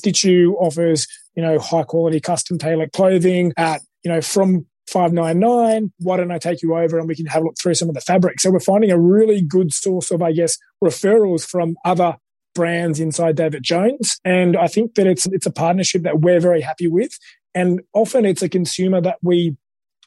offers, 0.59 1.07
you 1.39 1.45
know, 1.45 1.57
high 1.57 1.83
quality 1.83 2.19
custom 2.19 2.57
tailored 2.57 2.91
clothing 2.91 3.53
at, 3.55 3.81
you 4.03 4.11
know, 4.11 4.19
from 4.19 4.65
599 4.91 5.93
why 5.99 6.17
don't 6.17 6.31
i 6.31 6.39
take 6.39 6.63
you 6.63 6.75
over 6.75 6.97
and 6.97 7.07
we 7.07 7.15
can 7.15 7.27
have 7.27 7.43
a 7.43 7.45
look 7.45 7.53
through 7.61 7.75
some 7.75 7.89
of 7.89 7.93
the 7.93 8.01
fabric 8.01 8.39
so 8.39 8.49
we're 8.49 8.59
finding 8.59 8.89
a 8.89 8.97
really 8.97 9.39
good 9.39 9.71
source 9.71 10.09
of 10.09 10.23
i 10.23 10.31
guess 10.31 10.57
referrals 10.83 11.47
from 11.47 11.75
other 11.85 12.17
brands 12.55 12.99
inside 12.99 13.35
david 13.35 13.63
jones. 13.63 14.19
And 14.25 14.57
i 14.57 14.67
think 14.67 14.95
that 14.95 15.07
it's 15.07 15.27
it's 15.27 15.45
a 15.45 15.51
partnership 15.51 16.03
that 16.03 16.21
we're 16.21 16.39
very 16.39 16.61
happy 16.61 16.87
with. 16.87 17.11
And 17.55 17.81
often 17.93 18.25
it's 18.25 18.41
a 18.41 18.49
consumer 18.49 19.01
that 19.01 19.17
we 19.21 19.55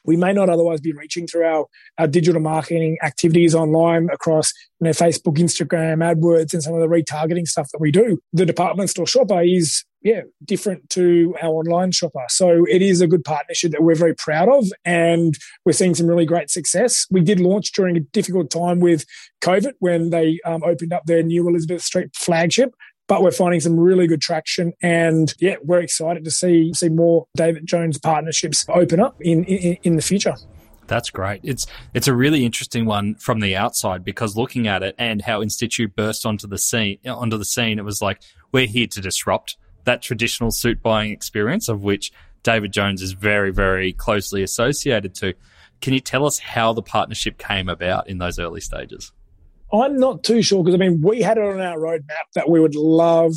we 0.05 0.17
may 0.17 0.33
not 0.33 0.49
otherwise 0.49 0.81
be 0.81 0.91
reaching 0.91 1.27
through 1.27 1.45
our, 1.45 1.65
our 1.97 2.07
digital 2.07 2.41
marketing 2.41 2.97
activities 3.01 3.55
online 3.55 4.09
across 4.11 4.51
you 4.81 4.85
know, 4.85 4.89
Facebook, 4.91 5.37
Instagram, 5.37 6.03
AdWords, 6.03 6.53
and 6.53 6.61
some 6.61 6.73
of 6.73 6.81
the 6.81 6.87
retargeting 6.87 7.47
stuff 7.47 7.69
that 7.71 7.79
we 7.79 7.89
do. 7.89 8.19
The 8.33 8.45
department 8.45 8.89
store 8.89 9.07
shopper 9.07 9.41
is 9.41 9.85
yeah, 10.03 10.21
different 10.43 10.89
to 10.91 11.33
our 11.41 11.49
online 11.49 11.91
shopper. 11.91 12.25
So 12.27 12.65
it 12.69 12.81
is 12.81 13.01
a 13.01 13.07
good 13.07 13.23
partnership 13.23 13.71
that 13.71 13.83
we're 13.83 13.95
very 13.95 14.13
proud 14.13 14.49
of 14.49 14.65
and 14.83 15.35
we're 15.65 15.71
seeing 15.71 15.95
some 15.95 16.07
really 16.07 16.25
great 16.25 16.49
success. 16.49 17.07
We 17.09 17.21
did 17.21 17.39
launch 17.39 17.71
during 17.71 17.95
a 17.95 18.01
difficult 18.01 18.51
time 18.51 18.79
with 18.79 19.05
COVID 19.41 19.73
when 19.79 20.09
they 20.09 20.39
um, 20.45 20.61
opened 20.63 20.93
up 20.93 21.05
their 21.05 21.23
new 21.23 21.47
Elizabeth 21.47 21.81
Street 21.81 22.15
flagship 22.15 22.75
but 23.09 23.21
we're 23.21 23.31
finding 23.31 23.59
some 23.59 23.77
really 23.77 24.07
good 24.07 24.21
traction. 24.21 24.71
And 24.81 25.33
yeah, 25.37 25.57
we're 25.61 25.81
excited 25.81 26.23
to 26.23 26.31
see 26.31 26.73
see 26.73 26.87
more 26.87 27.27
David 27.35 27.67
Jones 27.67 27.99
partnerships 27.99 28.65
open 28.69 29.01
up 29.01 29.17
in 29.19 29.43
in, 29.43 29.77
in 29.83 29.95
the 29.97 30.01
future. 30.01 30.35
That's 30.87 31.09
great. 31.09 31.41
It's 31.43 31.67
it's 31.93 32.07
a 32.07 32.15
really 32.15 32.45
interesting 32.45 32.85
one 32.85 33.15
from 33.15 33.39
the 33.41 33.55
outside 33.55 34.03
because 34.03 34.37
looking 34.37 34.67
at 34.67 34.83
it 34.83 34.95
and 34.97 35.21
how 35.21 35.41
InStitchu 35.41 35.93
burst 35.93 36.25
onto 36.25 36.47
the 36.47 36.57
scene 36.57 36.97
onto 37.05 37.37
the 37.37 37.45
scene, 37.45 37.77
it 37.77 37.85
was 37.85 38.01
like 38.01 38.21
we're 38.51 38.67
here 38.67 38.87
to 38.87 39.01
disrupt 39.01 39.57
that 39.85 40.01
traditional 40.01 40.51
suit 40.51 40.81
buying 40.81 41.11
experience 41.11 41.67
of 41.69 41.83
which 41.83 42.11
David 42.43 42.73
Jones 42.73 43.01
is 43.01 43.13
very 43.13 43.51
very 43.51 43.93
closely 43.93 44.43
associated 44.43 45.15
to. 45.15 45.33
Can 45.81 45.93
you 45.93 45.99
tell 45.99 46.25
us 46.25 46.39
how 46.39 46.73
the 46.73 46.81
partnership 46.81 47.37
came 47.37 47.67
about 47.67 48.07
in 48.07 48.17
those 48.17 48.39
early 48.39 48.61
stages? 48.61 49.11
I'm 49.73 49.97
not 49.97 50.23
too 50.23 50.41
sure 50.41 50.63
because 50.63 50.75
I 50.75 50.77
mean 50.77 51.01
we 51.01 51.21
had 51.21 51.37
it 51.37 51.43
on 51.43 51.59
our 51.59 51.77
roadmap 51.77 52.27
that 52.35 52.49
we 52.49 52.59
would 52.59 52.75
love 52.75 53.33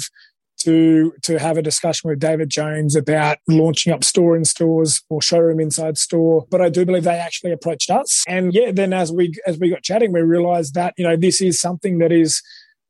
to 0.58 1.12
to 1.22 1.38
have 1.38 1.56
a 1.58 1.62
discussion 1.62 2.08
with 2.08 2.18
David 2.18 2.50
Jones 2.50 2.96
about 2.96 3.38
launching 3.48 3.92
up 3.92 4.04
store 4.04 4.36
in 4.36 4.44
stores 4.44 5.02
or 5.08 5.20
showroom 5.20 5.60
inside 5.60 5.98
store. 5.98 6.46
But 6.50 6.60
I 6.60 6.68
do 6.68 6.84
believe 6.84 7.04
they 7.04 7.18
actually 7.18 7.52
approached 7.52 7.90
us. 7.90 8.24
And 8.26 8.52
yeah, 8.54 8.72
then 8.72 8.92
as 8.92 9.12
we 9.12 9.34
as 9.46 9.58
we 9.58 9.70
got 9.70 9.82
chatting, 9.82 10.12
we 10.12 10.20
realized 10.20 10.74
that, 10.74 10.94
you 10.96 11.04
know, 11.04 11.16
this 11.16 11.40
is 11.40 11.60
something 11.60 11.98
that 11.98 12.12
is 12.12 12.42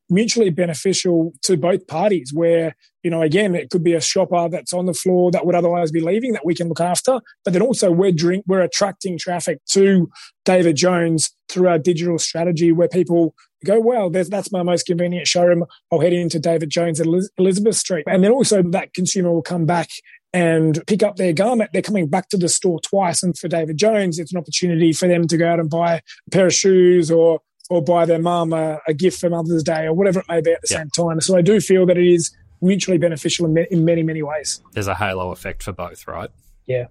mutually 0.08 0.50
beneficial 0.50 1.32
to 1.42 1.56
both 1.56 1.86
parties 1.86 2.32
where 2.32 2.76
you 3.02 3.10
know 3.10 3.22
again 3.22 3.54
it 3.54 3.70
could 3.70 3.82
be 3.82 3.94
a 3.94 4.00
shopper 4.00 4.48
that's 4.48 4.72
on 4.72 4.86
the 4.86 4.94
floor 4.94 5.30
that 5.30 5.44
would 5.44 5.54
otherwise 5.54 5.90
be 5.90 6.00
leaving 6.00 6.32
that 6.32 6.46
we 6.46 6.54
can 6.54 6.68
look 6.68 6.80
after 6.80 7.20
but 7.44 7.52
then 7.52 7.62
also 7.62 7.90
we're 7.90 8.12
drink 8.12 8.44
we're 8.46 8.60
attracting 8.60 9.18
traffic 9.18 9.58
to 9.64 10.08
david 10.44 10.76
jones 10.76 11.30
through 11.48 11.68
our 11.68 11.78
digital 11.78 12.18
strategy 12.18 12.72
where 12.72 12.88
people 12.88 13.34
go 13.64 13.80
well 13.80 14.10
that's 14.10 14.52
my 14.52 14.62
most 14.62 14.86
convenient 14.86 15.26
showroom. 15.26 15.64
I'll 15.90 16.00
head 16.00 16.12
into 16.12 16.38
david 16.38 16.70
jones 16.70 17.00
at 17.00 17.06
elizabeth 17.38 17.76
street. 17.76 18.04
And 18.06 18.22
then 18.22 18.30
also 18.30 18.62
that 18.62 18.94
consumer 18.94 19.32
will 19.32 19.42
come 19.42 19.66
back 19.66 19.88
and 20.32 20.82
pick 20.86 21.02
up 21.02 21.16
their 21.16 21.32
garment, 21.32 21.70
they're 21.72 21.80
coming 21.80 22.08
back 22.08 22.28
to 22.28 22.36
the 22.36 22.48
store 22.48 22.78
twice. 22.80 23.22
And 23.22 23.38
for 23.38 23.48
David 23.48 23.78
Jones, 23.78 24.18
it's 24.18 24.32
an 24.32 24.38
opportunity 24.38 24.92
for 24.92 25.08
them 25.08 25.26
to 25.28 25.36
go 25.38 25.48
out 25.48 25.60
and 25.60 25.70
buy 25.70 25.94
a 25.94 26.30
pair 26.30 26.46
of 26.46 26.52
shoes 26.52 27.10
or 27.10 27.40
or 27.68 27.82
buy 27.82 28.06
their 28.06 28.18
mum 28.18 28.52
a, 28.52 28.80
a, 28.86 28.94
gift 28.94 29.20
for 29.20 29.28
Mother's 29.28 29.62
Day 29.62 29.86
or 29.86 29.92
whatever 29.92 30.20
it 30.20 30.26
may 30.28 30.40
be 30.40 30.52
at 30.52 30.62
the 30.62 30.68
yeah. 30.70 30.78
same 30.78 30.90
time. 30.90 31.20
So 31.20 31.36
I 31.36 31.42
do 31.42 31.60
feel 31.60 31.86
that 31.86 31.98
it 31.98 32.06
is 32.06 32.34
mutually 32.60 32.98
beneficial 32.98 33.46
in, 33.46 33.56
in 33.70 33.84
many, 33.84 34.02
many 34.02 34.22
ways. 34.22 34.62
There's 34.72 34.86
a 34.86 34.94
halo 34.94 35.30
effect 35.32 35.62
for 35.62 35.72
both, 35.72 36.06
right? 36.06 36.30
Yeah. 36.66 36.86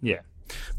Yeah. 0.00 0.20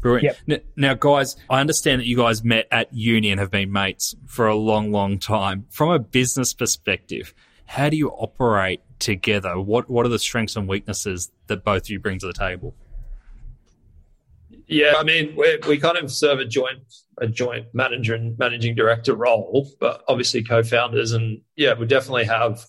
Brilliant. 0.00 0.38
Yep. 0.46 0.64
Now, 0.76 0.94
guys, 0.94 1.36
I 1.50 1.60
understand 1.60 2.00
that 2.00 2.06
you 2.06 2.16
guys 2.16 2.44
met 2.44 2.68
at 2.70 2.92
uni 2.92 3.30
and 3.30 3.40
have 3.40 3.50
been 3.50 3.72
mates 3.72 4.14
for 4.26 4.46
a 4.46 4.54
long, 4.54 4.92
long 4.92 5.18
time. 5.18 5.66
From 5.70 5.90
a 5.90 5.98
business 5.98 6.52
perspective, 6.52 7.34
how 7.66 7.88
do 7.88 7.96
you 7.96 8.10
operate 8.10 8.80
together? 8.98 9.60
What 9.60 9.90
What 9.90 10.06
are 10.06 10.08
the 10.08 10.18
strengths 10.18 10.56
and 10.56 10.68
weaknesses 10.68 11.30
that 11.48 11.64
both 11.64 11.82
of 11.82 11.90
you 11.90 11.98
bring 11.98 12.18
to 12.20 12.26
the 12.26 12.32
table? 12.32 12.74
Yeah, 14.66 14.94
I 14.98 15.04
mean, 15.04 15.34
we 15.36 15.58
we 15.68 15.78
kind 15.78 15.96
of 15.96 16.10
serve 16.10 16.40
a 16.40 16.44
joint 16.44 16.80
a 17.18 17.26
joint 17.26 17.66
manager 17.72 18.14
and 18.14 18.36
managing 18.38 18.74
director 18.74 19.14
role, 19.14 19.70
but 19.80 20.02
obviously 20.08 20.42
co-founders, 20.42 21.12
and 21.12 21.40
yeah, 21.56 21.74
we 21.74 21.86
definitely 21.86 22.24
have, 22.24 22.64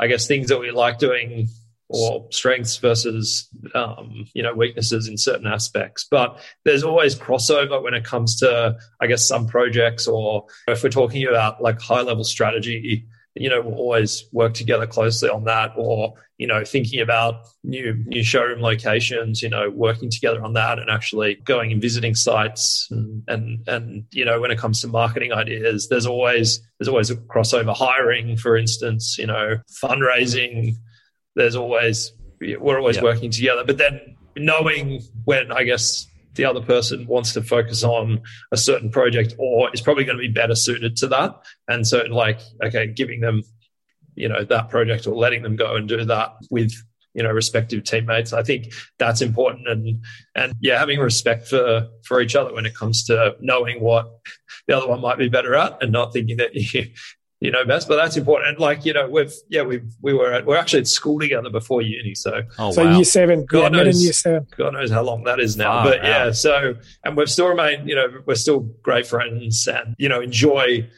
I 0.00 0.06
guess, 0.06 0.26
things 0.26 0.48
that 0.48 0.58
we 0.58 0.70
like 0.70 0.98
doing 0.98 1.48
or 1.88 2.26
strengths 2.30 2.78
versus 2.78 3.48
um, 3.74 4.26
you 4.32 4.42
know 4.42 4.54
weaknesses 4.54 5.08
in 5.08 5.18
certain 5.18 5.46
aspects. 5.46 6.06
But 6.10 6.40
there's 6.64 6.82
always 6.82 7.14
crossover 7.14 7.82
when 7.82 7.94
it 7.94 8.04
comes 8.04 8.36
to, 8.36 8.76
I 9.00 9.06
guess, 9.06 9.26
some 9.26 9.46
projects, 9.46 10.06
or 10.06 10.46
if 10.68 10.82
we're 10.82 10.88
talking 10.88 11.26
about 11.26 11.62
like 11.62 11.80
high 11.80 12.00
level 12.02 12.24
strategy 12.24 13.06
you 13.34 13.48
know, 13.48 13.62
we'll 13.62 13.74
always 13.74 14.24
work 14.32 14.52
together 14.52 14.86
closely 14.86 15.28
on 15.28 15.44
that 15.44 15.72
or, 15.76 16.14
you 16.36 16.46
know, 16.46 16.64
thinking 16.64 17.00
about 17.00 17.46
new 17.64 17.94
new 18.06 18.22
showroom 18.22 18.60
locations, 18.60 19.42
you 19.42 19.48
know, 19.48 19.70
working 19.70 20.10
together 20.10 20.44
on 20.44 20.52
that 20.52 20.78
and 20.78 20.90
actually 20.90 21.36
going 21.36 21.72
and 21.72 21.80
visiting 21.80 22.14
sites 22.14 22.88
and 22.90 23.22
and 23.28 23.66
and 23.68 24.04
you 24.12 24.24
know, 24.24 24.40
when 24.40 24.50
it 24.50 24.58
comes 24.58 24.82
to 24.82 24.88
marketing 24.88 25.32
ideas, 25.32 25.88
there's 25.88 26.06
always 26.06 26.60
there's 26.78 26.88
always 26.88 27.10
a 27.10 27.16
crossover 27.16 27.74
hiring, 27.74 28.36
for 28.36 28.56
instance, 28.56 29.16
you 29.18 29.26
know, 29.26 29.58
fundraising. 29.82 30.74
There's 31.34 31.56
always 31.56 32.12
we're 32.40 32.78
always 32.78 32.96
yep. 32.96 33.04
working 33.04 33.30
together. 33.30 33.64
But 33.64 33.78
then 33.78 34.16
knowing 34.36 35.02
when 35.24 35.52
I 35.52 35.64
guess 35.64 36.06
the 36.34 36.44
other 36.44 36.60
person 36.60 37.06
wants 37.06 37.32
to 37.34 37.42
focus 37.42 37.84
on 37.84 38.22
a 38.50 38.56
certain 38.56 38.90
project 38.90 39.34
or 39.38 39.70
is 39.72 39.80
probably 39.80 40.04
going 40.04 40.16
to 40.16 40.22
be 40.22 40.32
better 40.32 40.54
suited 40.54 40.96
to 40.96 41.08
that. 41.08 41.34
And 41.68 41.86
so, 41.86 42.02
like, 42.10 42.40
okay, 42.62 42.86
giving 42.86 43.20
them, 43.20 43.42
you 44.14 44.28
know, 44.28 44.44
that 44.44 44.68
project 44.68 45.06
or 45.06 45.14
letting 45.14 45.42
them 45.42 45.56
go 45.56 45.76
and 45.76 45.88
do 45.88 46.04
that 46.04 46.34
with 46.50 46.72
you 47.14 47.22
know 47.22 47.30
respective 47.30 47.84
teammates 47.84 48.32
i 48.32 48.42
think 48.42 48.72
that's 48.98 49.20
important 49.20 49.68
and 49.68 50.02
and 50.34 50.54
yeah 50.60 50.78
having 50.78 50.98
respect 50.98 51.46
for 51.46 51.88
for 52.04 52.22
each 52.22 52.34
other 52.34 52.54
when 52.54 52.64
it 52.64 52.74
comes 52.74 53.04
to 53.04 53.36
knowing 53.40 53.80
what 53.80 54.06
the 54.66 54.76
other 54.76 54.88
one 54.88 55.00
might 55.00 55.18
be 55.18 55.28
better 55.28 55.54
at 55.54 55.76
and 55.82 55.92
not 55.92 56.12
thinking 56.12 56.38
that 56.38 56.54
you 56.74 56.86
you 57.42 57.50
know 57.50 57.64
best. 57.64 57.88
But 57.88 57.96
that's 57.96 58.16
important. 58.16 58.50
And 58.50 58.58
like 58.60 58.84
you 58.84 58.92
know, 58.92 59.08
we've 59.08 59.32
yeah 59.48 59.62
we 59.62 59.82
we 60.00 60.14
were 60.14 60.32
at, 60.32 60.46
we're 60.46 60.56
actually 60.56 60.80
at 60.80 60.86
school 60.86 61.18
together 61.18 61.50
before 61.50 61.82
uni. 61.82 62.14
So 62.14 62.42
oh, 62.58 62.70
so 62.70 62.84
wow. 62.84 62.94
year 62.94 63.04
seven, 63.04 63.44
God 63.46 63.74
yeah, 63.74 63.82
knows, 63.82 64.02
year 64.02 64.12
seven. 64.12 64.46
God 64.56 64.74
knows 64.74 64.92
how 64.92 65.02
long 65.02 65.24
that 65.24 65.40
is 65.40 65.56
now. 65.56 65.80
Oh, 65.80 65.84
but 65.84 66.02
wow. 66.02 66.08
yeah, 66.08 66.30
so 66.30 66.76
and 67.04 67.16
we've 67.16 67.30
still 67.30 67.48
remained 67.48 67.88
you 67.88 67.96
know 67.96 68.22
we're 68.26 68.36
still 68.36 68.60
great 68.60 69.06
friends 69.06 69.66
and 69.66 69.96
you 69.98 70.08
know 70.08 70.20
enjoy 70.20 70.88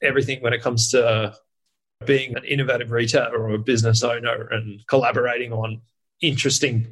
everything 0.00 0.40
when 0.42 0.54
it 0.54 0.62
comes 0.62 0.90
to 0.92 1.06
uh, 1.06 1.34
being 2.06 2.36
an 2.36 2.44
innovative 2.44 2.90
retailer 2.90 3.36
or 3.36 3.50
a 3.50 3.58
business 3.58 4.02
owner 4.02 4.48
and 4.50 4.80
collaborating 4.86 5.52
on 5.52 5.82
interesting 6.22 6.86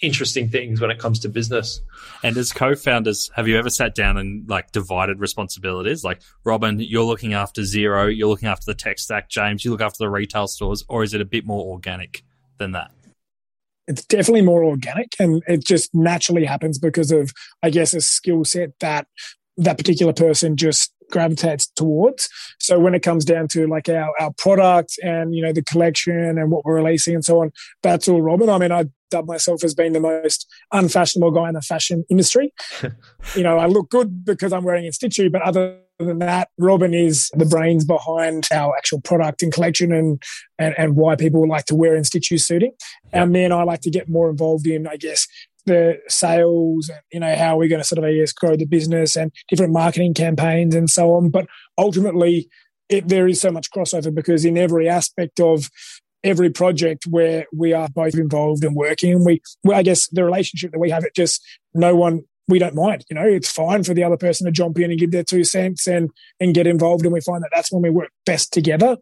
interesting 0.00 0.48
things 0.48 0.80
when 0.80 0.90
it 0.90 0.98
comes 0.98 1.18
to 1.20 1.28
business. 1.28 1.80
And 2.22 2.36
as 2.36 2.52
co-founders, 2.52 3.30
have 3.34 3.48
you 3.48 3.58
ever 3.58 3.70
sat 3.70 3.94
down 3.94 4.16
and 4.16 4.48
like 4.48 4.72
divided 4.72 5.20
responsibilities? 5.20 6.04
Like 6.04 6.22
Robin, 6.44 6.78
you're 6.80 7.04
looking 7.04 7.34
after 7.34 7.62
Xero, 7.62 8.14
you're 8.14 8.28
looking 8.28 8.48
after 8.48 8.64
the 8.66 8.74
tech 8.74 8.98
stack. 8.98 9.28
James, 9.28 9.64
you 9.64 9.70
look 9.70 9.80
after 9.80 9.98
the 9.98 10.10
retail 10.10 10.46
stores, 10.46 10.84
or 10.88 11.02
is 11.02 11.14
it 11.14 11.20
a 11.20 11.24
bit 11.24 11.46
more 11.46 11.64
organic 11.66 12.24
than 12.58 12.72
that? 12.72 12.90
It's 13.86 14.04
definitely 14.04 14.42
more 14.42 14.64
organic, 14.64 15.14
and 15.18 15.42
it 15.48 15.64
just 15.64 15.94
naturally 15.94 16.44
happens 16.44 16.78
because 16.78 17.10
of, 17.10 17.32
I 17.62 17.70
guess, 17.70 17.94
a 17.94 18.02
skill 18.02 18.44
set 18.44 18.78
that 18.80 19.06
that 19.58 19.76
particular 19.76 20.12
person 20.12 20.56
just 20.56 20.92
gravitates 21.10 21.66
towards. 21.74 22.28
So 22.58 22.78
when 22.78 22.94
it 22.94 23.02
comes 23.02 23.24
down 23.24 23.48
to 23.48 23.66
like 23.66 23.88
our, 23.88 24.10
our 24.20 24.32
product 24.38 24.98
and, 25.02 25.34
you 25.34 25.42
know, 25.42 25.52
the 25.52 25.62
collection 25.62 26.38
and 26.38 26.50
what 26.50 26.64
we're 26.64 26.76
releasing 26.76 27.14
and 27.14 27.24
so 27.24 27.40
on, 27.40 27.52
that's 27.82 28.08
all 28.08 28.22
Robin. 28.22 28.48
I 28.48 28.58
mean, 28.58 28.72
I 28.72 28.86
dub 29.10 29.26
myself 29.26 29.64
as 29.64 29.74
being 29.74 29.94
the 29.94 30.00
most 30.00 30.46
unfashionable 30.72 31.30
guy 31.30 31.48
in 31.48 31.54
the 31.54 31.62
fashion 31.62 32.04
industry. 32.10 32.52
you 33.34 33.42
know, 33.42 33.58
I 33.58 33.66
look 33.66 33.90
good 33.90 34.24
because 34.24 34.52
I'm 34.52 34.64
wearing 34.64 34.84
InStitchu, 34.84 35.32
but 35.32 35.42
other 35.42 35.78
than 35.98 36.18
that, 36.18 36.48
Robin 36.58 36.94
is 36.94 37.30
the 37.34 37.46
brains 37.46 37.84
behind 37.84 38.46
our 38.52 38.76
actual 38.76 39.00
product 39.00 39.42
and 39.42 39.52
collection 39.52 39.92
and, 39.92 40.22
and, 40.58 40.74
and 40.78 40.96
why 40.96 41.16
people 41.16 41.48
like 41.48 41.64
to 41.66 41.74
wear 41.74 41.98
InStitchu 41.98 42.40
suiting. 42.40 42.72
Yep. 43.12 43.22
And 43.22 43.34
then 43.34 43.52
I 43.52 43.62
like 43.62 43.80
to 43.80 43.90
get 43.90 44.08
more 44.08 44.30
involved 44.30 44.66
in, 44.66 44.86
I 44.86 44.96
guess, 44.96 45.26
the 45.68 45.98
sales 46.08 46.88
and 46.88 47.00
you 47.12 47.20
know 47.20 47.34
how 47.36 47.56
we're 47.56 47.68
going 47.68 47.80
to 47.80 47.86
sort 47.86 47.98
of 47.98 48.04
I 48.04 48.14
guess 48.14 48.32
grow 48.32 48.56
the 48.56 48.66
business 48.66 49.16
and 49.16 49.32
different 49.48 49.72
marketing 49.72 50.14
campaigns 50.14 50.74
and 50.74 50.90
so 50.90 51.12
on. 51.14 51.30
But 51.30 51.46
ultimately, 51.76 52.48
it, 52.88 53.08
there 53.08 53.28
is 53.28 53.40
so 53.40 53.50
much 53.50 53.70
crossover 53.70 54.14
because 54.14 54.44
in 54.44 54.58
every 54.58 54.88
aspect 54.88 55.40
of 55.40 55.70
every 56.24 56.50
project 56.50 57.04
where 57.08 57.46
we 57.56 57.72
are 57.72 57.88
both 57.88 58.14
involved 58.14 58.64
and 58.64 58.74
working, 58.74 59.12
and 59.12 59.24
we, 59.24 59.40
we 59.62 59.74
I 59.74 59.82
guess 59.82 60.08
the 60.08 60.24
relationship 60.24 60.72
that 60.72 60.80
we 60.80 60.90
have, 60.90 61.04
it 61.04 61.14
just 61.14 61.40
no 61.74 61.94
one 61.94 62.22
we 62.48 62.58
don't 62.58 62.74
mind. 62.74 63.04
You 63.10 63.14
know, 63.14 63.26
it's 63.26 63.50
fine 63.50 63.84
for 63.84 63.94
the 63.94 64.02
other 64.02 64.16
person 64.16 64.46
to 64.46 64.50
jump 64.50 64.78
in 64.78 64.90
and 64.90 64.98
give 64.98 65.12
their 65.12 65.22
two 65.22 65.44
cents 65.44 65.86
and 65.86 66.10
and 66.40 66.54
get 66.54 66.66
involved, 66.66 67.04
and 67.04 67.12
we 67.12 67.20
find 67.20 67.42
that 67.42 67.50
that's 67.54 67.70
when 67.70 67.82
we 67.82 67.90
work 67.90 68.10
best 68.26 68.52
together. 68.52 68.96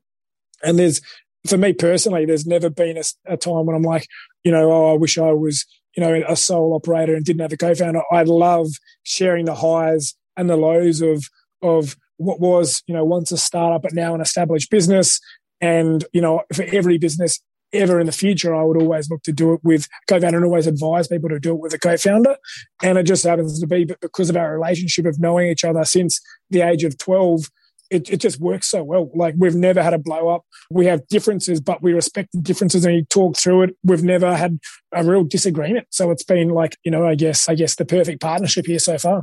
And 0.62 0.78
there's, 0.78 1.00
for 1.46 1.58
me 1.58 1.72
personally, 1.72 2.24
there's 2.24 2.46
never 2.46 2.70
been 2.70 2.96
a, 2.96 3.02
a 3.26 3.36
time 3.36 3.66
when 3.66 3.76
I'm 3.76 3.82
like, 3.82 4.06
you 4.42 4.50
know, 4.50 4.70
oh, 4.72 4.92
I 4.92 4.96
wish 4.96 5.18
I 5.18 5.32
was, 5.32 5.64
you 5.96 6.02
know, 6.02 6.22
a 6.28 6.36
sole 6.36 6.74
operator 6.74 7.14
and 7.14 7.24
didn't 7.24 7.40
have 7.40 7.52
a 7.52 7.56
co-founder. 7.56 8.02
I 8.12 8.22
love 8.24 8.68
sharing 9.02 9.46
the 9.46 9.54
highs 9.54 10.14
and 10.36 10.50
the 10.50 10.56
lows 10.56 11.00
of 11.00 11.24
of 11.62 11.96
what 12.18 12.40
was, 12.40 12.82
you 12.86 12.94
know, 12.94 13.04
once 13.04 13.32
a 13.32 13.36
startup 13.36 13.82
but 13.82 13.92
now 13.92 14.14
an 14.14 14.20
established 14.20 14.70
business. 14.70 15.20
And, 15.60 16.04
you 16.12 16.20
know, 16.20 16.42
for 16.54 16.64
every 16.64 16.98
business 16.98 17.40
ever 17.72 17.98
in 18.00 18.06
the 18.06 18.12
future, 18.12 18.54
I 18.54 18.62
would 18.62 18.80
always 18.80 19.10
look 19.10 19.22
to 19.22 19.32
do 19.32 19.52
it 19.52 19.60
with 19.62 19.88
co-founder 20.08 20.36
and 20.38 20.46
always 20.46 20.66
advise 20.66 21.08
people 21.08 21.28
to 21.28 21.40
do 21.40 21.52
it 21.52 21.60
with 21.60 21.74
a 21.74 21.78
co-founder. 21.78 22.36
And 22.82 22.98
it 22.98 23.04
just 23.04 23.24
happens 23.24 23.58
to 23.60 23.66
be, 23.66 23.84
but 23.84 24.00
because 24.00 24.30
of 24.30 24.36
our 24.36 24.54
relationship 24.54 25.06
of 25.06 25.20
knowing 25.20 25.48
each 25.48 25.64
other 25.64 25.84
since 25.84 26.20
the 26.50 26.60
age 26.62 26.84
of 26.84 26.96
12, 26.98 27.50
it, 27.90 28.10
it 28.10 28.16
just 28.18 28.40
works 28.40 28.68
so 28.68 28.82
well. 28.82 29.10
Like 29.14 29.34
we've 29.38 29.54
never 29.54 29.82
had 29.82 29.94
a 29.94 29.98
blow 29.98 30.28
up. 30.28 30.44
We 30.70 30.86
have 30.86 31.06
differences, 31.08 31.60
but 31.60 31.82
we 31.82 31.92
respect 31.92 32.32
the 32.32 32.40
differences 32.40 32.84
and 32.84 32.94
we 32.94 33.04
talk 33.04 33.36
through 33.36 33.62
it. 33.62 33.76
We've 33.84 34.02
never 34.02 34.36
had 34.36 34.58
a 34.92 35.04
real 35.04 35.24
disagreement. 35.24 35.86
So 35.90 36.10
it's 36.10 36.24
been 36.24 36.50
like, 36.50 36.76
you 36.84 36.90
know, 36.90 37.06
I 37.06 37.14
guess, 37.14 37.48
I 37.48 37.54
guess 37.54 37.76
the 37.76 37.84
perfect 37.84 38.20
partnership 38.20 38.66
here 38.66 38.78
so 38.78 38.98
far. 38.98 39.22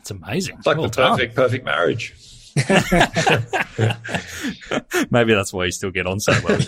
It's 0.00 0.10
amazing. 0.10 0.56
It's 0.58 0.66
like 0.66 0.76
well 0.76 0.88
the 0.88 0.96
perfect, 0.96 1.34
done. 1.34 1.44
perfect 1.44 1.64
marriage. 1.64 2.14
Maybe 5.10 5.34
that's 5.34 5.52
why 5.52 5.64
you 5.64 5.72
still 5.72 5.90
get 5.90 6.06
on 6.06 6.20
so 6.20 6.32
well. 6.44 6.60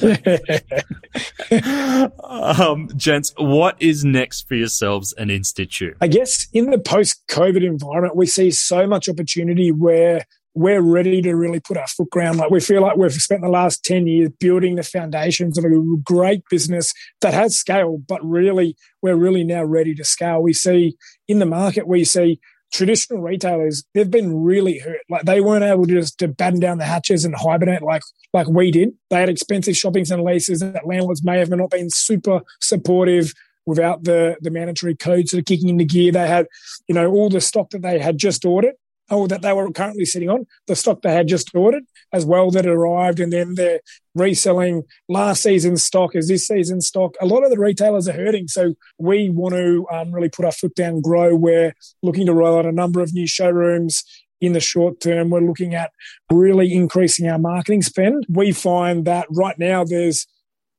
um, 2.25 2.89
gents, 2.97 3.33
what 3.37 3.81
is 3.81 4.05
next 4.05 4.49
for 4.49 4.57
yourselves 4.57 5.13
and 5.13 5.31
InStitchu? 5.31 5.95
I 6.01 6.09
guess 6.09 6.49
in 6.53 6.71
the 6.71 6.79
post 6.79 7.23
COVID 7.29 7.65
environment, 7.65 8.17
we 8.17 8.27
see 8.27 8.51
so 8.51 8.89
much 8.89 9.09
opportunity 9.09 9.71
where 9.71 10.25
we're 10.57 10.81
ready 10.81 11.21
to 11.21 11.35
really 11.35 11.61
put 11.61 11.77
our 11.77 11.87
foot 11.87 12.09
ground. 12.09 12.39
Like 12.39 12.51
we 12.51 12.61
feel 12.61 12.81
like 12.81 12.97
we've 12.97 13.13
spent 13.13 13.43
the 13.43 13.49
last 13.49 13.85
10 13.85 14.07
years 14.07 14.31
building 14.41 14.77
the 14.77 14.83
foundations 14.83 15.59
of 15.59 15.65
a 15.65 15.69
great 16.03 16.43
business 16.49 16.95
that 17.21 17.35
has 17.35 17.55
scale, 17.55 17.99
but 18.09 18.25
really, 18.25 18.75
we're 19.03 19.17
really 19.17 19.45
now 19.45 19.63
ready 19.63 19.95
to 19.95 20.05
scale. 20.05 20.43
We 20.43 20.55
see 20.55 20.97
in 21.29 21.41
the 21.41 21.47
market, 21.47 21.87
we 21.87 22.05
see 22.05 22.41
traditional 22.73 23.21
retailers, 23.21 23.85
they've 23.93 24.11
been 24.11 24.35
really 24.35 24.79
hurt. 24.79 25.03
Like 25.11 25.25
they 25.25 25.43
weren't 25.43 25.63
able 25.63 25.87
to 25.87 25.93
just 25.93 26.19
to 26.21 26.29
batten 26.29 26.59
down 26.59 26.79
the 26.79 26.85
hatches 26.85 27.27
and 27.27 27.35
hibernate 27.37 27.83
like 27.83 28.03
like 28.33 28.49
we 28.49 28.71
did. 28.71 28.91
They 29.11 29.21
had 29.21 29.29
expensive 29.29 29.77
shopping 29.77 30.07
center 30.07 30.23
leases 30.23 30.61
that 30.61 30.87
landlords 30.87 31.23
may 31.23 31.39
have 31.39 31.51
not 31.51 31.71
been 31.71 31.91
super 31.91 32.41
supportive 32.63 33.35
without 33.67 34.05
the 34.05 34.37
the 34.41 34.51
mandatory 34.51 34.97
codes 34.97 35.33
that 35.33 35.39
are 35.39 35.43
kicking 35.43 35.69
into 35.69 35.85
gear. 35.85 36.13
They 36.13 36.27
had, 36.27 36.47
you 36.89 36.95
know, 36.95 37.11
all 37.11 37.29
the 37.29 37.43
stock 37.43 37.71
that 37.71 37.83
they 37.83 37.99
had 37.99 38.17
just 38.17 38.47
ordered 38.47 38.75
or 39.11 39.29
that 39.29 39.43
they 39.43 39.53
were 39.53 39.71
currently 39.71 40.05
sitting 40.05 40.29
on, 40.29 40.47
the 40.67 40.77
stock 40.77 41.03
they 41.03 41.13
had 41.13 41.29
just 41.29 41.55
ordered 41.55 41.85
as 42.13 42.25
well 42.25 42.51
that 42.51 42.67
arrived, 42.67 43.21
and 43.21 43.33
then 43.33 43.55
they're 43.55 43.81
reselling 44.15 44.83
last 45.09 45.43
season's 45.43 45.83
stock 45.83 46.15
as 46.15 46.29
this 46.29 46.47
season's 46.47 46.87
stock. 46.87 47.15
A 47.21 47.27
lot 47.27 47.45
of 47.45 47.51
the 47.51 47.59
retailers 47.59 48.09
are 48.09 48.13
hurting, 48.13 48.49
so 48.49 48.75
we 48.99 49.31
want 49.31 49.55
to 49.55 49.87
um, 49.93 50.13
really 50.13 50.29
put 50.29 50.45
our 50.45 50.53
foot 50.53 50.75
down, 50.75 51.01
grow. 51.01 51.35
We're 51.37 51.75
looking 52.03 52.27
to 52.27 52.35
roll 52.35 52.59
out 52.59 52.67
a 52.67 52.73
number 52.73 53.01
of 53.01 53.15
new 53.15 53.27
showrooms 53.27 54.03
in 54.41 54.53
the 54.53 54.61
short 54.61 55.01
term. 55.01 55.31
We're 55.31 55.41
looking 55.41 55.75
at 55.75 55.93
really 56.31 56.73
increasing 56.73 57.29
our 57.29 57.39
marketing 57.39 57.83
spend. 57.83 58.27
We 58.29 58.53
find 58.53 59.05
that 59.05 59.27
right 59.31 59.59
now 59.59 59.85
there's 59.85 60.27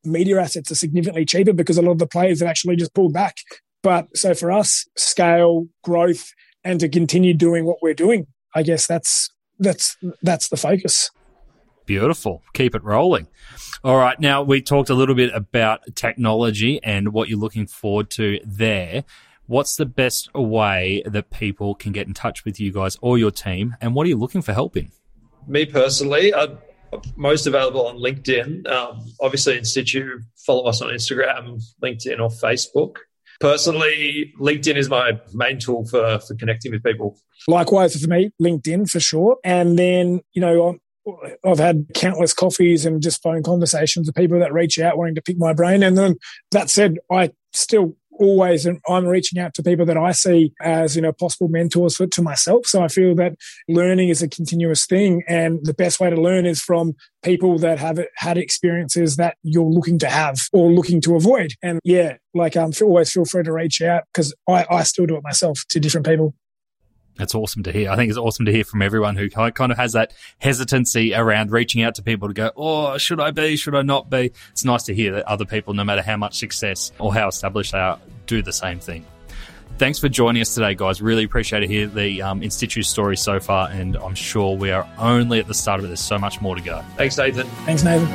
media 0.03 0.39
assets 0.39 0.71
are 0.71 0.75
significantly 0.75 1.25
cheaper 1.25 1.53
because 1.53 1.77
a 1.77 1.81
lot 1.81 1.91
of 1.91 1.99
the 1.99 2.07
players 2.07 2.39
have 2.39 2.49
actually 2.49 2.75
just 2.75 2.93
pulled 2.93 3.13
back. 3.13 3.37
But 3.83 4.15
so 4.17 4.33
for 4.33 4.51
us, 4.51 4.85
scale, 4.95 5.67
growth, 5.83 6.33
and 6.67 6.81
to 6.81 6.89
continue 6.89 7.33
doing 7.33 7.65
what 7.65 7.77
we're 7.81 7.93
doing. 7.93 8.27
I 8.53 8.61
guess 8.61 8.85
that's 8.85 9.29
that's 9.57 9.97
that's 10.21 10.49
the 10.49 10.57
focus. 10.57 11.09
Beautiful. 11.85 12.43
Keep 12.53 12.75
it 12.75 12.83
rolling. 12.83 13.27
All 13.83 13.95
right. 13.95 14.19
Now 14.19 14.43
we 14.43 14.61
talked 14.61 14.89
a 14.89 14.93
little 14.93 15.15
bit 15.15 15.33
about 15.33 15.95
technology 15.95 16.83
and 16.83 17.13
what 17.13 17.29
you're 17.29 17.39
looking 17.39 17.67
forward 17.67 18.09
to 18.11 18.39
there. 18.45 19.05
What's 19.45 19.77
the 19.77 19.85
best 19.85 20.33
way 20.33 21.01
that 21.05 21.29
people 21.29 21.73
can 21.73 21.93
get 21.93 22.05
in 22.05 22.13
touch 22.13 22.43
with 22.43 22.59
you 22.59 22.73
guys 22.73 22.97
or 22.99 23.17
your 23.17 23.31
team, 23.31 23.77
and 23.79 23.95
what 23.95 24.05
are 24.05 24.09
you 24.09 24.17
looking 24.17 24.41
for 24.41 24.51
help 24.51 24.75
in? 24.75 24.91
Me 25.47 25.65
personally, 25.65 26.33
I'm 26.33 26.57
most 27.15 27.47
available 27.47 27.87
on 27.87 27.97
LinkedIn. 27.97 28.67
Um, 28.67 29.05
obviously, 29.21 29.57
InStitchu, 29.57 30.21
follow 30.35 30.65
us 30.65 30.81
on 30.81 30.89
Instagram, 30.89 31.63
LinkedIn, 31.81 32.19
or 32.19 32.27
Facebook. 32.27 32.97
Personally, 33.39 34.33
LinkedIn 34.39 34.75
is 34.75 34.89
my 34.89 35.19
main 35.33 35.59
tool 35.59 35.85
for, 35.87 36.19
for 36.19 36.35
connecting 36.35 36.71
with 36.71 36.83
people. 36.83 37.17
Likewise 37.47 38.01
for 38.01 38.09
me, 38.09 38.31
LinkedIn 38.41 38.89
for 38.89 38.99
sure. 38.99 39.37
And 39.43 39.77
then, 39.77 40.21
you 40.33 40.41
know, 40.41 40.77
I've 41.45 41.59
had 41.59 41.87
countless 41.93 42.33
coffees 42.33 42.85
and 42.85 43.01
just 43.01 43.21
phone 43.21 43.43
conversations 43.43 44.07
with 44.07 44.15
people 44.15 44.39
that 44.39 44.53
reach 44.53 44.79
out 44.79 44.97
wanting 44.97 45.15
to 45.15 45.21
pick 45.21 45.37
my 45.37 45.53
brain. 45.53 45.83
And 45.83 45.97
then 45.97 46.17
that 46.51 46.69
said, 46.69 46.97
I 47.11 47.31
still 47.53 47.95
always 48.19 48.65
I'm 48.65 49.05
reaching 49.05 49.39
out 49.39 49.53
to 49.55 49.63
people 49.63 49.85
that 49.85 49.97
I 49.97 50.11
see 50.11 50.53
as 50.61 50.95
you 50.95 51.01
know 51.01 51.11
possible 51.11 51.47
mentors 51.47 51.95
for 51.95 52.07
to 52.07 52.21
myself. 52.21 52.65
So 52.65 52.83
I 52.83 52.87
feel 52.87 53.15
that 53.15 53.35
learning 53.67 54.09
is 54.09 54.21
a 54.21 54.27
continuous 54.27 54.85
thing, 54.85 55.23
and 55.27 55.59
the 55.63 55.73
best 55.73 55.99
way 55.99 56.09
to 56.09 56.19
learn 56.19 56.45
is 56.45 56.61
from 56.61 56.95
people 57.23 57.57
that 57.59 57.79
have 57.79 57.99
had 58.15 58.37
experiences 58.37 59.15
that 59.17 59.37
you're 59.43 59.63
looking 59.63 59.99
to 59.99 60.09
have 60.09 60.37
or 60.53 60.71
looking 60.71 61.01
to 61.01 61.15
avoid. 61.15 61.53
And 61.61 61.79
yeah, 61.83 62.17
like 62.33 62.55
um, 62.55 62.71
always 62.81 63.11
feel 63.11 63.25
free 63.25 63.43
to 63.43 63.51
reach 63.51 63.81
out 63.81 64.03
because 64.13 64.33
I, 64.47 64.65
I 64.69 64.83
still 64.83 65.05
do 65.05 65.17
it 65.17 65.23
myself 65.23 65.63
to 65.69 65.79
different 65.79 66.05
people. 66.05 66.33
That's 67.17 67.33
awesome 67.33 67.63
to 67.63 67.71
hear. 67.71 67.89
I 67.89 67.95
think 67.95 68.09
it's 68.09 68.17
awesome 68.17 68.45
to 68.45 68.51
hear 68.51 68.63
from 68.63 68.81
everyone 68.81 69.15
who 69.15 69.29
kind 69.29 69.71
of 69.71 69.77
has 69.77 69.93
that 69.93 70.13
hesitancy 70.37 71.13
around 71.13 71.51
reaching 71.51 71.81
out 71.81 71.95
to 71.95 72.03
people 72.03 72.27
to 72.27 72.33
go, 72.33 72.51
oh, 72.55 72.97
should 72.97 73.19
I 73.19 73.31
be? 73.31 73.55
Should 73.55 73.75
I 73.75 73.81
not 73.81 74.09
be? 74.09 74.31
It's 74.51 74.63
nice 74.63 74.83
to 74.83 74.93
hear 74.93 75.13
that 75.13 75.27
other 75.27 75.45
people, 75.45 75.73
no 75.73 75.83
matter 75.83 76.03
how 76.03 76.17
much 76.17 76.37
success 76.37 76.91
or 76.99 77.13
how 77.13 77.27
established 77.27 77.71
they 77.71 77.79
are, 77.79 77.99
do 78.27 78.41
the 78.41 78.53
same 78.53 78.79
thing. 78.79 79.05
Thanks 79.77 79.99
for 79.99 80.09
joining 80.09 80.41
us 80.41 80.55
today, 80.55 80.73
guys. 80.73 81.01
Really 81.01 81.23
appreciate 81.23 81.59
to 81.59 81.67
hear 81.67 81.87
the 81.87 82.21
um, 82.21 82.41
InStitchu 82.41 82.83
story 82.83 83.15
so 83.15 83.39
far, 83.39 83.69
and 83.69 83.95
I'm 83.97 84.15
sure 84.15 84.55
we 84.55 84.71
are 84.71 84.87
only 84.97 85.39
at 85.39 85.47
the 85.47 85.53
start 85.53 85.79
of 85.79 85.85
it. 85.85 85.89
There's 85.89 85.99
so 85.99 86.17
much 86.17 86.41
more 86.41 86.55
to 86.55 86.61
go. 86.61 86.83
Thanks, 86.95 87.17
Nathan. 87.17 87.47
Thanks, 87.65 87.83
Nathan. 87.83 88.07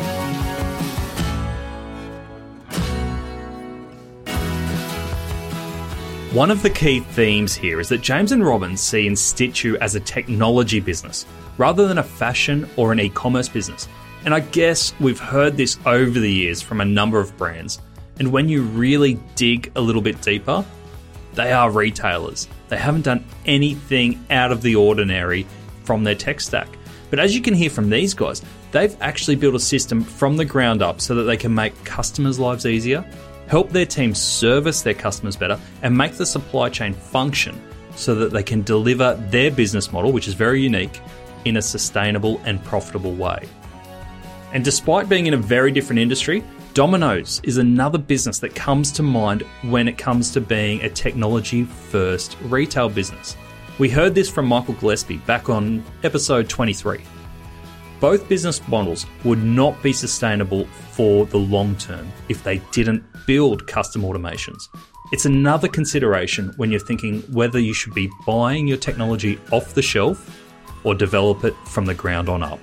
One 6.34 6.50
of 6.50 6.62
the 6.62 6.70
key 6.70 7.00
themes 7.00 7.54
here 7.54 7.78
is 7.78 7.90
that 7.90 8.00
James 8.00 8.32
and 8.32 8.44
Robin 8.44 8.74
see 8.76 9.06
InStitchu 9.06 9.76
as 9.76 9.94
a 9.94 10.00
technology 10.00 10.80
business 10.80 11.26
rather 11.58 11.86
than 11.86 11.98
a 11.98 12.02
fashion 12.02 12.68
or 12.76 12.90
an 12.90 12.98
e 12.98 13.10
commerce 13.10 13.50
business. 13.50 13.86
And 14.24 14.34
I 14.34 14.40
guess 14.40 14.94
we've 14.98 15.20
heard 15.20 15.58
this 15.58 15.78
over 15.84 16.18
the 16.18 16.32
years 16.32 16.62
from 16.62 16.80
a 16.80 16.84
number 16.84 17.20
of 17.20 17.36
brands. 17.36 17.80
And 18.18 18.32
when 18.32 18.48
you 18.48 18.62
really 18.62 19.14
dig 19.34 19.72
a 19.74 19.80
little 19.80 20.02
bit 20.02 20.20
deeper, 20.22 20.64
they 21.34 21.52
are 21.52 21.70
retailers. 21.70 22.48
They 22.68 22.76
haven't 22.76 23.02
done 23.02 23.24
anything 23.46 24.24
out 24.30 24.52
of 24.52 24.62
the 24.62 24.76
ordinary 24.76 25.46
from 25.84 26.04
their 26.04 26.14
tech 26.14 26.40
stack. 26.40 26.68
But 27.10 27.18
as 27.18 27.34
you 27.34 27.42
can 27.42 27.54
hear 27.54 27.70
from 27.70 27.90
these 27.90 28.14
guys, 28.14 28.42
they've 28.70 28.96
actually 29.00 29.36
built 29.36 29.54
a 29.54 29.60
system 29.60 30.02
from 30.02 30.36
the 30.36 30.44
ground 30.44 30.82
up 30.82 31.00
so 31.00 31.14
that 31.16 31.24
they 31.24 31.36
can 31.36 31.54
make 31.54 31.84
customers' 31.84 32.38
lives 32.38 32.66
easier 32.66 33.04
help 33.52 33.68
their 33.68 33.84
team 33.84 34.14
service 34.14 34.80
their 34.80 34.94
customers 34.94 35.36
better, 35.36 35.60
and 35.82 35.94
make 35.94 36.14
the 36.14 36.24
supply 36.24 36.70
chain 36.70 36.94
function 36.94 37.60
so 37.94 38.14
that 38.14 38.32
they 38.32 38.42
can 38.42 38.62
deliver 38.62 39.14
their 39.28 39.50
business 39.50 39.92
model, 39.92 40.10
which 40.10 40.26
is 40.26 40.32
very 40.32 40.62
unique, 40.62 41.00
in 41.44 41.58
a 41.58 41.62
sustainable 41.62 42.40
and 42.46 42.64
profitable 42.64 43.14
way. 43.14 43.46
And 44.54 44.64
despite 44.64 45.06
being 45.06 45.26
in 45.26 45.34
a 45.34 45.36
very 45.36 45.70
different 45.70 45.98
industry, 45.98 46.42
Domino's 46.74 47.38
is 47.44 47.58
another 47.58 47.98
business 47.98 48.38
that 48.38 48.54
comes 48.54 48.90
to 48.92 49.02
mind 49.02 49.42
when 49.60 49.86
it 49.88 49.98
comes 49.98 50.30
to 50.30 50.40
being 50.40 50.80
a 50.80 50.88
technology 50.88 51.64
first 51.64 52.38
retail 52.44 52.88
business. 52.88 53.36
We 53.78 53.90
heard 53.90 54.14
this 54.14 54.30
from 54.30 54.46
Michael 54.46 54.72
Gillespie 54.74 55.18
back 55.18 55.50
on 55.50 55.84
episode 56.02 56.48
23. 56.48 57.02
Both 58.00 58.26
business 58.26 58.66
models 58.68 59.04
would 59.22 59.42
not 59.42 59.82
be 59.82 59.92
sustainable 59.92 60.64
for 60.92 61.26
the 61.26 61.36
long 61.36 61.76
term 61.76 62.10
if 62.30 62.42
they 62.42 62.62
didn't 62.70 63.04
build 63.26 63.66
custom 63.66 64.00
automations. 64.00 64.68
It's 65.12 65.26
another 65.26 65.68
consideration 65.68 66.54
when 66.56 66.70
you're 66.70 66.80
thinking 66.80 67.20
whether 67.34 67.58
you 67.58 67.74
should 67.74 67.92
be 67.92 68.10
buying 68.26 68.66
your 68.66 68.78
technology 68.78 69.38
off 69.50 69.74
the 69.74 69.82
shelf 69.82 70.40
or 70.84 70.94
develop 70.94 71.44
it 71.44 71.54
from 71.66 71.84
the 71.84 71.94
ground 71.94 72.30
on 72.30 72.42
up. 72.42 72.60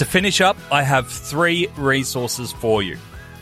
To 0.00 0.06
finish 0.06 0.40
up, 0.40 0.56
I 0.72 0.82
have 0.82 1.08
three 1.08 1.68
resources 1.76 2.52
for 2.52 2.82
you. 2.82 2.96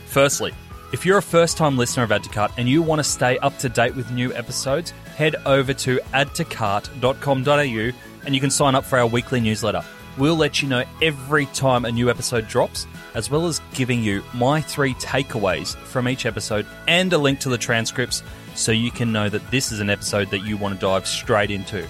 Firstly, 0.07 0.53
if 0.91 1.05
you're 1.05 1.19
a 1.19 1.21
first 1.21 1.55
time 1.55 1.77
listener 1.77 2.03
of 2.03 2.11
Add 2.11 2.25
to 2.25 2.29
Cart 2.29 2.51
and 2.57 2.67
you 2.67 2.81
want 2.81 2.99
to 2.99 3.03
stay 3.05 3.37
up 3.37 3.57
to 3.59 3.69
date 3.69 3.95
with 3.95 4.11
new 4.11 4.33
episodes, 4.33 4.91
head 5.15 5.37
over 5.45 5.73
to 5.75 6.01
addtocart.com.au 6.13 7.97
and 8.25 8.35
you 8.35 8.41
can 8.41 8.51
sign 8.51 8.75
up 8.75 8.83
for 8.83 8.99
our 8.99 9.07
weekly 9.07 9.39
newsletter. 9.39 9.81
We'll 10.17 10.35
let 10.35 10.61
you 10.61 10.67
know 10.67 10.83
every 11.01 11.45
time 11.45 11.85
a 11.85 11.93
new 11.93 12.09
episode 12.09 12.49
drops, 12.49 12.87
as 13.13 13.31
well 13.31 13.47
as 13.47 13.61
giving 13.73 14.03
you 14.03 14.21
my 14.33 14.59
three 14.59 14.95
takeaways 14.95 15.77
from 15.77 16.09
each 16.09 16.25
episode 16.25 16.65
and 16.89 17.13
a 17.13 17.17
link 17.17 17.39
to 17.39 17.47
the 17.47 17.57
transcripts 17.57 18.21
so 18.55 18.73
you 18.73 18.91
can 18.91 19.13
know 19.13 19.29
that 19.29 19.49
this 19.49 19.71
is 19.71 19.79
an 19.79 19.89
episode 19.89 20.29
that 20.31 20.39
you 20.39 20.57
want 20.57 20.73
to 20.73 20.81
dive 20.81 21.07
straight 21.07 21.51
into. 21.51 21.87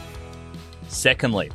Secondly, 0.89 1.49